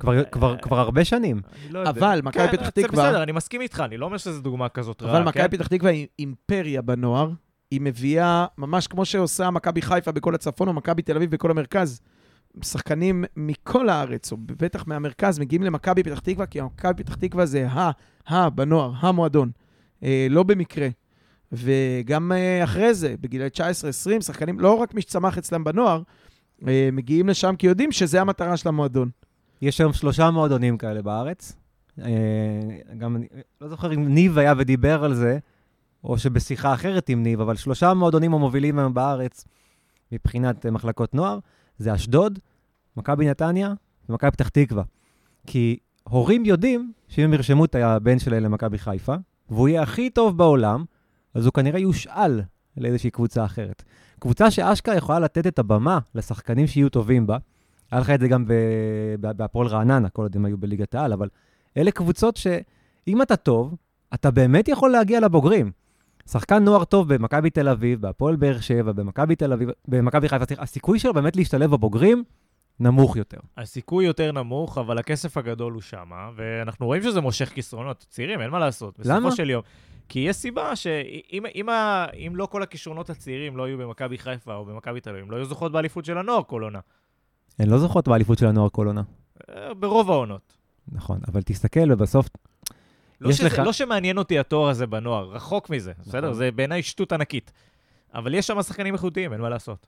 כבר- 0.00 0.24
כבר- 0.24 0.56
כבר 0.62 0.78
הרבה 0.78 1.04
שנים. 1.04 1.40
אני 1.64 1.72
לא. 1.72 1.82
אבל 1.88 2.20
מכבי 2.24 2.48
כן, 2.48 2.56
פתח 2.56 2.64
זה 2.64 2.70
תקווה- 2.70 3.04
בסדר, 3.08 3.22
אני 3.22 3.32
מסכים 3.32 3.60
איתך, 3.60 3.82
אני 3.86 3.96
לא 3.96 4.06
אומר 4.06 4.16
שזו 4.16 4.40
דוגמה 4.42 4.68
כזאת 4.68 5.02
רעה, 5.02 5.12
אבל 5.12 5.32
כן? 5.32 5.40
מכבי 5.44 5.58
פתח 5.58 5.66
תקווה 5.66 5.90
היא 5.90 6.06
אימפריה 6.18 6.82
בנוער. 6.82 7.30
היא 7.70 7.80
מביאה, 7.80 8.46
ממש 8.58 8.86
כמו 8.86 9.04
שעושה 9.04 9.50
מכבי 9.50 9.82
חיפה 9.82 10.12
בכל 10.12 10.34
הצפון, 10.34 10.68
או 10.68 10.72
מכבי 10.72 11.02
תל 11.02 11.16
אביב 11.16 11.30
בכל 11.30 11.50
המרכז. 11.50 12.00
שחקנים 12.62 13.24
מכל 13.36 13.88
הארץ, 13.88 14.32
או 14.32 14.36
בטח 14.40 14.86
מהמרכז, 14.86 15.38
מגיעים 15.38 15.62
למכבי 15.62 16.02
פתח 16.02 16.18
תקווה, 16.18 16.46
כי 16.46 16.60
מכבי 16.60 17.04
פתח 17.04 17.14
תקווה 17.14 17.46
זה 17.46 17.68
ה, 17.68 17.90
ה 18.28 18.50
בנוער, 18.50 18.92
המועדון. 18.98 19.50
אה, 20.02 20.26
לא 20.30 20.42
במקרה. 20.42 20.88
וגם 21.52 22.32
אה, 22.32 22.64
אחרי 22.64 22.94
זה, 22.94 23.14
בגילי 23.20 23.46
19-20, 23.46 24.20
שחקנים, 24.20 24.60
לא 24.60 24.74
רק 24.74 24.94
מי 24.94 25.00
שצמח 25.00 25.38
אצלם 25.38 25.64
בנוער, 25.64 26.02
אה, 26.68 26.88
מגיעים 26.92 27.28
לשם 27.28 27.54
כי 27.58 27.66
יודעים 27.66 27.92
שזה 27.92 28.20
המטרה 28.20 28.56
של 28.56 28.68
המועדון. 28.68 29.10
יש 29.62 29.80
היום 29.80 29.92
שלושה 29.92 30.30
מועדונים 30.30 30.78
כאלה 30.78 31.02
בארץ. 31.02 31.56
אה, 32.02 32.06
גם, 32.98 33.16
אני 33.16 33.26
לא 33.60 33.68
זוכר 33.68 33.94
אם 33.94 34.14
ניב 34.14 34.38
היה 34.38 34.54
ודיבר 34.58 35.04
על 35.04 35.14
זה, 35.14 35.38
או 36.04 36.18
שבשיחה 36.18 36.74
אחרת 36.74 37.08
עם 37.08 37.22
ניב, 37.22 37.40
אבל 37.40 37.56
שלושה 37.56 37.94
מועדונים 37.94 38.34
המובילים 38.34 38.78
היום 38.78 38.94
בארץ 38.94 39.44
מבחינת 40.12 40.66
אה, 40.66 40.70
מחלקות 40.70 41.14
נוער, 41.14 41.38
זה 41.78 41.94
אשדוד, 41.94 42.38
מכבי 42.96 43.28
נתניה 43.28 43.72
ומכבי 44.08 44.30
פתח 44.30 44.48
תקווה. 44.48 44.82
כי 45.46 45.78
הורים 46.04 46.44
יודעים 46.44 46.92
שאם 47.08 47.24
הם 47.24 47.34
ירשמו 47.34 47.64
את 47.64 47.74
הבן 47.74 48.18
שלהם 48.18 48.42
למכבי 48.42 48.78
חיפה, 48.78 49.14
והוא 49.50 49.68
יהיה 49.68 49.82
הכי 49.82 50.10
טוב 50.10 50.38
בעולם, 50.38 50.84
אז 51.34 51.46
הוא 51.46 51.52
כנראה 51.52 51.78
יושאל 51.78 52.40
לאיזושהי 52.76 53.10
קבוצה 53.10 53.44
אחרת. 53.44 53.82
קבוצה 54.18 54.50
שאשכרה 54.50 54.94
יכולה 54.96 55.18
לתת 55.18 55.46
את 55.46 55.58
הבמה 55.58 55.98
לשחקנים 56.14 56.66
שיהיו 56.66 56.88
טובים 56.88 57.26
בה, 57.26 57.38
היה 57.90 58.00
לך 58.00 58.10
את 58.10 58.20
זה 58.20 58.28
גם 58.28 58.44
בהפועל 59.20 59.66
רעננה, 59.68 60.08
כל 60.08 60.22
עוד 60.22 60.36
הם 60.36 60.44
היו 60.44 60.58
בליגת 60.58 60.94
העל, 60.94 61.12
אבל 61.12 61.28
אלה 61.76 61.90
קבוצות 61.90 62.36
שאם 62.36 63.22
אתה 63.22 63.36
טוב, 63.36 63.74
אתה 64.14 64.30
באמת 64.30 64.68
יכול 64.68 64.90
להגיע 64.90 65.20
לבוגרים. 65.20 65.72
שחקן 66.30 66.64
נוער 66.64 66.84
טוב 66.84 67.14
במכבי 67.14 67.50
תל 67.50 67.68
אביב, 67.68 68.00
בהפועל 68.00 68.36
באר 68.36 68.60
שבע, 68.60 68.92
במכבי 68.92 69.36
תל 69.36 69.52
אביב, 69.52 69.68
במכבי 69.88 70.28
חיפה, 70.28 70.44
הסיכוי 70.58 70.98
שלו 70.98 71.14
באמת 71.14 71.36
להשתלב 71.36 71.70
בבוגרים 71.70 72.24
נמוך 72.80 73.16
יותר. 73.16 73.38
הסיכוי 73.56 74.04
יותר 74.04 74.32
נמוך, 74.32 74.78
אבל 74.78 74.98
הכסף 74.98 75.36
הגדול 75.36 75.72
הוא 75.72 75.82
שמה, 75.82 76.30
ואנחנו 76.36 76.86
רואים 76.86 77.02
שזה 77.02 77.20
מושך 77.20 77.48
כיסרונות. 77.48 78.06
צעירים, 78.08 78.40
אין 78.40 78.50
מה 78.50 78.58
לעשות. 78.58 78.98
בסופו 78.98 79.16
למה? 79.16 79.30
של 79.30 79.50
יום. 79.50 79.62
כי 80.08 80.18
יש 80.18 80.36
סיבה 80.36 80.76
שאם 80.76 81.44
אם, 81.54 81.68
אם 82.26 82.32
לא 82.36 82.46
כל 82.46 82.62
הכישרונות 82.62 83.10
הצעירים 83.10 83.56
לא 83.56 83.64
היו 83.64 83.78
במכבי 83.78 84.18
חיפה 84.18 84.54
או 84.54 84.64
במכבי 84.64 85.00
תל 85.00 85.10
אביב, 85.10 85.30
לא 85.30 85.36
היו 85.36 85.44
זוכות 85.44 85.72
באליפות 85.72 86.04
של 86.04 86.18
הנוער 86.18 86.42
כל 86.42 86.62
עונה. 86.62 86.80
הן 87.58 87.68
לא 87.68 87.78
זוכות 87.78 88.08
באליפות 88.08 88.38
של 88.38 88.46
הנוער 88.46 88.68
כל 88.68 88.86
עונה. 88.86 89.02
אה, 89.50 89.74
ברוב 89.74 90.10
העונות. 90.10 90.56
נכון, 90.92 91.18
אבל 91.28 91.42
תסתכל 91.42 91.92
ובסוף, 91.92 92.28
לא, 93.24 93.32
שזה, 93.32 93.46
לך- 93.46 93.58
לא 93.58 93.72
שמעניין 93.72 94.18
אותי 94.18 94.38
התואר 94.38 94.68
הזה 94.68 94.86
בנוער, 94.86 95.28
רחוק 95.30 95.70
מזה, 95.70 95.92
בסדר? 96.00 96.20
נכון. 96.20 96.32
זה 96.34 96.50
בעיניי 96.50 96.82
שטות 96.82 97.12
ענקית. 97.12 97.52
אבל 98.14 98.34
יש 98.34 98.46
שם 98.46 98.62
שחקנים 98.62 98.94
איכותיים, 98.94 99.32
אין 99.32 99.40
מה 99.40 99.48
לעשות. 99.48 99.86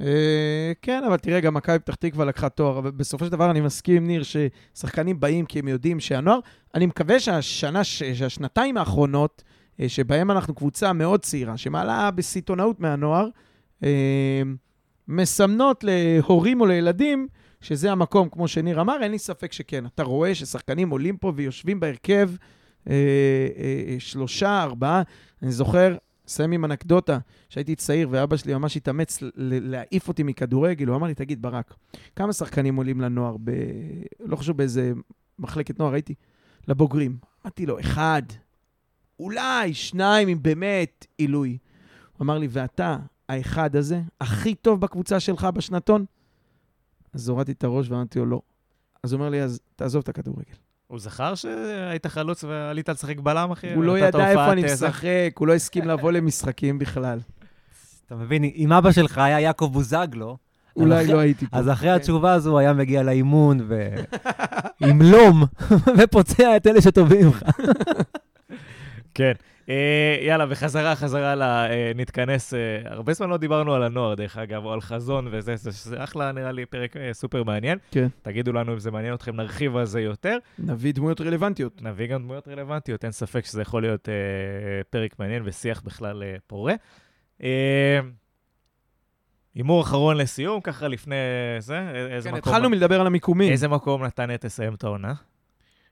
אה, 0.00 0.72
כן, 0.82 1.04
אבל 1.06 1.16
תראה, 1.16 1.40
גם 1.40 1.54
מכבי 1.54 1.78
פתח 1.78 1.94
תקווה 1.94 2.24
לקחה 2.24 2.48
תואר, 2.48 2.78
אבל 2.78 2.90
בסופו 2.90 3.24
של 3.24 3.30
דבר 3.30 3.50
אני 3.50 3.60
מסכים 3.60 3.96
עם 3.96 4.06
ניר 4.06 4.22
ששחקנים 4.22 5.20
באים 5.20 5.46
כי 5.46 5.58
הם 5.58 5.68
יודעים 5.68 6.00
שהנוער, 6.00 6.38
אני 6.74 6.86
מקווה 6.86 7.20
שהשנה, 7.20 7.84
שהשנתיים 7.84 8.76
האחרונות, 8.76 9.42
אה, 9.80 9.88
שבהם 9.88 10.30
אנחנו 10.30 10.54
קבוצה 10.54 10.92
מאוד 10.92 11.20
צעירה, 11.20 11.56
שמעלה 11.56 12.10
בסיטונאות 12.10 12.80
מהנוער, 12.80 13.28
אה, 13.84 14.42
מסמנות 15.08 15.84
להורים 15.84 16.60
או 16.60 16.66
לילדים 16.66 17.28
שזה 17.60 17.92
המקום, 17.92 18.28
כמו 18.28 18.48
שניר 18.48 18.80
אמר, 18.80 18.96
אין 19.02 19.10
לי 19.10 19.18
ספק 19.18 19.52
שכן. 19.52 19.86
אתה 19.86 20.02
רואה 20.02 20.34
ששחקנים 20.34 20.90
עולים 20.90 21.16
פה 21.16 21.32
ויושבים 21.36 21.80
בהרכב 21.80 22.30
אה, 22.88 22.94
אה, 23.56 23.96
שלושה, 23.98 24.62
ארבעה. 24.62 25.02
אני 25.42 25.52
זוכר, 25.52 25.96
אסיים 26.28 26.52
עם 26.52 26.64
אנקדוטה, 26.64 27.18
שהייתי 27.48 27.74
צעיר 27.74 28.08
ואבא 28.10 28.36
שלי 28.36 28.54
ממש 28.54 28.76
התאמץ 28.76 29.18
להעיף 29.36 30.08
אותי 30.08 30.22
מכדורגל, 30.22 30.86
הוא 30.86 30.96
אמר 30.96 31.06
לי, 31.06 31.14
תגיד, 31.14 31.42
ברק, 31.42 31.74
כמה 32.16 32.32
שחקנים 32.32 32.76
עולים 32.76 33.00
לנוער, 33.00 33.36
ב... 33.44 33.50
לא 34.20 34.36
חשוב 34.36 34.56
באיזה 34.56 34.92
מחלקת 35.38 35.78
נוער 35.78 35.92
הייתי, 35.92 36.14
לבוגרים? 36.68 37.16
אמרתי 37.44 37.66
לו, 37.66 37.80
אחד, 37.80 38.22
אולי 39.20 39.74
שניים, 39.74 40.28
אם 40.28 40.38
באמת 40.42 41.06
עילוי. 41.18 41.58
הוא 42.16 42.24
אמר 42.24 42.38
לי, 42.38 42.48
ואתה, 42.50 42.96
האחד 43.28 43.76
הזה, 43.76 44.00
הכי 44.20 44.54
טוב 44.54 44.80
בקבוצה 44.80 45.20
שלך 45.20 45.44
בשנתון? 45.44 46.04
אז 47.14 47.28
הורדתי 47.28 47.52
את 47.52 47.64
הראש 47.64 47.90
ואמרתי 47.90 48.18
לו, 48.18 48.26
לא. 48.26 48.40
אז 49.04 49.12
הוא 49.12 49.18
אומר 49.18 49.30
לי, 49.30 49.42
אז 49.42 49.60
תעזוב 49.76 50.00
את 50.02 50.08
הכדורגל. 50.08 50.54
הוא 50.86 50.98
זכר 50.98 51.34
שהיית 51.34 52.06
חלוץ 52.06 52.44
ועלית 52.44 52.88
לשחק 52.88 53.18
בלם, 53.20 53.50
אחי? 53.50 53.74
הוא 53.74 53.84
לא 53.84 53.98
ידע 53.98 54.30
איפה 54.30 54.52
אני 54.52 54.64
איזה- 54.64 54.88
משחק, 54.88 55.06
הוא 55.38 55.46
לא 55.46 55.54
הסכים 55.54 55.84
לבוא 55.88 56.12
למשחקים 56.12 56.78
בכלל. 56.78 57.18
אתה 58.06 58.16
מבין, 58.16 58.44
אם 58.44 58.72
אבא 58.72 58.92
שלך 58.92 59.18
היה 59.18 59.40
יעקב 59.40 59.70
בוזגלו, 59.72 60.36
אולי 60.76 61.06
לא 61.06 61.18
הייתי 61.18 61.46
פה. 61.46 61.56
אז 61.58 61.68
אחרי 61.70 61.88
כן. 61.88 61.94
התשובה 61.94 62.32
הזו 62.32 62.50
הוא 62.50 62.58
היה 62.58 62.72
מגיע 62.72 63.02
לאימון 63.02 63.58
ו... 63.68 63.88
עם 64.88 65.02
לום, 65.02 65.44
ופוצע 65.98 66.56
את 66.56 66.66
אלה 66.66 66.80
שטובים 66.80 67.26
ממך. 67.26 67.42
כן. 69.18 69.32
אה, 69.68 70.16
יאללה, 70.20 70.46
בחזרה, 70.46 70.96
חזרה 70.96 71.34
ל... 71.34 71.42
אה, 71.42 71.92
נתכנס. 71.94 72.54
אה, 72.54 72.58
הרבה 72.84 73.12
זמן 73.12 73.30
לא 73.30 73.36
דיברנו 73.36 73.74
על 73.74 73.82
הנוער, 73.82 74.14
דרך 74.14 74.36
אגב, 74.36 74.64
או 74.64 74.72
על 74.72 74.80
חזון 74.80 75.28
וזה, 75.30 75.56
זה, 75.56 75.70
זה 75.70 76.04
אחלה, 76.04 76.32
נראה 76.32 76.52
לי 76.52 76.66
פרק 76.66 76.94
סופר 77.12 77.42
מעניין. 77.42 77.78
כן. 77.90 78.08
תגידו 78.22 78.52
לנו 78.52 78.72
אם 78.72 78.78
זה 78.78 78.90
מעניין 78.90 79.14
אתכם, 79.14 79.36
נרחיב 79.36 79.76
על 79.76 79.84
זה 79.84 80.00
יותר. 80.00 80.38
נביא 80.58 80.92
דמויות 80.92 81.20
רלוונטיות. 81.20 81.82
נביא 81.82 82.06
גם 82.06 82.22
דמויות 82.22 82.48
רלוונטיות, 82.48 83.04
אין 83.04 83.12
ספק 83.12 83.44
שזה 83.44 83.62
יכול 83.62 83.82
להיות 83.82 84.08
אה, 84.08 84.14
פרק 84.90 85.18
מעניין 85.18 85.42
ושיח 85.44 85.82
בכלל 85.84 86.22
אה, 86.22 86.36
פורה. 86.46 86.74
אה, 87.42 88.00
הימור 89.54 89.82
אחרון 89.82 90.16
לסיום, 90.16 90.60
ככה 90.60 90.88
לפני 90.88 91.16
זה, 91.58 91.90
איזה 92.10 92.30
כן, 92.30 92.36
מקום... 92.36 92.52
התחלנו 92.52 92.70
מלדבר 92.70 93.00
על 93.00 93.06
המיקומים. 93.06 93.52
איזה 93.52 93.68
מקום 93.68 94.04
נתניה 94.04 94.38
תסיים 94.38 94.74
את 94.74 94.84
העונה? 94.84 95.14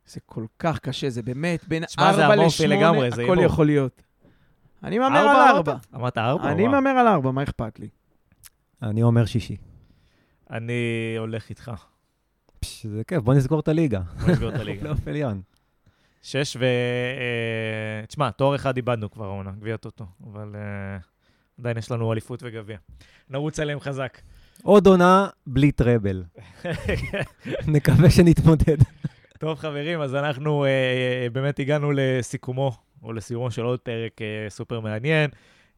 זה 0.06 0.20
כל 0.26 0.46
כך 0.58 0.78
קשה, 0.78 1.10
זה 1.10 1.22
באמת 1.22 1.68
בין 1.68 1.84
תשמע, 1.84 2.12
זה 2.12 2.24
4 2.24 2.34
אמורפי 2.34 2.66
ל-8, 2.66 2.76
לגמרי, 2.76 3.10
זה 3.10 3.22
הכל. 3.22 3.38
יכול 3.44 3.66
להיות. 3.66 4.02
אני 4.84 4.98
מהמר 4.98 5.18
על 5.18 5.28
אמרת? 5.28 5.56
4. 5.56 5.76
אמרת 5.94 6.18
ארבע? 6.18 6.52
אני 6.52 6.62
וואו. 6.62 6.72
מהמר 6.72 6.90
על 6.90 7.08
4, 7.08 7.30
מה 7.30 7.42
אכפת 7.42 7.78
לי? 7.78 7.88
אני 8.82 9.02
אומר 9.02 9.24
שישי. 9.26 9.56
אני 10.50 11.14
הולך 11.18 11.50
איתך. 11.50 11.70
פש, 12.60 12.86
זה 12.86 13.04
כיף, 13.04 13.22
בוא 13.22 13.34
נסגור 13.34 13.60
את 13.60 13.68
הליגה. 13.68 14.00
בוא 14.20 14.30
נסגור 14.30 14.48
את 14.48 14.54
הליגה. 14.54 14.80
פלייאוף 14.80 15.08
עליון. 15.08 15.40
שש 16.22 16.56
ו... 16.56 16.64
אה, 16.64 18.06
תשמע, 18.06 18.30
תואר 18.30 18.54
אחד 18.54 18.76
איבדנו 18.76 19.10
כבר 19.10 19.24
העונה, 19.24 19.50
גביע 19.50 19.76
טוטו, 19.76 20.06
אבל 20.30 20.52
אה, 20.54 20.98
עדיין 21.58 21.78
יש 21.78 21.90
לנו 21.90 22.12
אליפות 22.12 22.42
וגביע. 22.42 22.78
נרוץ 23.30 23.60
עליהם 23.60 23.80
חזק. 23.80 24.18
עוד 24.62 24.86
עונה 24.86 25.28
בלי 25.46 25.72
treble. 25.72 26.24
נקווה 27.74 28.10
שנתמודד. 28.10 28.76
טוב, 29.38 29.58
חברים, 29.58 30.00
אז 30.00 30.14
אנחנו 30.14 30.64
אה, 30.64 30.68
אה, 30.68 31.30
באמת 31.32 31.58
הגענו 31.58 31.92
לסיכומו, 31.94 32.72
או 33.02 33.12
לסיומו 33.12 33.50
של 33.50 33.62
עוד 33.62 33.80
פרק 33.80 34.22
אה, 34.22 34.26
סופר 34.50 34.80
מעניין. 34.80 35.30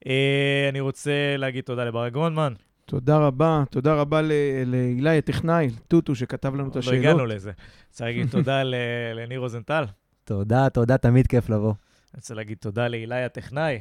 אה, 0.07 0.67
אני 0.69 0.81
רוצה 0.81 1.11
להגיד 1.39 1.65
תודה 1.65 1.85
לברק 1.85 2.13
גרונדמן. 2.13 2.53
תודה 2.85 3.17
רבה, 3.19 3.63
תודה 3.71 3.95
רבה 3.95 4.23
ל- 4.23 4.33
לאילי 4.67 5.19
הטכנאי, 5.19 5.69
טוטו, 5.89 6.15
שכתב 6.15 6.55
לנו 6.55 6.69
את 6.69 6.75
לא 6.75 6.79
השאלות. 6.81 6.99
הגענו 6.99 7.27
לזה. 7.27 7.53
רוצה 7.91 8.05
להגיד 8.05 8.31
תודה 8.37 8.63
ל- 8.63 8.75
לניר 9.15 9.41
רוזנטל. 9.41 9.85
תודה, 10.25 10.71
תודה, 10.71 10.99
תמיד 10.99 11.27
כיף 11.27 11.49
לבוא. 11.51 11.73
אני 12.15 12.21
רוצה 12.21 12.35
להגיד 12.35 12.59
תודה 12.61 12.89
לאילי 12.89 13.23
הטכנאי. 13.25 13.81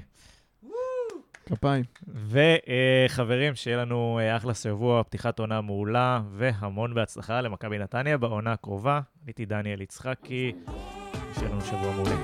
כפיים. 1.48 1.84
וחברים, 3.10 3.56
שיהיה 3.56 3.78
לנו 3.78 4.20
אה, 4.22 4.38
אחלה 4.38 4.54
שבוע, 4.54 5.04
פתיחת 5.04 5.40
עונה 5.40 5.62
מעולה, 5.62 6.22
והמון 6.32 6.94
בהצלחה 6.94 7.42
למכבי 7.42 7.78
נתניה 7.78 8.18
בעונה 8.18 8.52
הקרובה. 8.54 9.02
הייתי 9.26 9.46
דניאל 9.46 9.82
יצחקי, 9.82 10.56
שיהיה 11.34 11.50
לנו 11.52 11.62
שבוע 11.62 11.92
מעולה. 11.96 12.16